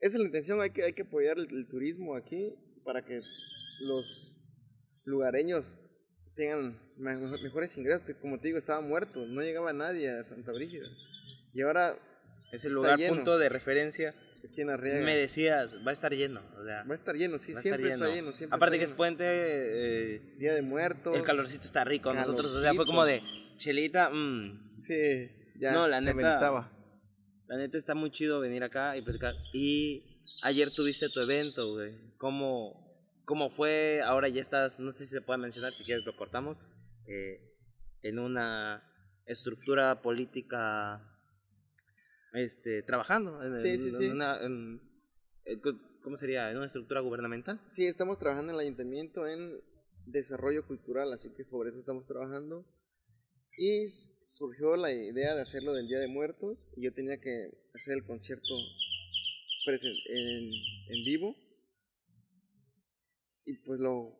Esa 0.00 0.16
es 0.16 0.20
la 0.20 0.26
intención, 0.26 0.60
hay 0.60 0.70
que, 0.70 0.82
hay 0.82 0.92
que 0.92 1.02
apoyar 1.02 1.38
el, 1.38 1.46
el 1.50 1.68
turismo 1.68 2.16
aquí 2.16 2.54
para 2.84 3.04
que 3.04 3.20
los 3.86 4.34
lugareños 5.04 5.78
tengan 6.40 6.78
me- 6.96 7.16
mejores 7.16 7.76
ingresos. 7.76 8.02
Como 8.20 8.38
te 8.38 8.48
digo, 8.48 8.58
estaba 8.58 8.80
muerto, 8.80 9.24
no 9.26 9.42
llegaba 9.42 9.72
nadie 9.72 10.10
a 10.10 10.24
Santa 10.24 10.52
Brígida. 10.52 10.86
Y 11.52 11.62
ahora 11.62 11.96
Es 12.52 12.64
el 12.64 12.72
lugar 12.72 12.98
lleno. 12.98 13.14
punto 13.16 13.38
de 13.38 13.48
referencia. 13.48 14.14
aquí 14.42 14.62
en 14.62 15.04
Me 15.04 15.16
decías, 15.16 15.70
va 15.86 15.90
a 15.90 15.94
estar 15.94 16.12
lleno. 16.14 16.40
O 16.58 16.64
sea, 16.64 16.82
va 16.84 16.92
a 16.92 16.94
estar 16.94 17.14
lleno, 17.14 17.38
sí, 17.38 17.54
siempre 17.54 17.92
está 17.92 18.08
lleno. 18.08 18.32
Siempre 18.32 18.56
Aparte 18.56 18.76
está 18.76 18.78
que 18.78 18.84
es 18.84 18.90
lleno. 18.90 18.96
puente, 18.96 19.24
eh, 19.26 20.20
Día 20.38 20.54
de 20.54 20.62
Muertos. 20.62 21.14
el 21.14 21.22
calorcito 21.24 21.64
está 21.66 21.84
rico. 21.84 22.12
Nosotros, 22.14 22.50
o 22.52 22.60
sea, 22.62 22.72
fue 22.72 22.84
Calorcito. 22.84 22.86
como 22.86 23.04
de 23.04 23.20
chelita, 23.58 24.08
mmm, 24.10 24.80
Sí, 24.80 25.28
ya 25.58 25.72
No, 25.72 25.86
la 25.88 25.98
se 25.98 26.06
neta- 26.06 26.12
ameritaba. 26.12 26.72
La 27.48 27.58
neta 27.58 27.76
está 27.76 27.94
muy 27.94 28.10
chido 28.10 28.40
venir 28.40 28.62
acá 28.64 28.96
y 28.96 29.02
platicar. 29.02 29.34
Y 29.52 30.22
ayer 30.42 30.70
tuviste 30.70 31.10
tu 31.10 31.20
evento, 31.20 31.74
güey. 31.74 31.92
¿Cómo, 32.16 32.89
¿Cómo 33.30 33.48
fue? 33.48 34.02
Ahora 34.04 34.26
ya 34.26 34.42
estás, 34.42 34.80
no 34.80 34.90
sé 34.90 35.06
si 35.06 35.12
se 35.14 35.20
puede 35.20 35.38
mencionar, 35.38 35.70
si 35.72 35.84
quieres 35.84 36.04
lo 36.04 36.16
cortamos, 36.16 36.58
eh, 37.06 37.38
en 38.02 38.18
una 38.18 38.82
estructura 39.24 40.02
política, 40.02 41.00
este, 42.32 42.82
trabajando. 42.82 43.40
En, 43.44 43.56
Sí, 43.56 43.78
sí, 43.78 43.90
en 43.90 43.94
sí. 43.94 44.08
una- 44.08 44.42
en- 44.44 44.80
eh, 45.44 45.60
¿Cómo 46.02 46.16
sería? 46.16 46.50
¿En 46.50 46.56
una 46.56 46.66
estructura 46.66 47.02
gubernamental? 47.02 47.60
Sí, 47.68 47.86
estamos 47.86 48.18
trabajando 48.18 48.50
en 48.50 48.56
el 48.58 48.62
ayuntamiento 48.66 49.28
en 49.28 49.62
desarrollo 50.06 50.66
cultural, 50.66 51.12
así 51.12 51.30
que 51.32 51.44
sobre 51.44 51.70
eso 51.70 51.78
estamos 51.78 52.08
trabajando. 52.08 52.66
Y 53.56 53.86
surgió 54.26 54.74
la 54.74 54.90
idea 54.90 55.36
de 55.36 55.42
hacerlo 55.42 55.72
del 55.72 55.86
Día 55.86 56.00
de 56.00 56.08
Muertos 56.08 56.66
y 56.76 56.82
yo 56.82 56.92
tenía 56.92 57.20
que 57.20 57.48
hacer 57.76 57.94
el 57.94 58.04
concierto 58.04 58.54
en, 60.08 60.50
en 60.88 61.04
vivo. 61.04 61.36
Y 63.44 63.54
pues 63.64 63.80
lo 63.80 64.16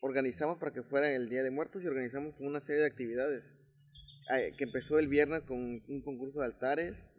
organizamos 0.00 0.58
para 0.58 0.72
que 0.72 0.82
fuera 0.82 1.10
el 1.12 1.28
Día 1.28 1.42
de 1.42 1.50
Muertos 1.50 1.82
y 1.84 1.88
organizamos 1.88 2.34
una 2.40 2.60
serie 2.60 2.82
de 2.82 2.88
actividades. 2.88 3.56
Que 4.56 4.64
empezó 4.64 4.98
el 4.98 5.08
viernes 5.08 5.42
con 5.42 5.58
un 5.58 6.02
concurso 6.02 6.40
de 6.40 6.46
altares 6.46 7.10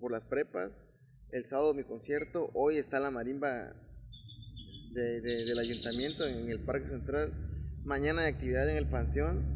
por 0.00 0.12
las 0.12 0.24
prepas. 0.24 0.72
El 1.30 1.46
sábado 1.46 1.74
mi 1.74 1.84
concierto. 1.84 2.50
Hoy 2.54 2.76
está 2.76 3.00
la 3.00 3.10
marimba 3.10 3.74
de- 4.92 5.20
de- 5.20 5.44
del 5.44 5.58
ayuntamiento 5.58 6.24
en 6.26 6.48
el 6.48 6.60
Parque 6.64 6.88
Central. 6.88 7.32
Mañana 7.84 8.22
hay 8.22 8.32
actividad 8.32 8.68
en 8.70 8.76
el 8.76 8.88
Panteón. 8.88 9.52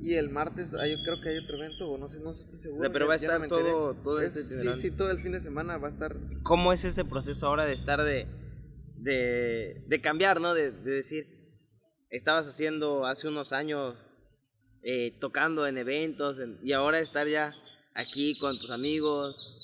Y 0.00 0.14
el 0.14 0.28
martes 0.28 0.74
hay, 0.74 0.94
creo 1.02 1.16
que 1.22 1.30
hay 1.30 1.38
otro 1.38 1.56
evento, 1.56 1.90
o 1.90 1.96
no 1.96 2.08
sé, 2.10 2.20
no 2.20 2.30
estoy 2.32 2.58
O 2.58 2.62
seguro. 2.62 2.82
sea, 2.82 2.92
pero 2.92 3.04
ya- 3.04 3.08
va 3.08 3.14
a 3.36 3.38
no 3.38 3.44
estar 3.44 3.48
todo, 3.48 3.94
todo 3.94 4.20
Es- 4.20 4.36
este 4.36 4.54
sí, 4.74 4.80
sí, 4.82 4.90
todo 4.90 5.10
el 5.10 5.18
fin 5.18 5.32
de 5.32 5.40
semana 5.40 5.78
va 5.78 5.88
a 5.88 5.90
estar. 5.90 6.14
¿Cómo 6.42 6.74
es 6.74 6.84
ese 6.84 7.06
proceso 7.06 7.46
ahora 7.46 7.64
de 7.64 7.72
estar 7.72 8.02
de, 8.02 8.26
de, 9.04 9.84
de 9.86 10.00
cambiar, 10.00 10.40
¿no? 10.40 10.54
De, 10.54 10.70
de 10.72 10.90
decir, 10.90 11.26
estabas 12.10 12.46
haciendo 12.46 13.06
hace 13.06 13.28
unos 13.28 13.52
años, 13.52 14.06
eh, 14.82 15.12
tocando 15.20 15.66
en 15.66 15.78
eventos, 15.78 16.38
en- 16.38 16.58
y 16.62 16.72
ahora 16.72 17.00
estar 17.00 17.28
ya 17.28 17.54
aquí 17.94 18.36
con 18.38 18.58
tus 18.58 18.70
amigos. 18.70 19.60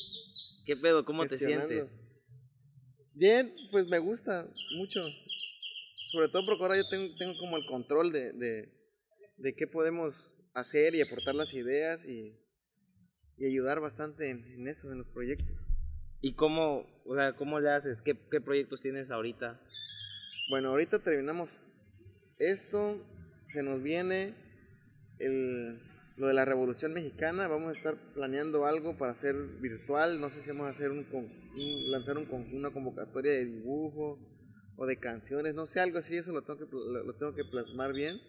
¿Qué 0.66 0.76
pedo? 0.76 1.04
¿Cómo 1.04 1.22
te 1.30 1.36
sientes? 1.68 1.96
Bien, 3.14 3.54
pues 3.70 3.86
me 3.88 3.98
gusta 3.98 4.48
mucho. 4.76 5.02
Sobre 6.12 6.28
todo 6.28 6.44
porque 6.44 6.62
ahora 6.62 6.76
yo 6.76 6.86
tengo, 6.88 7.14
tengo 7.16 7.32
como 7.38 7.56
el 7.56 7.64
control 7.66 8.12
de, 8.12 8.32
de, 8.32 8.68
de 9.38 9.54
qué 9.54 9.66
podemos 9.66 10.34
hacer 10.54 10.94
y 10.94 11.00
aportar 11.00 11.34
las 11.34 11.54
ideas 11.54 12.04
y, 12.06 12.36
y 13.36 13.46
ayudar 13.46 13.80
bastante 13.80 14.28
en, 14.30 14.44
en 14.52 14.68
eso, 14.68 14.90
en 14.92 14.98
los 14.98 15.08
proyectos. 15.08 15.69
¿Y 16.20 16.34
cómo, 16.34 16.86
o 17.06 17.14
sea, 17.14 17.34
cómo 17.34 17.60
le 17.60 17.70
haces? 17.70 18.02
¿Qué, 18.02 18.16
¿Qué 18.30 18.40
proyectos 18.40 18.82
tienes 18.82 19.10
ahorita? 19.10 19.60
Bueno, 20.50 20.68
ahorita 20.70 20.98
terminamos 20.98 21.66
esto, 22.38 22.98
se 23.46 23.62
nos 23.62 23.82
viene 23.82 24.34
el, 25.18 25.80
lo 26.16 26.26
de 26.26 26.34
la 26.34 26.44
Revolución 26.44 26.92
Mexicana, 26.92 27.48
vamos 27.48 27.70
a 27.70 27.72
estar 27.72 27.96
planeando 28.14 28.66
algo 28.66 28.98
para 28.98 29.12
hacer 29.12 29.36
virtual, 29.60 30.20
no 30.20 30.28
sé 30.28 30.40
si 30.40 30.50
vamos 30.50 30.66
a 30.66 30.70
hacer 30.70 30.90
un, 30.90 31.06
un- 31.12 31.90
lanzar 31.92 32.18
un 32.18 32.28
una 32.52 32.70
convocatoria 32.70 33.32
de 33.32 33.44
dibujo 33.44 34.18
o 34.76 34.86
de 34.86 34.98
canciones, 34.98 35.54
no 35.54 35.66
sé, 35.66 35.80
algo 35.80 35.98
así, 35.98 36.16
eso 36.16 36.32
lo 36.32 36.42
tengo 36.42 36.58
que, 36.58 36.66
lo, 36.72 37.14
tengo 37.14 37.34
que 37.34 37.44
plasmar 37.44 37.92
bien. 37.92 38.20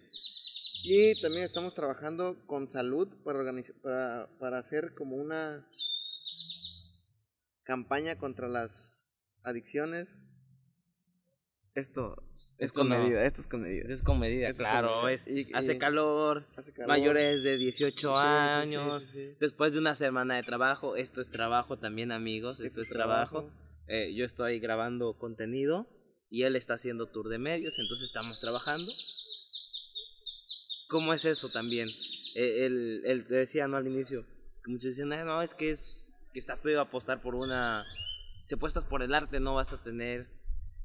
Y 0.84 1.20
también 1.22 1.44
estamos 1.44 1.74
trabajando 1.74 2.36
con 2.46 2.68
salud 2.68 3.08
para, 3.24 3.40
para, 3.82 4.28
para 4.38 4.58
hacer 4.58 4.94
como 4.94 5.16
una 5.16 5.64
campaña 7.64 8.16
contra 8.18 8.48
las 8.48 9.14
adicciones. 9.42 10.36
Esto 11.74 12.16
es 12.58 12.66
Esto 12.70 12.80
con 12.80 12.90
no. 12.90 12.98
medida, 12.98 13.24
esto 13.24 13.40
es 13.40 13.46
con 13.46 13.62
medida. 13.62 13.92
Es 13.92 14.02
con 14.02 14.18
medida, 14.18 14.48
Es 14.48 14.54
con 14.56 14.64
claro. 14.64 15.02
medida. 15.02 15.12
Es, 15.12 15.26
Y- 15.26 15.52
hace 15.54 15.74
y- 15.74 15.78
calor, 15.78 16.46
Hace 16.56 16.72
calor. 16.72 16.88
mayores 16.88 17.42
de 17.42 17.56
18 17.56 18.12
Sí, 18.12 18.18
sí, 18.18 18.68
sí, 18.70 18.76
años. 18.76 19.02
sí, 19.02 19.08
sí. 19.12 19.36
Después 19.40 19.72
de 19.72 19.78
una 19.80 19.94
semana 19.94 20.36
de 20.36 20.42
trabajo, 20.42 20.96
esto 20.96 21.20
es 21.20 21.30
trabajo 21.30 21.78
también, 21.78 22.12
amigos. 22.12 22.56
Esto, 22.60 22.66
Esto 22.66 22.80
es 22.82 22.88
trabajo. 22.88 23.50
Eh, 23.88 24.14
yo 24.14 24.24
estoy 24.24 24.60
grabando 24.60 25.18
contenido 25.18 25.86
y 26.30 26.44
él 26.44 26.56
está 26.56 26.74
haciendo 26.74 27.08
tour 27.08 27.28
de 27.28 27.38
medios, 27.38 27.78
entonces 27.78 28.06
estamos 28.06 28.38
trabajando. 28.40 28.92
¿Cómo 30.88 31.14
es 31.14 31.24
eso 31.24 31.48
también? 31.48 31.88
Eh, 32.34 32.66
él, 32.66 33.02
él 33.04 33.26
te 33.26 33.34
decía, 33.34 33.66
¿no? 33.66 33.76
Al 33.76 33.86
inicio, 33.86 34.24
muchos 34.66 34.90
dicen, 34.96 35.12
"Ah, 35.12 35.24
no, 35.24 35.42
es 35.42 35.54
que, 35.54 35.70
es 35.70 36.01
que 36.32 36.38
está 36.38 36.56
feo 36.56 36.80
apostar 36.80 37.20
por 37.20 37.34
una... 37.34 37.84
Si 38.44 38.54
apuestas 38.54 38.84
por 38.84 39.02
el 39.02 39.14
arte 39.14 39.40
no 39.40 39.54
vas 39.54 39.72
a 39.72 39.82
tener 39.82 40.28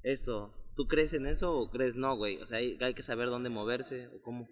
eso. 0.03 0.53
¿Tú 0.75 0.87
crees 0.87 1.13
en 1.13 1.25
eso 1.25 1.57
o 1.57 1.71
crees 1.71 1.95
no, 1.95 2.15
güey? 2.15 2.37
O 2.41 2.45
sea, 2.45 2.59
hay, 2.59 2.77
hay 2.81 2.93
que 2.93 3.03
saber 3.03 3.29
dónde 3.29 3.49
moverse 3.49 4.07
o 4.07 4.21
cómo. 4.21 4.47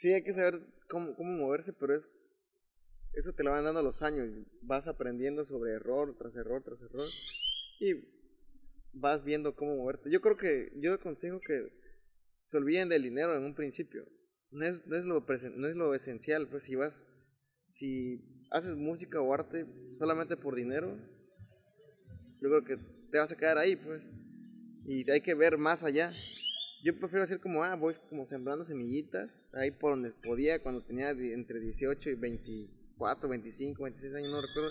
Sí, 0.00 0.12
hay 0.12 0.22
que 0.22 0.32
saber 0.32 0.60
cómo, 0.88 1.14
cómo 1.14 1.32
moverse, 1.32 1.72
pero 1.72 1.94
es 1.94 2.08
eso 3.18 3.32
te 3.32 3.42
lo 3.42 3.50
van 3.50 3.64
dando 3.64 3.82
los 3.82 4.02
años. 4.02 4.28
Vas 4.62 4.86
aprendiendo 4.86 5.44
sobre 5.44 5.72
error 5.72 6.16
tras 6.16 6.36
error 6.36 6.62
tras 6.62 6.80
error 6.82 7.06
y 7.80 7.94
vas 8.92 9.24
viendo 9.24 9.54
cómo 9.56 9.76
moverte. 9.76 10.10
Yo 10.10 10.20
creo 10.20 10.36
que 10.36 10.72
yo 10.76 10.94
aconsejo 10.94 11.40
que 11.40 11.68
se 12.42 12.56
olviden 12.56 12.88
del 12.88 13.02
dinero 13.02 13.36
en 13.36 13.44
un 13.44 13.54
principio. 13.54 14.06
No 14.50 14.64
es, 14.64 14.86
no 14.86 14.96
es, 14.96 15.04
lo, 15.04 15.26
no 15.56 15.68
es 15.68 15.76
lo 15.76 15.94
esencial, 15.94 16.48
pues 16.48 16.64
si 16.64 16.74
vas, 16.74 17.10
si 17.66 18.37
haces 18.50 18.74
música 18.74 19.20
o 19.20 19.32
arte 19.32 19.66
solamente 19.92 20.36
por 20.36 20.54
dinero, 20.54 20.96
yo 22.40 22.48
creo 22.48 22.64
que 22.64 22.76
te 23.10 23.18
vas 23.18 23.32
a 23.32 23.36
quedar 23.36 23.58
ahí, 23.58 23.76
pues. 23.76 24.10
Y 24.86 25.10
hay 25.10 25.20
que 25.20 25.34
ver 25.34 25.58
más 25.58 25.84
allá. 25.84 26.12
Yo 26.82 26.96
prefiero 26.98 27.24
hacer 27.24 27.40
como, 27.40 27.64
ah, 27.64 27.74
voy 27.74 27.94
como 28.08 28.26
sembrando 28.26 28.64
semillitas, 28.64 29.40
ahí 29.52 29.70
por 29.70 29.90
donde 29.92 30.12
podía, 30.12 30.62
cuando 30.62 30.82
tenía 30.82 31.10
entre 31.10 31.58
18 31.60 32.10
y 32.10 32.14
24, 32.14 33.28
25, 33.28 33.82
26 33.82 34.14
años, 34.14 34.30
no 34.30 34.40
recuerdo. 34.40 34.70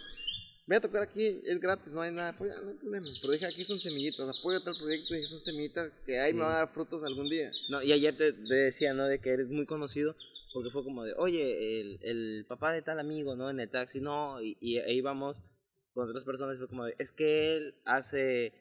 Voy 0.68 0.76
a 0.78 0.82
tocar 0.82 1.02
aquí, 1.02 1.42
es 1.46 1.60
gratis, 1.60 1.92
no 1.94 2.02
hay 2.02 2.12
nada, 2.14 2.36
pues 2.38 2.52
no 2.62 2.70
hay 2.70 2.76
problema. 2.76 3.08
Pero 3.22 3.34
dije, 3.34 3.46
aquí 3.46 3.64
son 3.64 3.80
semillitas, 3.80 4.28
apoyo 4.28 4.62
tal 4.62 4.76
proyecto 4.78 5.16
y 5.16 5.24
son 5.24 5.40
semillitas 5.40 5.92
que 6.06 6.20
ahí 6.20 6.32
Sí. 6.32 6.38
me 6.38 6.44
van 6.44 6.52
a 6.54 6.58
dar 6.60 6.70
frutos 6.70 7.04
algún 7.04 7.30
día. 7.30 7.52
No, 7.70 7.82
y 7.84 7.92
ayer 7.92 8.16
te, 8.18 8.34
te 8.34 8.54
decía, 8.54 8.94
¿no? 8.94 9.06
De 9.06 9.20
que 9.20 9.30
eres 9.32 9.48
muy 9.50 9.66
conocido, 9.66 10.16
porque 10.58 10.72
fue 10.72 10.84
como 10.84 11.04
de, 11.04 11.14
oye, 11.18 11.80
el, 11.82 12.00
el 12.02 12.46
papá 12.48 12.72
de 12.72 12.82
tal 12.82 13.00
amigo, 13.00 13.36
¿no? 13.36 13.50
En 13.50 13.60
el 13.60 13.70
taxi, 13.70 14.02
no, 14.02 14.42
y, 14.42 14.58
y 14.60 14.78
ahí 14.78 14.98
íbamos 14.98 15.44
con 15.94 16.10
otras 16.10 16.24
personas, 16.24 16.56
y 16.56 16.58
fue 16.58 16.68
como 16.68 16.86
de, 16.86 16.96
es 16.98 17.12
que 17.12 17.56
él 17.56 17.76
hace, 17.86 18.54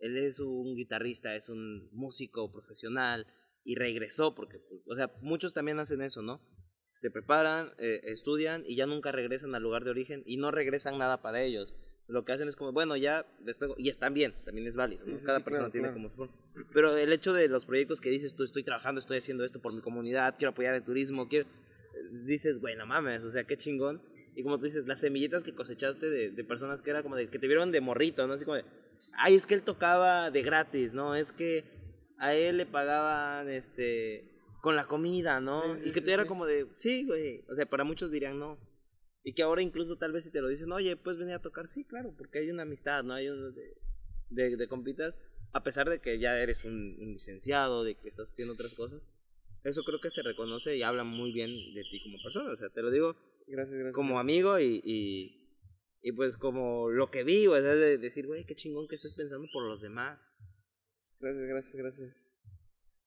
él 0.00 0.16
es 0.16 0.40
un 0.40 0.74
guitarrista, 0.74 1.36
es 1.36 1.48
un 1.48 1.88
músico 1.92 2.50
profesional, 2.50 3.26
y 3.62 3.76
regresó, 3.76 4.34
porque, 4.34 4.60
o 4.86 4.96
sea, 4.96 5.12
muchos 5.22 5.54
también 5.54 5.78
hacen 5.78 6.02
eso, 6.02 6.22
¿no? 6.22 6.40
Se 6.94 7.10
preparan, 7.10 7.72
eh, 7.78 8.00
estudian, 8.04 8.64
y 8.66 8.76
ya 8.76 8.86
nunca 8.86 9.12
regresan 9.12 9.54
al 9.54 9.62
lugar 9.62 9.84
de 9.84 9.90
origen, 9.90 10.22
y 10.26 10.36
no 10.36 10.50
regresan 10.50 10.98
nada 10.98 11.22
para 11.22 11.42
ellos. 11.42 11.76
Lo 12.08 12.24
que 12.24 12.32
hacen 12.32 12.48
es 12.48 12.56
como, 12.56 12.72
bueno, 12.72 12.96
ya 12.96 13.26
despego, 13.40 13.74
y 13.78 13.88
están 13.88 14.12
bien, 14.14 14.34
también 14.44 14.66
es 14.66 14.76
válido, 14.76 15.04
Sí, 15.04 15.12
¿no? 15.12 15.18
sí, 15.18 15.24
cada 15.24 15.38
sí, 15.38 15.44
persona 15.44 15.64
claro, 15.64 15.72
tiene 15.72 15.88
claro. 15.88 15.94
como 15.96 16.08
su 16.08 16.16
forma. 16.16 16.34
Pero 16.72 16.96
el 16.96 17.12
hecho 17.12 17.32
de 17.32 17.48
los 17.48 17.64
proyectos 17.66 18.00
que 18.00 18.10
dices, 18.10 18.34
tú 18.34 18.44
estoy 18.44 18.62
trabajando, 18.62 18.98
estoy 18.98 19.18
haciendo 19.18 19.44
esto 19.44 19.60
por 19.60 19.72
mi 19.72 19.80
comunidad, 19.80 20.36
quiero 20.38 20.50
apoyar 20.50 20.74
el 20.74 20.82
turismo, 20.82 21.28
quiero, 21.28 21.48
dices, 22.24 22.60
bueno, 22.60 22.86
mames, 22.86 23.24
o 23.24 23.30
sea, 23.30 23.44
qué 23.44 23.56
chingón. 23.56 24.02
Y 24.36 24.42
como 24.42 24.58
tú 24.58 24.64
dices, 24.64 24.86
las 24.86 25.00
semillitas 25.00 25.44
que 25.44 25.54
cosechaste 25.54 26.10
de, 26.10 26.30
de 26.30 26.44
personas 26.44 26.82
que 26.82 26.90
era 26.90 27.02
como 27.02 27.16
de, 27.16 27.28
que 27.28 27.38
te 27.38 27.46
vieron 27.46 27.70
de 27.72 27.80
morrito, 27.80 28.26
¿no? 28.26 28.34
Así 28.34 28.44
como 28.44 28.56
de, 28.56 28.64
ay, 29.16 29.36
es 29.36 29.46
que 29.46 29.54
él 29.54 29.62
tocaba 29.62 30.30
de 30.30 30.42
gratis, 30.42 30.92
¿no? 30.92 31.14
Es 31.14 31.32
que 31.32 31.64
a 32.18 32.34
él 32.34 32.56
le 32.56 32.66
pagaban, 32.66 33.48
este, 33.48 34.24
con 34.60 34.76
la 34.76 34.86
comida, 34.86 35.40
¿no? 35.40 35.76
Y 35.84 35.92
que 35.92 36.00
te 36.00 36.12
era 36.12 36.26
como 36.26 36.46
de, 36.46 36.66
sí, 36.74 37.04
güey. 37.04 37.44
O 37.48 37.54
sea, 37.54 37.66
para 37.66 37.84
muchos 37.84 38.10
dirían 38.10 38.38
no. 38.38 38.58
Y 39.24 39.32
que 39.32 39.42
ahora 39.42 39.62
incluso 39.62 39.96
tal 39.96 40.12
vez 40.12 40.24
si 40.24 40.30
te 40.30 40.40
lo 40.42 40.48
dicen, 40.48 40.70
oye, 40.70 40.96
puedes 40.96 41.18
venir 41.18 41.34
a 41.34 41.42
tocar, 41.42 41.66
sí, 41.66 41.84
claro, 41.84 42.14
porque 42.16 42.38
hay 42.40 42.50
una 42.50 42.62
amistad, 42.62 43.02
¿no? 43.04 43.14
Hay 43.14 43.28
uno 43.28 43.50
de, 43.52 43.74
de, 44.28 44.56
de 44.56 44.68
compitas, 44.68 45.18
a 45.52 45.62
pesar 45.62 45.88
de 45.88 46.00
que 46.00 46.18
ya 46.18 46.38
eres 46.38 46.64
un, 46.64 46.96
un 47.00 47.12
licenciado, 47.14 47.84
de 47.84 47.94
que 47.96 48.08
estás 48.08 48.28
haciendo 48.30 48.52
otras 48.54 48.74
cosas. 48.74 49.02
Eso 49.64 49.82
creo 49.82 49.98
que 49.98 50.10
se 50.10 50.22
reconoce 50.22 50.76
y 50.76 50.82
habla 50.82 51.04
muy 51.04 51.32
bien 51.32 51.48
de 51.74 51.82
ti 51.90 52.02
como 52.02 52.18
persona. 52.22 52.52
O 52.52 52.56
sea, 52.56 52.68
te 52.68 52.82
lo 52.82 52.90
digo 52.90 53.16
Gracias, 53.46 53.78
gracias. 53.78 53.92
como 53.94 54.16
gracias. 54.16 54.20
amigo 54.20 54.58
y, 54.60 54.82
y, 54.84 55.48
y 56.02 56.12
pues 56.12 56.36
como 56.36 56.90
lo 56.90 57.10
que 57.10 57.24
vi, 57.24 57.46
o 57.46 57.52
sea, 57.58 57.74
de 57.74 57.96
decir, 57.96 58.26
güey, 58.26 58.44
qué 58.44 58.54
chingón 58.54 58.86
que 58.88 58.96
estés 58.96 59.14
pensando 59.14 59.46
por 59.52 59.66
los 59.66 59.80
demás. 59.80 60.20
Gracias, 61.18 61.46
gracias, 61.46 61.74
gracias. 61.74 62.16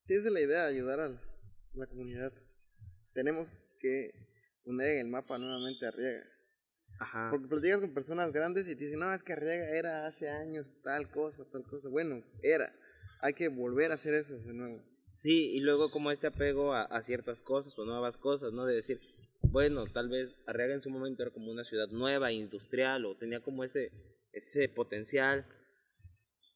Sí, 0.02 0.16
esa 0.16 0.28
es 0.28 0.34
la 0.34 0.42
idea, 0.42 0.66
ayudar 0.66 1.00
a 1.00 1.22
la 1.76 1.88
comunidad. 1.88 2.34
Tenemos 3.14 3.54
que 3.80 4.27
poner 4.68 4.88
en 4.96 5.00
el 5.00 5.08
mapa 5.08 5.38
nuevamente 5.38 5.86
a 5.86 5.90
Arriaga. 5.90 6.26
Ajá. 7.00 7.30
Porque 7.32 7.48
platicas 7.48 7.82
con 7.82 7.94
personas 7.94 8.32
grandes 8.32 8.68
y 8.68 8.76
te 8.76 8.84
dicen, 8.86 9.00
no, 9.00 9.12
es 9.14 9.24
que 9.24 9.34
Arriaga 9.34 9.70
era 9.70 10.06
hace 10.08 10.30
años 10.30 10.74
tal 10.84 11.10
cosa, 11.10 11.50
tal 11.52 11.64
cosa. 11.64 11.90
Bueno, 11.90 12.24
era. 12.44 12.74
Hay 13.22 13.34
que 13.34 13.48
volver 13.48 13.92
a 13.92 13.96
hacer 13.96 14.14
eso 14.14 14.38
de 14.38 14.54
nuevo. 14.54 14.84
Sí, 15.14 15.52
y 15.56 15.62
luego 15.62 15.90
como 15.90 16.12
este 16.12 16.28
apego 16.28 16.74
a, 16.74 16.84
a 16.84 17.02
ciertas 17.02 17.42
cosas 17.42 17.78
o 17.80 17.86
nuevas 17.86 18.18
cosas, 18.18 18.54
¿no? 18.54 18.66
De 18.66 18.76
decir, 18.76 19.00
bueno, 19.42 19.86
tal 19.88 20.10
vez 20.10 20.36
Arriaga 20.46 20.74
en 20.76 20.82
su 20.82 20.90
momento 20.90 21.24
era 21.24 21.32
como 21.32 21.50
una 21.52 21.64
ciudad 21.64 21.88
nueva, 21.90 22.32
industrial, 22.32 23.06
o 23.06 23.18
tenía 23.18 23.42
como 23.42 23.64
ese, 23.64 23.92
ese 24.34 24.70
potencial, 24.70 25.48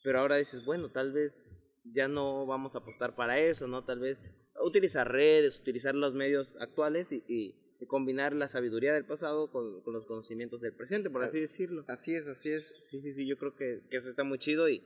pero 0.03 0.19
ahora 0.19 0.35
dices, 0.37 0.63
bueno, 0.65 0.91
tal 0.91 1.11
vez 1.11 1.43
ya 1.83 2.07
no 2.07 2.45
vamos 2.45 2.75
a 2.75 2.79
apostar 2.79 3.15
para 3.15 3.39
eso, 3.39 3.67
¿no? 3.67 3.83
Tal 3.83 3.99
vez 3.99 4.19
utilizar 4.63 5.11
redes, 5.11 5.59
utilizar 5.59 5.95
los 5.95 6.13
medios 6.13 6.57
actuales 6.57 7.11
y- 7.11 7.23
y 7.27 7.55
combinar 7.87 8.33
la 8.33 8.47
sabiduría 8.47 8.93
del 8.93 9.05
pasado 9.05 9.51
con, 9.51 9.81
con 9.83 9.93
los 9.93 10.05
conocimientos 10.05 10.61
del 10.61 10.73
presente, 10.75 11.09
por 11.09 11.23
así 11.23 11.39
decirlo. 11.39 11.83
Así 11.87 12.13
es, 12.15 12.27
así 12.27 12.51
es. 12.51 12.75
Sí, 12.81 12.99
sí, 13.01 13.11
sí, 13.13 13.27
yo 13.27 13.37
creo 13.37 13.55
que, 13.55 13.81
que 13.89 13.97
eso 13.97 14.09
está 14.09 14.23
muy 14.23 14.37
chido 14.39 14.69
y, 14.69 14.83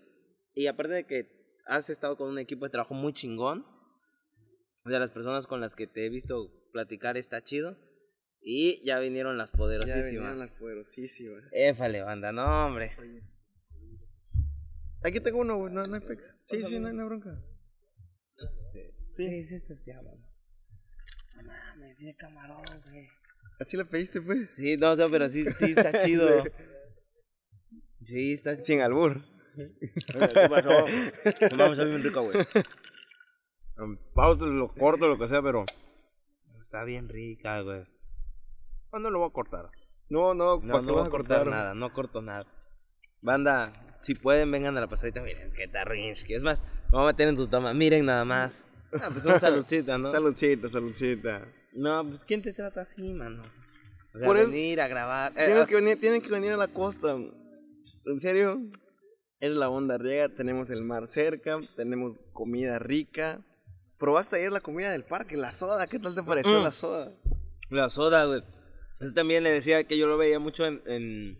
y 0.53 0.67
aparte 0.67 0.93
de 0.93 1.05
que 1.05 1.59
has 1.65 1.89
estado 1.89 2.15
con 2.17 2.29
un 2.29 2.39
equipo 2.39 2.65
de 2.65 2.71
trabajo 2.71 2.93
muy 2.93 3.13
chingón, 3.13 3.65
o 4.85 4.89
sea, 4.89 4.99
las 4.99 5.11
personas 5.11 5.47
con 5.47 5.61
las 5.61 5.75
que 5.75 5.87
te 5.87 6.05
he 6.05 6.09
visto 6.09 6.51
platicar 6.71 7.17
está 7.17 7.43
chido 7.43 7.77
y 8.39 8.83
ya 8.85 8.99
vinieron 8.99 9.37
las 9.37 9.51
Ya 9.51 9.57
poderosísimas. 9.57 10.11
vinieron 10.11 10.39
las 10.39 10.51
poderosísimas. 10.51 11.43
Éfale, 11.51 12.01
banda, 12.03 12.31
no, 12.31 12.67
hombre. 12.67 12.95
Aquí 15.03 15.19
tengo 15.19 15.39
uno, 15.39 15.57
güey, 15.57 15.73
no, 15.73 15.85
no 15.85 15.95
hay 15.95 16.01
pex. 16.01 16.35
Sí, 16.45 16.61
sí, 16.63 16.79
no 16.79 16.87
hay 16.87 16.93
no 16.95 17.05
bronca. 17.05 17.43
Sí, 18.71 18.79
sí, 19.11 19.43
sí, 19.43 19.59
sí, 19.59 19.75
sí, 19.75 19.93
mano. 19.93 20.23
No 21.35 21.43
mames, 21.43 21.97
sí, 21.97 22.05
de 22.05 22.15
camarón, 22.15 22.63
güey. 22.85 23.07
Así 23.59 23.77
lo 23.77 23.85
pediste, 23.87 24.21
pues. 24.21 24.53
Sí, 24.55 24.77
no, 24.77 24.91
o 24.91 24.95
sea, 24.95 25.07
pero 25.09 25.29
sí, 25.29 25.45
sí 25.51 25.73
está 25.75 25.97
chido. 25.99 26.27
Sí, 28.03 28.33
está 28.33 28.55
chido. 28.55 28.65
Sin 28.65 28.81
albur. 28.81 29.21
¿Qué 29.55 30.49
pasó? 30.49 30.69
No 31.51 31.57
mames, 31.57 31.71
está 31.71 31.83
bien 31.85 32.03
rico, 32.03 32.21
güey. 32.23 32.45
Pauto, 34.13 34.45
lo 34.45 34.73
corto, 34.73 35.07
lo 35.07 35.17
que 35.17 35.27
sea, 35.27 35.41
pero. 35.41 35.65
Está 36.61 36.83
bien 36.83 37.09
rica, 37.09 37.61
güey. 37.61 37.85
¿Cuándo 38.89 39.09
lo 39.09 39.19
voy 39.19 39.29
a 39.29 39.33
cortar? 39.33 39.69
No, 40.09 40.33
no, 40.33 40.59
No, 40.61 40.73
¿para 40.73 40.81
no 40.81 40.93
voy 40.93 41.05
a 41.05 41.09
cortar 41.09 41.47
nada, 41.47 41.73
no 41.73 41.91
corto 41.93 42.21
nada. 42.21 42.45
Banda, 43.21 43.97
si 43.99 44.15
pueden, 44.15 44.51
vengan 44.51 44.77
a 44.77 44.81
la 44.81 44.87
pasadita. 44.87 45.21
Miren, 45.21 45.51
qué 45.53 45.67
tarrinski. 45.67 46.33
Es 46.33 46.43
más, 46.43 46.61
me 46.91 46.97
voy 46.97 47.03
a 47.03 47.07
meter 47.07 47.27
en 47.27 47.35
tu 47.35 47.47
toma. 47.47 47.73
Miren 47.73 48.05
nada 48.05 48.23
más. 48.23 48.63
Ah, 48.93 49.09
pues 49.11 49.25
una 49.25 49.39
saludcita, 49.39 49.97
¿no? 49.97 50.09
Saludcita, 50.11 50.69
saludcita. 50.69 51.47
No, 51.73 52.07
pues 52.07 52.23
¿quién 52.25 52.41
te 52.41 52.53
trata 52.53 52.81
así, 52.81 53.13
mano? 53.13 53.43
O 54.13 54.17
sea, 54.17 54.25
Por 54.27 54.37
eso- 54.37 54.49
venir 54.49 54.79
a 54.81 54.87
grabar. 54.87 55.31
Eh, 55.35 55.45
Tienes 55.47 55.67
que 55.67 55.75
venir, 55.75 55.99
tienen 55.99 56.21
que 56.21 56.29
venir 56.29 56.51
a 56.53 56.57
la 56.57 56.67
costa. 56.69 57.15
En 58.05 58.19
serio, 58.19 58.61
es 59.39 59.53
la 59.53 59.69
onda 59.69 59.97
riega. 59.97 60.29
Tenemos 60.29 60.69
el 60.69 60.81
mar 60.83 61.07
cerca, 61.07 61.59
tenemos 61.75 62.13
comida 62.31 62.79
rica. 62.79 63.45
¿Probaste 63.97 64.37
ayer 64.37 64.51
la 64.51 64.61
comida 64.61 64.91
del 64.91 65.03
parque? 65.03 65.35
La 65.37 65.51
soda, 65.51 65.87
¿qué 65.87 65.99
tal 65.99 66.15
te 66.15 66.23
pareció 66.23 66.59
Mm. 66.59 66.63
la 66.63 66.71
soda? 66.71 67.11
La 67.69 67.89
soda, 67.89 68.25
güey. 68.25 68.43
Eso 69.01 69.13
también 69.13 69.43
le 69.43 69.51
decía 69.51 69.83
que 69.85 69.97
yo 69.97 70.07
lo 70.07 70.17
veía 70.17 70.39
mucho 70.39 70.65
en, 70.65 70.81
en, 70.85 71.37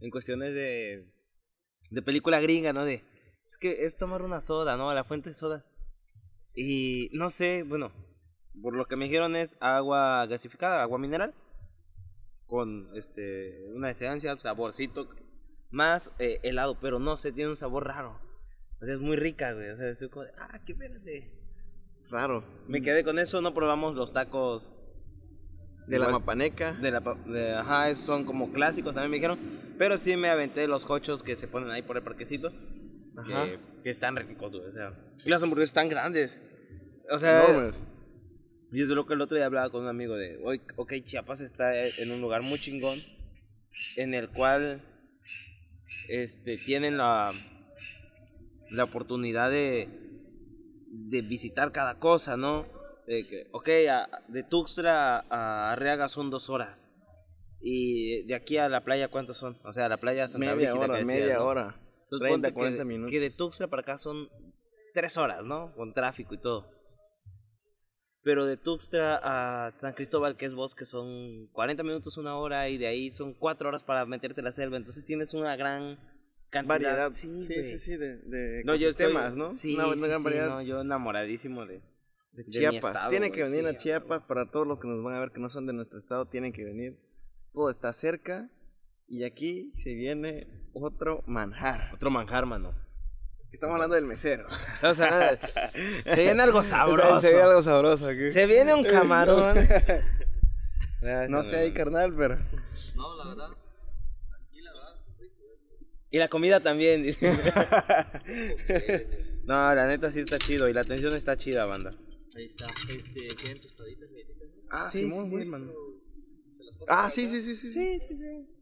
en 0.00 0.10
cuestiones 0.10 0.54
de, 0.54 1.12
de 1.90 2.02
película 2.02 2.40
gringa, 2.40 2.72
¿no? 2.72 2.84
De, 2.84 3.04
es 3.46 3.56
que 3.58 3.84
es 3.84 3.96
tomar 3.98 4.22
una 4.22 4.40
soda, 4.40 4.76
¿no? 4.78 4.92
La 4.94 5.04
fuente 5.04 5.30
de 5.30 5.34
soda. 5.34 5.66
Y 6.60 7.08
no 7.12 7.30
sé, 7.30 7.62
bueno, 7.62 7.92
por 8.60 8.74
lo 8.74 8.86
que 8.86 8.96
me 8.96 9.04
dijeron 9.04 9.36
es 9.36 9.56
agua 9.60 10.26
gasificada, 10.26 10.82
agua 10.82 10.98
mineral. 10.98 11.32
Con 12.46 12.88
este 12.94 13.70
una 13.74 13.90
esencia, 13.90 14.36
saborcito, 14.38 15.08
más 15.70 16.10
eh, 16.18 16.40
helado, 16.42 16.76
pero 16.80 16.98
no 16.98 17.16
sé, 17.16 17.30
tiene 17.30 17.50
un 17.50 17.56
sabor 17.56 17.86
raro. 17.86 18.18
O 18.80 18.84
sea, 18.84 18.94
es 18.94 19.00
muy 19.00 19.16
rica, 19.16 19.52
güey. 19.52 19.68
O 19.70 19.76
sea, 19.76 19.88
estoy 19.88 20.08
como 20.08 20.24
de, 20.24 20.32
ah, 20.38 20.58
qué 20.64 20.72
espérate. 20.72 21.30
Raro. 22.10 22.42
Me 22.66 22.80
quedé 22.80 23.04
con 23.04 23.18
eso, 23.18 23.40
no 23.42 23.52
probamos 23.54 23.94
los 23.94 24.12
tacos 24.14 24.72
De 25.86 25.98
la 25.98 26.08
mapaneca. 26.08 26.72
de 26.72 26.90
la, 26.90 27.00
de- 27.26 27.54
ajá, 27.54 27.94
son 27.94 28.24
como 28.24 28.50
clásicos 28.50 28.94
también 28.94 29.10
me 29.10 29.16
dijeron. 29.18 29.38
Pero 29.78 29.96
sí 29.98 30.16
me 30.16 30.28
aventé 30.30 30.66
los 30.66 30.88
hochos 30.90 31.22
que 31.22 31.36
se 31.36 31.46
ponen 31.46 31.70
ahí 31.70 31.82
por 31.82 31.98
el 31.98 32.02
parquecito. 32.02 32.50
Que, 33.26 33.58
que 33.82 33.90
están 33.90 34.16
ricos, 34.16 34.54
güey. 34.54 34.68
O 34.68 34.72
sea, 34.72 34.92
y 35.24 35.28
las 35.30 35.42
hamburguesas 35.42 35.70
están 35.70 35.88
grandes. 35.88 36.40
O 37.10 37.18
sea, 37.18 37.44
Enormes. 37.48 37.74
y 38.72 38.82
es 38.82 38.88
lo 38.88 39.06
que 39.06 39.14
el 39.14 39.20
otro 39.20 39.36
día 39.36 39.46
hablaba 39.46 39.70
con 39.70 39.82
un 39.82 39.88
amigo 39.88 40.14
de, 40.16 40.38
"Oye, 40.44 40.60
ok, 40.76 40.94
Chiapas 41.04 41.40
está 41.40 41.78
en 41.78 42.12
un 42.12 42.20
lugar 42.20 42.42
muy 42.42 42.58
chingón. 42.58 42.98
En 43.96 44.14
el 44.14 44.28
cual 44.30 44.82
este, 46.08 46.56
tienen 46.56 46.96
la, 46.98 47.30
la 48.70 48.84
oportunidad 48.84 49.50
de, 49.50 49.88
de 50.90 51.22
visitar 51.22 51.70
cada 51.72 51.98
cosa, 51.98 52.36
¿no? 52.36 52.66
De 53.06 53.26
que, 53.26 53.46
ok, 53.52 53.68
a- 53.90 54.22
de 54.28 54.42
Tuxtla 54.42 55.24
a 55.30 55.72
Arriaga 55.72 56.08
son 56.08 56.30
dos 56.30 56.50
horas. 56.50 56.90
Y 57.60 58.22
de 58.26 58.34
aquí 58.34 58.56
a 58.58 58.68
la 58.68 58.82
playa, 58.84 59.08
¿cuántos 59.08 59.36
son? 59.38 59.58
O 59.64 59.72
sea, 59.72 59.86
a 59.86 59.88
la 59.88 59.96
playa 59.96 60.28
Santa 60.28 60.54
Media 60.54 60.74
hora, 60.74 60.94
decías, 60.98 61.06
media 61.06 61.38
¿no? 61.38 61.44
hora. 61.46 61.80
Entonces, 62.10 62.28
30, 62.28 62.48
ponte 62.48 62.54
40 62.54 62.78
que, 62.78 62.84
minutos. 62.84 63.10
Que 63.10 63.20
de 63.20 63.30
Tuxtla 63.30 63.66
para 63.68 63.82
acá 63.82 63.98
son 63.98 64.28
tres 64.94 65.16
horas, 65.18 65.46
¿no? 65.46 65.72
Con 65.74 65.92
tráfico 65.92 66.34
y 66.34 66.38
todo. 66.38 66.70
Pero 68.22 68.46
de 68.46 68.56
Tuxtla 68.56 69.20
a 69.22 69.72
San 69.78 69.92
Cristóbal, 69.94 70.36
que 70.36 70.46
es 70.46 70.54
bosque, 70.54 70.84
son 70.84 71.46
40 71.52 71.82
minutos, 71.82 72.16
una 72.18 72.36
hora, 72.36 72.68
y 72.68 72.76
de 72.78 72.86
ahí 72.86 73.10
son 73.12 73.32
cuatro 73.34 73.68
horas 73.68 73.84
para 73.84 74.04
meterte 74.06 74.40
a 74.40 74.44
la 74.44 74.52
selva. 74.52 74.76
Entonces 74.76 75.04
tienes 75.04 75.34
una 75.34 75.54
gran 75.56 75.98
cantidad. 76.50 76.68
Variedad. 76.68 77.12
Sí, 77.12 77.44
Sí, 77.46 77.54
sí, 77.54 77.78
sí, 77.78 77.96
de, 77.96 78.16
de 78.18 78.64
No, 78.64 78.74
yo 78.74 78.88
estoy- 78.88 79.06
ecosistemas, 79.06 79.36
¿no? 79.36 79.50
Sí, 79.50 79.74
Una, 79.76 79.94
sí, 79.94 80.00
gran 80.00 80.18
sí, 80.18 80.24
variedad 80.24 80.48
no, 80.48 80.62
yo 80.62 80.80
enamoradísimo 80.80 81.64
de, 81.66 81.80
de 82.32 82.44
Chiapas. 82.46 82.94
estado, 82.94 83.10
tienen 83.10 83.32
que 83.32 83.42
venir 83.44 83.60
sí, 83.60 83.66
a 83.66 83.76
Chiapas 83.76 84.22
para 84.24 84.50
todos 84.50 84.66
los 84.66 84.78
que 84.80 84.88
nos 84.88 85.02
van 85.02 85.14
a 85.14 85.20
ver 85.20 85.30
que 85.30 85.40
no 85.40 85.48
son 85.48 85.66
de 85.66 85.72
nuestro 85.74 85.98
estado, 85.98 86.26
tienen 86.26 86.52
que 86.52 86.64
venir. 86.64 86.98
Todo 87.52 87.70
está 87.70 87.92
cerca 87.92 88.50
y 89.08 89.24
aquí 89.24 89.72
se 89.76 89.94
viene 89.94 90.46
otro 90.74 91.22
manjar. 91.26 91.90
otro 91.94 92.10
manjar, 92.10 92.46
mano. 92.46 92.74
Estamos 93.50 93.74
hablando 93.74 93.96
del 93.96 94.04
mesero. 94.04 94.46
O 94.82 94.94
sea, 94.94 95.38
se 96.04 96.20
viene 96.22 96.42
algo 96.42 96.62
sabroso. 96.62 97.20
Se 97.20 97.28
viene 97.28 97.42
algo 97.42 97.62
sabroso 97.62 98.06
aquí. 98.06 98.30
Se 98.30 98.46
viene 98.46 98.74
un 98.74 98.84
camarón. 98.84 99.56
No 101.28 101.42
sé 101.44 101.56
ahí, 101.56 101.72
carnal, 101.72 102.14
pero 102.16 102.36
Y 106.10 106.18
la 106.18 106.28
comida 106.28 106.60
también. 106.60 107.02
dice. 107.02 107.32
no, 109.44 109.74
la 109.74 109.86
neta 109.86 110.10
sí 110.10 110.20
está 110.20 110.38
chido. 110.38 110.68
Y 110.68 110.72
la 110.72 110.80
atención 110.80 111.14
está 111.14 111.36
chida, 111.36 111.66
banda. 111.66 111.90
Ahí 112.36 112.46
está. 112.46 112.66
Este, 112.66 113.26
¿quieren 113.36 113.62
tostaditas? 113.62 114.08
Ah, 114.70 114.88
Sí, 114.90 115.04
Simón, 115.04 115.28
sí. 115.28 115.50
Ah, 116.88 117.10
sí, 117.10 117.28
sí, 117.28 117.42
sí, 117.42 117.56
sí. 117.56 117.72
sí. 117.72 118.00
Sí, 118.00 118.06
sí, 118.16 118.57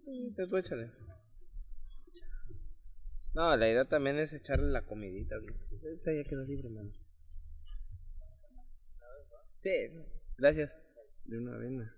échale. 0.59 0.91
No, 3.35 3.57
la 3.57 3.69
idea 3.69 3.85
también 3.85 4.19
es 4.19 4.33
echarle 4.33 4.71
la 4.71 4.87
comidita. 4.87 5.37
Esta 5.93 6.13
ya 6.13 6.25
quedó 6.25 6.45
libre, 6.45 6.71
mano. 6.71 6.91
Sí, 9.59 9.71
gracias. 10.39 10.73
De 11.25 11.39
una 11.39 11.55
avena. 11.55 11.97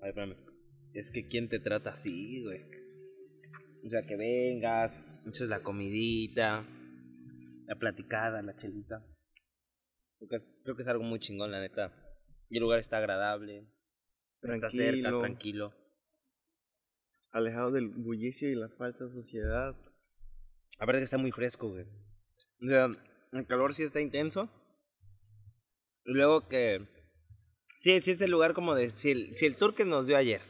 Ay, 0.00 0.10
espérame. 0.10 0.36
Es 0.92 1.10
que 1.10 1.26
¿quién 1.26 1.48
te 1.48 1.58
trata 1.58 1.90
así, 1.92 2.42
güey? 2.42 2.62
O 3.86 3.88
sea, 3.88 4.02
que 4.06 4.16
vengas, 4.16 5.02
echas 5.26 5.48
la 5.48 5.62
comidita, 5.62 6.66
la 7.66 7.76
platicada, 7.76 8.42
la 8.42 8.54
chelita. 8.54 9.02
Creo 10.26 10.28
que, 10.28 10.36
es, 10.36 10.46
creo 10.62 10.76
que 10.76 10.82
es 10.82 10.88
algo 10.88 11.04
muy 11.04 11.18
chingón, 11.20 11.50
la 11.50 11.60
neta. 11.60 11.92
Y 12.48 12.56
el 12.56 12.62
lugar 12.62 12.78
está 12.78 12.98
agradable. 12.98 13.66
Está 14.42 14.70
cerca, 14.70 15.08
Tranquilo. 15.10 15.20
tranquilo. 15.20 15.74
Alejado 17.32 17.72
del 17.72 17.88
bullicio 17.88 18.50
y 18.50 18.54
la 18.54 18.68
falsa 18.68 19.08
sociedad. 19.08 19.74
Aparte 20.78 21.00
que 21.00 21.04
está 21.04 21.18
muy 21.18 21.32
fresco, 21.32 21.68
güey. 21.70 21.84
O 22.62 22.68
sea, 22.68 22.88
el 23.32 23.46
calor 23.46 23.74
sí 23.74 23.82
está 23.82 24.00
intenso. 24.00 24.48
Y 26.04 26.12
luego 26.12 26.48
que... 26.48 26.86
Sí, 27.80 28.00
sí 28.00 28.12
es 28.12 28.20
el 28.20 28.30
lugar 28.30 28.54
como 28.54 28.74
de... 28.74 28.90
Si 28.92 29.10
el, 29.10 29.36
si 29.36 29.46
el 29.46 29.56
tour 29.56 29.74
que 29.74 29.84
nos 29.84 30.06
dio 30.06 30.16
ayer 30.16 30.40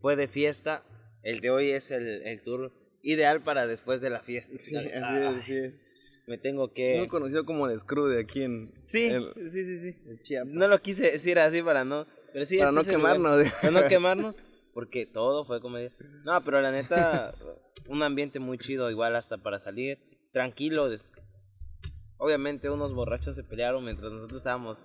fue 0.00 0.16
de 0.16 0.28
fiesta, 0.28 0.84
el 1.22 1.40
de 1.40 1.50
hoy 1.50 1.70
es 1.70 1.90
el, 1.90 2.22
el 2.22 2.42
tour 2.42 2.72
ideal 3.02 3.42
para 3.42 3.66
después 3.66 4.00
de 4.00 4.10
la 4.10 4.20
fiesta. 4.20 4.56
Sí, 4.58 4.76
así 4.76 4.88
es, 4.88 5.02
así 5.36 5.56
es. 5.56 5.74
Me 6.28 6.36
tengo 6.36 6.74
que... 6.74 6.98
Muy 6.98 7.08
conocido 7.08 7.46
como 7.46 7.66
de 7.66 7.78
Scrude 7.78 8.20
aquí 8.20 8.42
en, 8.42 8.70
Sí, 8.82 9.10
sí, 9.50 9.64
sí, 9.64 9.92
sí. 10.22 10.36
No 10.44 10.68
lo 10.68 10.78
quise 10.80 11.10
decir 11.10 11.38
así 11.38 11.62
para 11.62 11.84
no... 11.86 12.06
Pero 12.34 12.44
sí, 12.44 12.58
Para 12.58 12.68
este 12.68 12.74
no 12.76 12.82
lugar. 12.82 13.16
quemarnos. 13.16 13.52
Para 13.52 13.70
no 13.70 13.88
quemarnos, 13.88 14.36
porque 14.74 15.06
todo 15.06 15.46
fue 15.46 15.62
comedia. 15.62 15.90
No, 16.24 16.38
pero 16.42 16.60
la 16.60 16.70
neta, 16.70 17.34
un 17.88 18.02
ambiente 18.02 18.38
muy 18.40 18.58
chido, 18.58 18.90
igual 18.90 19.16
hasta 19.16 19.38
para 19.38 19.58
salir, 19.58 19.98
tranquilo. 20.30 20.90
Obviamente 22.18 22.68
unos 22.68 22.92
borrachos 22.92 23.34
se 23.34 23.44
pelearon 23.44 23.82
mientras 23.82 24.12
nosotros 24.12 24.40
estábamos 24.42 24.82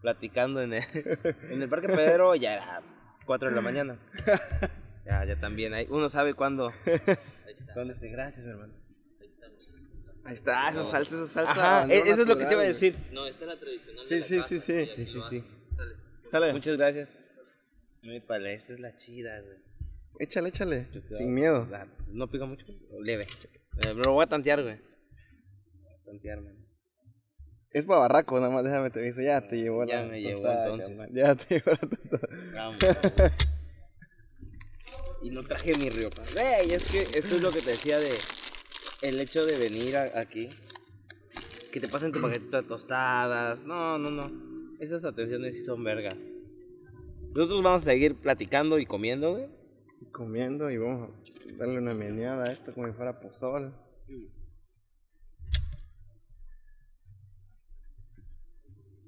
platicando 0.00 0.62
en 0.62 0.72
el, 0.72 0.82
en 1.50 1.60
el 1.60 1.68
Parque 1.68 1.88
Pedro, 1.88 2.34
ya 2.34 2.54
era 2.54 2.82
4 3.26 3.50
de 3.50 3.54
la 3.54 3.60
mañana. 3.60 3.98
Ya, 5.04 5.24
ya 5.24 5.38
también, 5.38 5.72
hay, 5.72 5.86
uno 5.88 6.08
sabe 6.08 6.34
cuándo. 6.34 6.72
cuándo. 7.74 7.94
Gracias, 8.00 8.44
mi 8.44 8.50
hermano. 8.50 8.74
Ahí 10.26 10.34
está, 10.34 10.68
esa 10.70 10.84
salsa, 10.84 11.14
esa 11.14 11.26
salsa. 11.26 11.78
Ajá, 11.82 11.92
e- 11.94 11.98
eso 11.98 12.22
es 12.22 12.28
lo 12.28 12.36
que 12.36 12.44
te 12.44 12.52
iba 12.52 12.62
a 12.62 12.66
decir. 12.66 12.96
No, 13.12 13.26
esta 13.26 13.44
es 13.44 13.48
la 13.48 13.60
tradicional. 13.60 14.06
Sí, 14.06 14.14
de 14.14 14.20
la 14.20 14.26
sí, 14.26 14.36
casa, 14.36 14.48
sí, 14.48 14.60
sí. 14.60 14.86
Sí, 14.86 15.06
sí, 15.06 15.20
sí. 15.30 15.44
Sale. 16.30 16.52
Muchas 16.52 16.76
gracias. 16.76 17.08
Mi 18.02 18.20
pala, 18.20 18.50
esta 18.52 18.72
es 18.72 18.80
la 18.80 18.96
chida, 18.96 19.40
güey. 19.40 19.58
Échale, 20.18 20.48
échale. 20.48 20.88
Sin 21.16 21.34
miedo. 21.34 21.68
No 22.08 22.28
pica 22.30 22.46
mucho, 22.46 22.66
leve. 23.00 23.24
Eh, 23.24 23.28
Pero 23.82 24.12
voy 24.12 24.24
a 24.24 24.26
tantear, 24.26 24.62
güey. 24.62 24.76
Voy 24.76 25.92
a 25.92 26.04
tantear, 26.04 26.40
man. 26.40 26.56
Es 27.70 27.84
para 27.84 28.00
barraco, 28.00 28.36
nada 28.36 28.50
más 28.50 28.64
déjame 28.64 28.90
te 28.90 29.00
aviso. 29.00 29.20
Ya 29.20 29.46
te 29.46 29.56
llevó 29.58 29.84
Ya 29.84 30.00
la 30.00 30.06
me 30.06 30.20
llevó, 30.20 30.42
tostada, 30.42 30.74
entonces. 30.74 31.08
Ya 31.12 31.34
te 31.34 31.54
llevó 31.56 31.70
la 31.70 31.88
tostada. 31.88 32.28
Vamos. 32.54 32.78
y 35.22 35.30
no 35.30 35.42
traje 35.42 35.76
mi 35.76 35.90
rioja. 35.90 36.22
Güey, 36.32 36.72
es 36.72 36.90
que 36.90 37.02
eso 37.02 37.36
es 37.36 37.42
lo 37.42 37.50
que 37.50 37.60
te 37.60 37.70
decía 37.70 37.98
de 37.98 38.10
el 39.02 39.20
hecho 39.20 39.44
de 39.44 39.58
venir 39.58 39.96
a- 39.96 40.18
aquí. 40.20 40.48
Que 41.72 41.80
te 41.80 41.88
pasen 41.88 42.12
tu 42.12 42.20
paquetito 42.22 42.60
de 42.62 42.68
tostadas. 42.68 43.62
No, 43.64 43.98
no, 43.98 44.10
no. 44.10 44.76
Esas 44.80 45.04
atenciones 45.04 45.54
sí 45.54 45.62
son 45.62 45.84
verga. 45.84 46.10
Nosotros 47.34 47.62
vamos 47.62 47.82
a 47.82 47.84
seguir 47.84 48.14
platicando 48.16 48.78
y 48.78 48.86
comiendo, 48.86 49.32
güey. 49.32 49.48
Comiendo 50.12 50.70
y 50.70 50.78
vamos 50.78 51.10
a 51.10 51.56
darle 51.58 51.78
una 51.78 51.92
meneada 51.94 52.44
a 52.44 52.52
esto 52.52 52.72
como 52.72 52.86
si 52.86 52.94
fuera 52.94 53.20
pozol. 53.20 53.74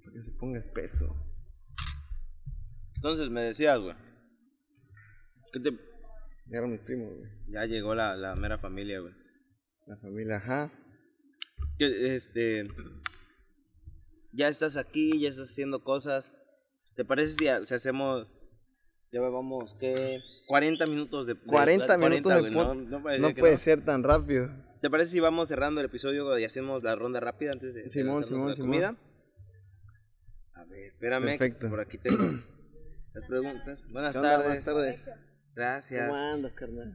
Para 0.05 0.13
que 0.13 0.23
se 0.23 0.31
ponga 0.33 0.59
espeso. 0.59 1.15
Entonces 2.97 3.31
me 3.31 3.43
decías, 3.43 3.79
güey. 3.81 3.95
Que 5.53 5.61
te... 5.61 5.71
Llegaron 6.47 6.73
mis 6.73 6.81
primos, 6.81 7.15
güey. 7.17 7.31
Ya 7.49 7.65
llegó 7.67 7.95
la, 7.95 8.17
la 8.17 8.35
mera 8.35 8.59
familia, 8.59 9.01
güey. 9.01 9.13
La 9.89 9.97
familia, 9.97 10.37
ajá. 10.37 10.71
este 11.79 12.69
ya 14.33 14.49
estás 14.49 14.77
aquí, 14.77 15.19
ya 15.19 15.31
estás 15.31 15.51
haciendo 15.51 15.83
cosas. 15.83 16.33
¿Te 16.95 17.05
parece 17.05 17.35
si, 17.35 17.67
si 17.67 17.75
hacemos 17.75 18.35
ya 19.11 19.23
vamos 19.23 19.75
qué 19.81 20.21
40 20.49 20.87
minutos 20.87 21.27
de, 21.27 21.33
de- 21.35 21.41
40 21.41 21.97
minutos 21.97 22.43
de 22.43 22.51
no, 22.51 22.75
no 22.75 23.03
puede 23.03 23.53
no. 23.53 23.59
ser 23.59 23.83
tan 23.83 24.03
rápido. 24.03 24.51
¿Te 24.83 24.91
parece 24.91 25.11
si 25.13 25.21
vamos 25.21 25.49
cerrando 25.49 25.81
el 25.81 25.87
episodio 25.87 26.39
y 26.39 26.45
hacemos 26.45 26.83
la 26.83 26.95
ronda 26.95 27.19
rápida 27.19 27.53
antes 27.53 27.75
de 27.75 27.89
Simón, 27.89 28.25
Simón, 28.25 28.51
la 28.51 28.55
Simón. 28.57 28.69
comida? 28.71 28.97
A 30.53 30.65
ver, 30.65 30.93
espérame, 30.93 31.25
Perfecto. 31.39 31.71
por 31.71 31.81
aquí 31.81 31.97
tengo 31.97 32.23
las 33.15 33.25
preguntas. 33.27 33.87
Buenas 33.91 34.15
tardes. 34.15 34.47
Buenas 34.47 34.65
tardes. 34.65 35.11
Gracias. 35.55 36.07
¿Cómo 36.09 36.17
andas, 36.17 36.53
carnal? 36.53 36.95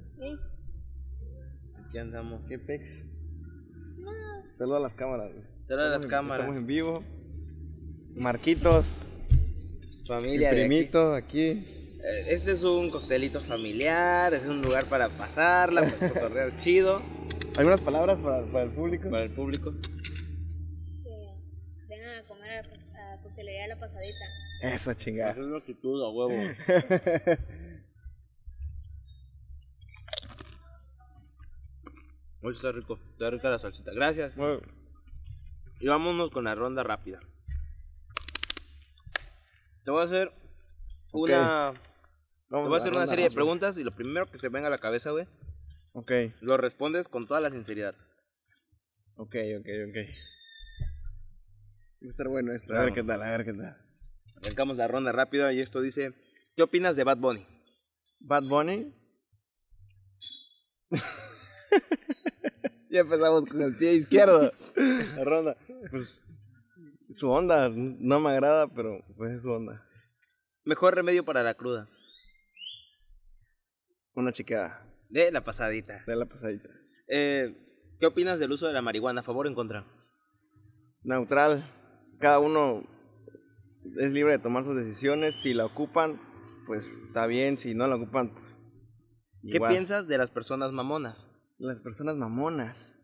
Aquí 1.93 1.99
andamos. 1.99 2.47
¿Qué 2.47 2.57
pex? 2.57 3.05
Saluda 4.57 4.77
a 4.77 4.79
las 4.79 4.93
cámaras, 4.95 5.31
güey. 5.31 5.45
Saluda 5.67 5.85
a 5.85 5.89
las 5.91 6.03
en- 6.03 6.09
cámaras. 6.09 6.39
Estamos 6.39 6.57
en 6.59 6.65
vivo. 6.65 7.03
Marquitos, 8.15 8.87
Familia 10.07 10.49
mi 10.49 10.55
de 10.57 10.63
aquí. 10.63 10.69
primito 10.69 11.13
aquí. 11.13 11.49
Eh, 12.03 12.25
Este 12.29 12.53
es 12.53 12.63
un 12.63 12.89
coctelito 12.89 13.41
familiar, 13.41 14.33
es 14.33 14.47
un 14.47 14.63
lugar 14.63 14.85
para 14.85 15.09
pasarla, 15.09 15.81
para 15.83 16.09
cotorrear 16.13 16.57
chido 16.57 16.99
¿Algunas 17.57 17.79
palabras 17.81 18.17
para, 18.17 18.43
para 18.47 18.63
el 18.63 18.71
público? 18.71 19.11
para 19.11 19.23
el 19.25 19.29
público. 19.31 19.71
que 21.03 21.37
vengan 21.87 22.17
a 22.17 22.27
comer 22.27 22.65
a, 22.95 23.13
a 23.13 23.21
coctelería 23.21 23.67
La 23.67 23.79
Pasadita. 23.79 24.25
Eso, 24.63 24.93
chingada. 24.95 25.33
es 25.33 25.37
una 25.37 25.57
actitud 25.57 26.01
a 26.03 26.09
huevo. 26.09 26.33
Hoy 32.43 32.53
está 32.55 32.71
rico, 32.71 32.99
está 33.11 33.29
rica 33.29 33.49
la 33.49 33.57
salsita. 33.59 33.91
Gracias. 33.93 34.35
Bueno, 34.35 34.59
Y 35.79 35.87
vámonos 35.87 36.29
con 36.29 36.43
la 36.43 36.55
ronda 36.55 36.83
rápida. 36.83 37.19
Te 39.85 39.91
voy 39.91 40.01
a 40.01 40.05
hacer 40.05 40.31
una. 41.11 41.73
Te 42.49 42.55
voy 42.55 42.73
a 42.73 42.77
hacer 42.77 42.91
una 42.91 43.01
ronda 43.01 43.07
serie 43.07 43.29
de 43.29 43.33
preguntas 43.33 43.77
y 43.77 43.83
lo 43.83 43.91
primero 43.95 44.25
que 44.29 44.37
se 44.37 44.49
venga 44.49 44.67
a 44.67 44.71
la 44.71 44.77
cabeza, 44.77 45.11
güey, 45.11 45.27
Ok, 45.93 46.11
lo 46.41 46.57
respondes 46.57 47.07
con 47.07 47.25
toda 47.27 47.39
la 47.39 47.49
sinceridad. 47.49 47.95
ok, 49.15 49.35
ok, 49.59 49.67
ok. 49.89 49.97
Va 52.03 52.07
a 52.07 52.09
estar 52.09 52.27
bueno 52.27 52.51
esto. 52.53 52.73
A 52.75 52.79
ver 52.81 52.93
qué 52.93 53.03
tal, 53.03 53.21
a 53.21 53.31
ver 53.31 53.45
qué 53.45 53.53
tal. 53.53 53.77
Arrancamos 54.37 54.75
la 54.77 54.87
ronda 54.87 55.11
rápida 55.11 55.53
y 55.53 55.61
esto 55.61 55.79
dice: 55.81 56.13
¿Qué 56.55 56.63
opinas 56.63 56.95
de 56.95 57.03
Bad 57.05 57.17
Bunny? 57.17 57.45
Bad 58.21 58.43
Bunny. 58.43 58.93
ya 62.93 62.99
empezamos 62.99 63.45
con 63.45 63.61
el 63.61 63.75
pie 63.75 63.93
izquierdo. 63.95 64.51
La 65.17 65.23
ronda. 65.23 65.57
Pues 65.89 66.25
su 67.11 67.29
onda 67.29 67.69
no 67.69 68.19
me 68.19 68.29
agrada, 68.29 68.67
pero 68.67 69.03
pues 69.17 69.33
es 69.33 69.41
su 69.41 69.51
onda. 69.51 69.83
Mejor 70.63 70.93
remedio 70.95 71.25
para 71.25 71.41
la 71.43 71.55
cruda. 71.55 71.89
Una 74.13 74.31
chica 74.31 74.85
De 75.09 75.31
la 75.31 75.43
pasadita. 75.43 76.03
de 76.05 76.15
la 76.15 76.25
pasadita. 76.25 76.69
Eh, 77.07 77.57
¿Qué 77.99 78.05
opinas 78.05 78.37
del 78.37 78.51
uso 78.51 78.67
de 78.67 78.73
la 78.73 78.81
marihuana? 78.83 79.21
¿A 79.21 79.23
favor 79.23 79.47
o 79.47 79.49
en 79.49 79.55
contra? 79.55 79.85
Neutral. 81.01 81.65
Cada 82.19 82.39
uno 82.39 82.83
es 83.97 84.11
libre 84.11 84.33
de 84.33 84.39
tomar 84.39 84.63
sus 84.63 84.75
decisiones. 84.75 85.35
Si 85.35 85.53
la 85.55 85.65
ocupan, 85.65 86.21
pues 86.67 86.89
está 87.07 87.25
bien. 87.25 87.57
Si 87.57 87.73
no 87.73 87.87
la 87.87 87.95
ocupan, 87.95 88.33
pues. 88.33 88.45
¿Qué 89.41 89.55
igual. 89.57 89.71
piensas 89.71 90.07
de 90.07 90.17
las 90.19 90.29
personas 90.31 90.71
mamonas? 90.71 91.29
Las 91.57 91.79
personas 91.79 92.15
mamonas. 92.15 92.99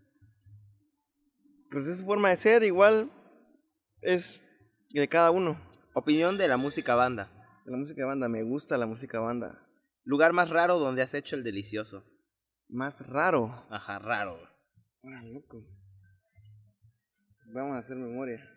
Pues 1.72 1.88
es 1.88 2.00
su 2.00 2.06
forma 2.06 2.30
de 2.30 2.36
ser, 2.36 2.64
igual 2.64 3.12
es 4.02 4.42
de 4.90 5.08
cada 5.08 5.32
uno. 5.32 5.60
Opinión 5.94 6.38
de 6.38 6.48
la 6.48 6.58
música 6.58 6.96
banda. 6.96 7.32
La 7.66 7.78
música 7.78 8.06
banda, 8.06 8.28
me 8.28 8.44
gusta 8.44 8.78
la 8.78 8.88
música 8.88 9.20
banda. 9.20 9.66
Lugar 10.04 10.34
más 10.34 10.50
raro 10.50 10.80
donde 10.80 11.02
has 11.02 11.14
hecho 11.14 11.36
el 11.36 11.44
delicioso. 11.44 12.04
Más 12.68 13.08
raro. 13.08 13.66
Ajá, 13.70 14.00
raro. 14.00 14.40
Ahora, 15.04 15.22
loco. 15.24 15.66
Vamos 17.54 17.76
a 17.76 17.80
hacer 17.80 17.98
memoria. 17.98 18.48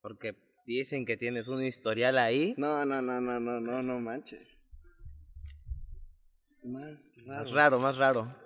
Porque 0.00 0.34
dicen 0.66 1.04
que 1.04 1.16
tienes 1.16 1.48
un 1.48 1.62
historial 1.62 2.18
ahí. 2.18 2.54
No, 2.56 2.84
no, 2.84 3.02
no, 3.02 3.20
no, 3.20 3.40
no, 3.40 3.60
no, 3.60 3.82
no 3.82 4.00
manches. 4.00 4.59
Más 6.62 7.12
raro. 7.26 7.38
Más 7.38 7.50
raro, 7.52 7.80
más 7.80 7.96
raro. 7.96 8.36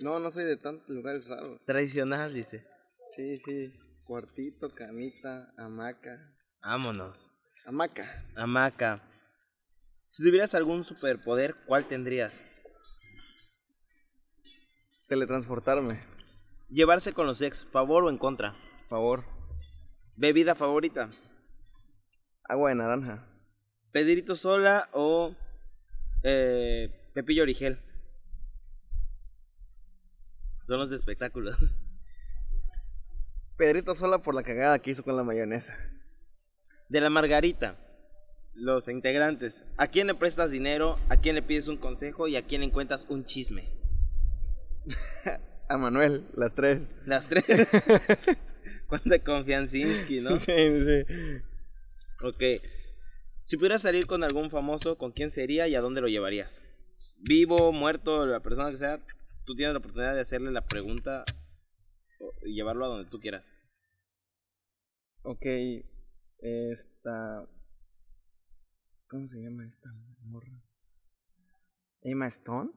No, 0.00 0.18
no 0.18 0.30
soy 0.30 0.44
de 0.44 0.56
tantos 0.56 0.88
lugares 0.88 1.28
raros. 1.28 1.60
Tradicional, 1.64 2.32
dice. 2.32 2.66
Sí, 3.10 3.36
sí. 3.36 3.72
Cuartito, 4.04 4.70
camita, 4.70 5.52
hamaca. 5.56 6.34
Vámonos. 6.62 7.30
Hamaca. 7.64 8.24
Hamaca. 8.34 9.02
Si 10.08 10.24
tuvieras 10.24 10.54
algún 10.54 10.84
superpoder, 10.84 11.54
¿cuál 11.66 11.86
tendrías? 11.86 12.42
Teletransportarme. 15.06 16.00
Llevarse 16.68 17.12
con 17.12 17.26
los 17.26 17.40
ex, 17.42 17.64
¿favor 17.66 18.04
o 18.04 18.10
en 18.10 18.18
contra? 18.18 18.56
Favor. 18.88 19.24
Bebida 20.16 20.54
favorita. 20.54 21.10
Agua 22.44 22.70
de 22.70 22.76
naranja. 22.76 23.26
Pedrito 23.92 24.34
Sola 24.34 24.88
o 24.92 25.36
eh, 26.22 26.90
Pepillo 27.14 27.42
Origel. 27.42 27.78
Son 30.64 30.78
los 30.78 30.90
de 30.90 30.96
espectáculos. 30.96 31.56
Pedrito 33.56 33.94
sola 33.94 34.22
por 34.22 34.34
la 34.34 34.42
cagada 34.42 34.78
que 34.78 34.90
hizo 34.90 35.02
con 35.02 35.16
la 35.16 35.24
mayonesa. 35.24 35.76
De 36.88 37.00
la 37.00 37.10
Margarita, 37.10 37.76
los 38.54 38.88
integrantes. 38.88 39.64
¿A 39.76 39.88
quién 39.88 40.06
le 40.06 40.14
prestas 40.14 40.50
dinero? 40.50 40.96
¿A 41.08 41.16
quién 41.16 41.34
le 41.34 41.42
pides 41.42 41.68
un 41.68 41.76
consejo? 41.76 42.28
¿Y 42.28 42.36
a 42.36 42.42
quién 42.42 42.62
le 42.62 42.68
encuentras 42.68 43.06
un 43.08 43.24
chisme? 43.24 43.68
A 45.68 45.76
Manuel, 45.76 46.26
las 46.34 46.54
tres. 46.54 46.88
Las 47.06 47.28
tres. 47.28 47.44
Cuánta 48.88 49.18
confiancinski, 49.20 50.20
¿no? 50.20 50.36
Sí, 50.36 50.52
sí. 50.52 51.04
Ok. 52.22 52.42
Si 53.50 53.56
pudieras 53.56 53.82
salir 53.82 54.06
con 54.06 54.22
algún 54.22 54.48
famoso, 54.48 54.96
¿con 54.96 55.10
quién 55.10 55.28
sería 55.28 55.66
y 55.66 55.74
a 55.74 55.80
dónde 55.80 56.00
lo 56.00 56.06
llevarías? 56.06 56.62
Vivo, 57.16 57.72
muerto, 57.72 58.24
la 58.24 58.38
persona 58.38 58.70
que 58.70 58.76
sea, 58.76 59.04
tú 59.44 59.56
tienes 59.56 59.72
la 59.72 59.80
oportunidad 59.80 60.14
de 60.14 60.20
hacerle 60.20 60.52
la 60.52 60.64
pregunta 60.64 61.24
y 62.44 62.54
llevarlo 62.54 62.84
a 62.84 62.88
donde 62.90 63.10
tú 63.10 63.18
quieras. 63.18 63.52
Ok, 65.24 65.44
esta... 66.38 67.44
¿Cómo 69.08 69.26
se 69.26 69.40
llama 69.42 69.66
esta 69.66 69.90
morra? 70.20 70.62
¿Emma 72.02 72.28
Stone? 72.28 72.70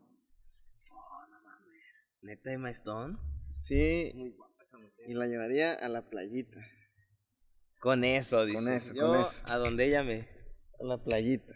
¿Neta 2.24 2.52
Emma 2.52 2.72
Stone? 2.72 3.16
Sí, 3.60 4.12
Muy 4.16 4.32
guapa 4.32 4.64
esa 4.64 4.80
mujer. 4.80 5.06
y 5.08 5.14
la 5.14 5.28
llevaría 5.28 5.76
a 5.76 5.88
la 5.88 6.10
playita. 6.10 6.66
Con 7.80 8.04
eso, 8.04 8.44
dice. 8.44 8.58
Con 8.58 8.74
eso, 8.74 8.94
Yo, 8.96 9.08
con 9.10 9.20
eso. 9.20 9.44
A 9.46 9.58
donde 9.58 9.86
ella 9.86 10.02
me... 10.02 10.33
La 10.84 10.98
playita. 10.98 11.54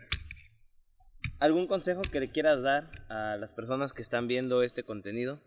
¿Algún 1.39 1.67
consejo 1.67 2.01
que 2.01 2.21
le 2.21 2.32
quieras 2.32 2.61
dar 2.61 2.89
a 3.09 3.36
las 3.36 3.53
personas 3.53 3.91
que 3.91 4.01
están 4.01 4.30
viendo 4.30 4.63
este 4.63 4.84
contenido? 4.84 5.41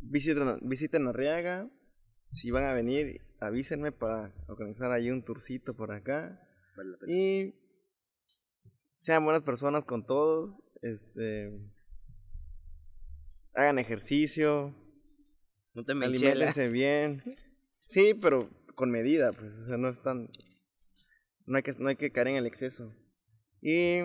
Visiten, 0.00 0.58
visiten 0.62 1.06
Arriaga. 1.06 1.70
Si 2.28 2.50
van 2.50 2.64
a 2.64 2.72
venir, 2.72 3.20
avísenme 3.38 3.92
para 3.92 4.34
organizar 4.48 4.90
ahí 4.90 5.12
un 5.12 5.24
tourcito 5.24 5.76
por 5.76 5.92
acá. 5.92 6.42
Y 7.06 7.54
sean 8.96 9.24
buenas 9.24 9.44
personas 9.44 9.84
con 9.84 10.04
todos. 10.04 10.60
Este 10.82 11.52
hagan 13.54 13.78
ejercicio, 13.78 14.74
No 15.72 15.84
te 15.84 15.92
alimentense 15.92 16.68
bien. 16.68 17.22
Sí, 17.80 18.12
pero 18.12 18.50
con 18.74 18.90
medida, 18.90 19.30
pues, 19.30 19.56
o 19.56 19.64
sea, 19.66 19.76
no 19.76 19.88
es 19.88 20.02
tan 20.02 20.28
no 21.46 21.56
hay 21.56 21.62
que 21.62 21.72
no 21.78 21.88
hay 21.88 21.96
que 21.96 22.12
caer 22.12 22.28
en 22.28 22.36
el 22.36 22.46
exceso. 22.46 22.92
Y 23.62 24.00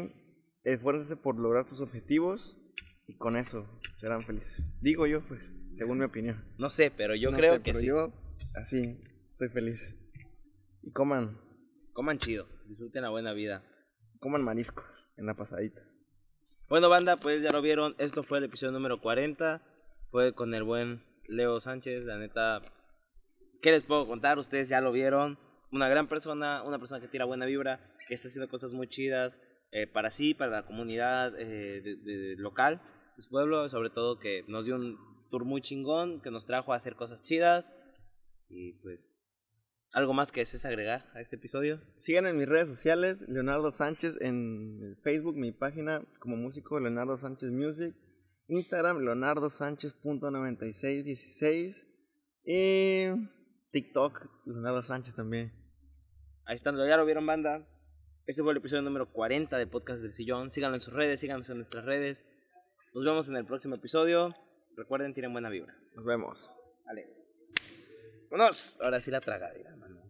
esfuércense 0.64 1.16
por 1.18 1.38
lograr 1.40 1.66
tus 1.66 1.82
objetivos 1.82 2.58
y 3.08 3.18
con 3.18 3.36
eso 3.38 3.68
serán 4.00 4.20
felices. 4.22 4.66
Digo 4.82 5.06
yo, 5.08 5.22
pues, 5.26 5.42
según 5.72 5.98
mi 6.00 6.06
opinión. 6.06 6.44
No 6.58 6.70
sé, 6.70 6.92
pero 6.92 7.16
yo 7.16 7.32
No 7.32 7.38
creo 7.38 7.54
sé, 7.54 7.60
que 7.62 7.72
pero 7.72 7.80
sí. 7.80 7.88
yo 7.88 8.14
así 8.56 9.00
soy 9.36 9.50
feliz. 9.50 9.96
Y 10.84 10.92
coman 10.92 11.40
Coman 11.94 12.18
chido, 12.18 12.48
disfruten 12.68 13.02
la 13.04 13.10
buena 13.10 13.34
vida. 13.34 13.64
coman 14.20 14.44
mariscos 14.44 14.86
en 15.18 15.26
la 15.26 15.36
pasadita. 15.36 15.82
Bueno, 16.70 16.88
banda, 16.88 17.18
pues 17.20 17.42
ya 17.42 17.52
lo 17.52 17.62
vieron. 17.62 17.96
Esto 17.98 18.24
fue 18.24 18.38
el 18.38 18.46
episodio 18.46 18.72
número 18.72 19.02
40. 19.02 19.62
Fue 20.10 20.34
con 20.34 20.54
el 20.54 20.64
buen 20.64 21.04
Leo 21.28 21.60
Sánchez. 21.60 22.06
La 22.06 22.18
neta, 22.18 22.62
¿qué 23.62 23.72
les 23.72 23.84
puedo 23.84 24.08
contar? 24.08 24.40
Ustedes 24.40 24.70
ya 24.70 24.80
lo 24.80 24.94
vieron. 24.94 25.38
Una 25.72 25.88
gran 25.88 26.08
persona, 26.08 26.64
una 26.64 26.80
persona 26.80 27.00
que 27.00 27.08
tira 27.08 27.26
buena 27.26 27.46
vibra, 27.46 27.80
que 28.08 28.14
está 28.14 28.28
haciendo 28.28 28.50
cosas 28.50 28.72
muy 28.72 28.88
chidas 28.88 29.40
eh, 29.72 29.88
para 29.88 30.12
sí, 30.12 30.34
para 30.34 30.52
la 30.52 30.66
comunidad 30.66 31.34
eh, 31.38 32.36
local, 32.38 32.82
de 33.16 33.24
su 33.24 33.30
pueblo. 33.30 33.70
Sobre 33.70 33.90
todo 33.90 34.20
que 34.20 34.44
nos 34.48 34.66
dio 34.66 34.76
un 34.76 34.98
tour 35.30 35.46
muy 35.46 35.62
chingón, 35.62 36.20
que 36.22 36.30
nos 36.30 36.46
trajo 36.46 36.74
a 36.74 36.76
hacer 36.76 36.96
cosas 36.96 37.24
chidas. 37.24 37.72
Y 38.50 38.74
pues, 38.82 39.10
¿algo 39.94 40.14
más 40.14 40.34
que 40.34 40.42
desees 40.42 40.66
agregar 40.66 41.10
a 41.14 41.22
este 41.22 41.38
episodio? 41.38 41.80
Sigan 42.00 42.28
en 42.28 42.36
mis 42.36 42.50
redes 42.50 42.68
sociales, 42.68 43.24
Leonardo 43.30 43.72
Sánchez 43.72 44.20
en 44.20 44.98
Facebook, 45.04 45.38
mi 45.38 45.54
página 45.54 46.06
como 46.20 46.36
músico 46.36 46.82
Leonardo 46.82 47.16
Sánchez 47.18 47.50
Music, 47.50 47.96
Instagram 48.50 49.00
Leonardo 49.00 49.50
Sánchez.9616 49.50 51.88
y 52.44 53.06
TikTok 53.72 54.28
Leonardo 54.46 54.84
Sánchez 54.84 55.16
también. 55.16 55.61
Ahí 56.46 56.56
están, 56.56 56.76
ya 56.78 56.98
lo 56.98 57.06
vieron, 57.06 57.26
banda. 57.26 57.66
Este 58.26 58.44
fue 58.44 58.52
el 58.52 58.58
episodio 58.58 58.82
número 58.82 59.12
40 59.12 59.58
de 59.58 59.68
Podcast 59.68 60.02
del 60.02 60.12
Sillón. 60.12 60.50
Síganlo 60.50 60.76
en 60.76 60.82
sus 60.82 60.94
redes, 60.94 61.20
síganos 61.20 61.50
en 61.50 61.58
nuestras 61.58 61.86
redes. 61.86 62.26
Nos 62.94 63.06
vemos 63.06 63.30
en 63.30 63.36
el 63.36 63.46
próximo 63.46 63.76
episodio. 63.76 64.36
Recuerden, 64.76 65.14
tienen 65.14 65.32
buena 65.32 65.50
vibra. 65.50 65.76
Nos 65.96 66.06
vemos. 66.06 66.56
¡Vámonos! 68.30 68.80
Ahora 68.82 69.00
sí 69.00 69.12
la 69.12 69.20
tragadera, 69.20 69.76
mano. 69.76 70.01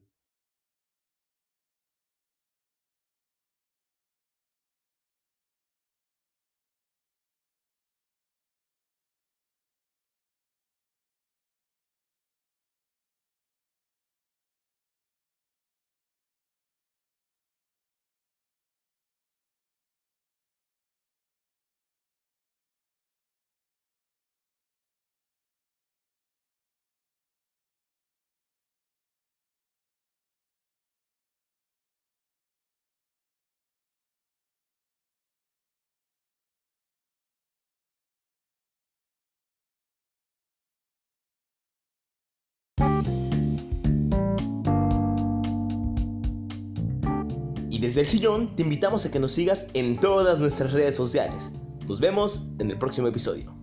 Desde 47.81 48.01
el 48.01 48.07
sillón 48.07 48.55
te 48.55 48.61
invitamos 48.61 49.07
a 49.07 49.11
que 49.11 49.19
nos 49.19 49.31
sigas 49.31 49.65
en 49.73 49.99
todas 49.99 50.39
nuestras 50.39 50.71
redes 50.71 50.95
sociales. 50.95 51.51
Nos 51.87 51.99
vemos 51.99 52.43
en 52.59 52.69
el 52.69 52.77
próximo 52.77 53.07
episodio. 53.07 53.60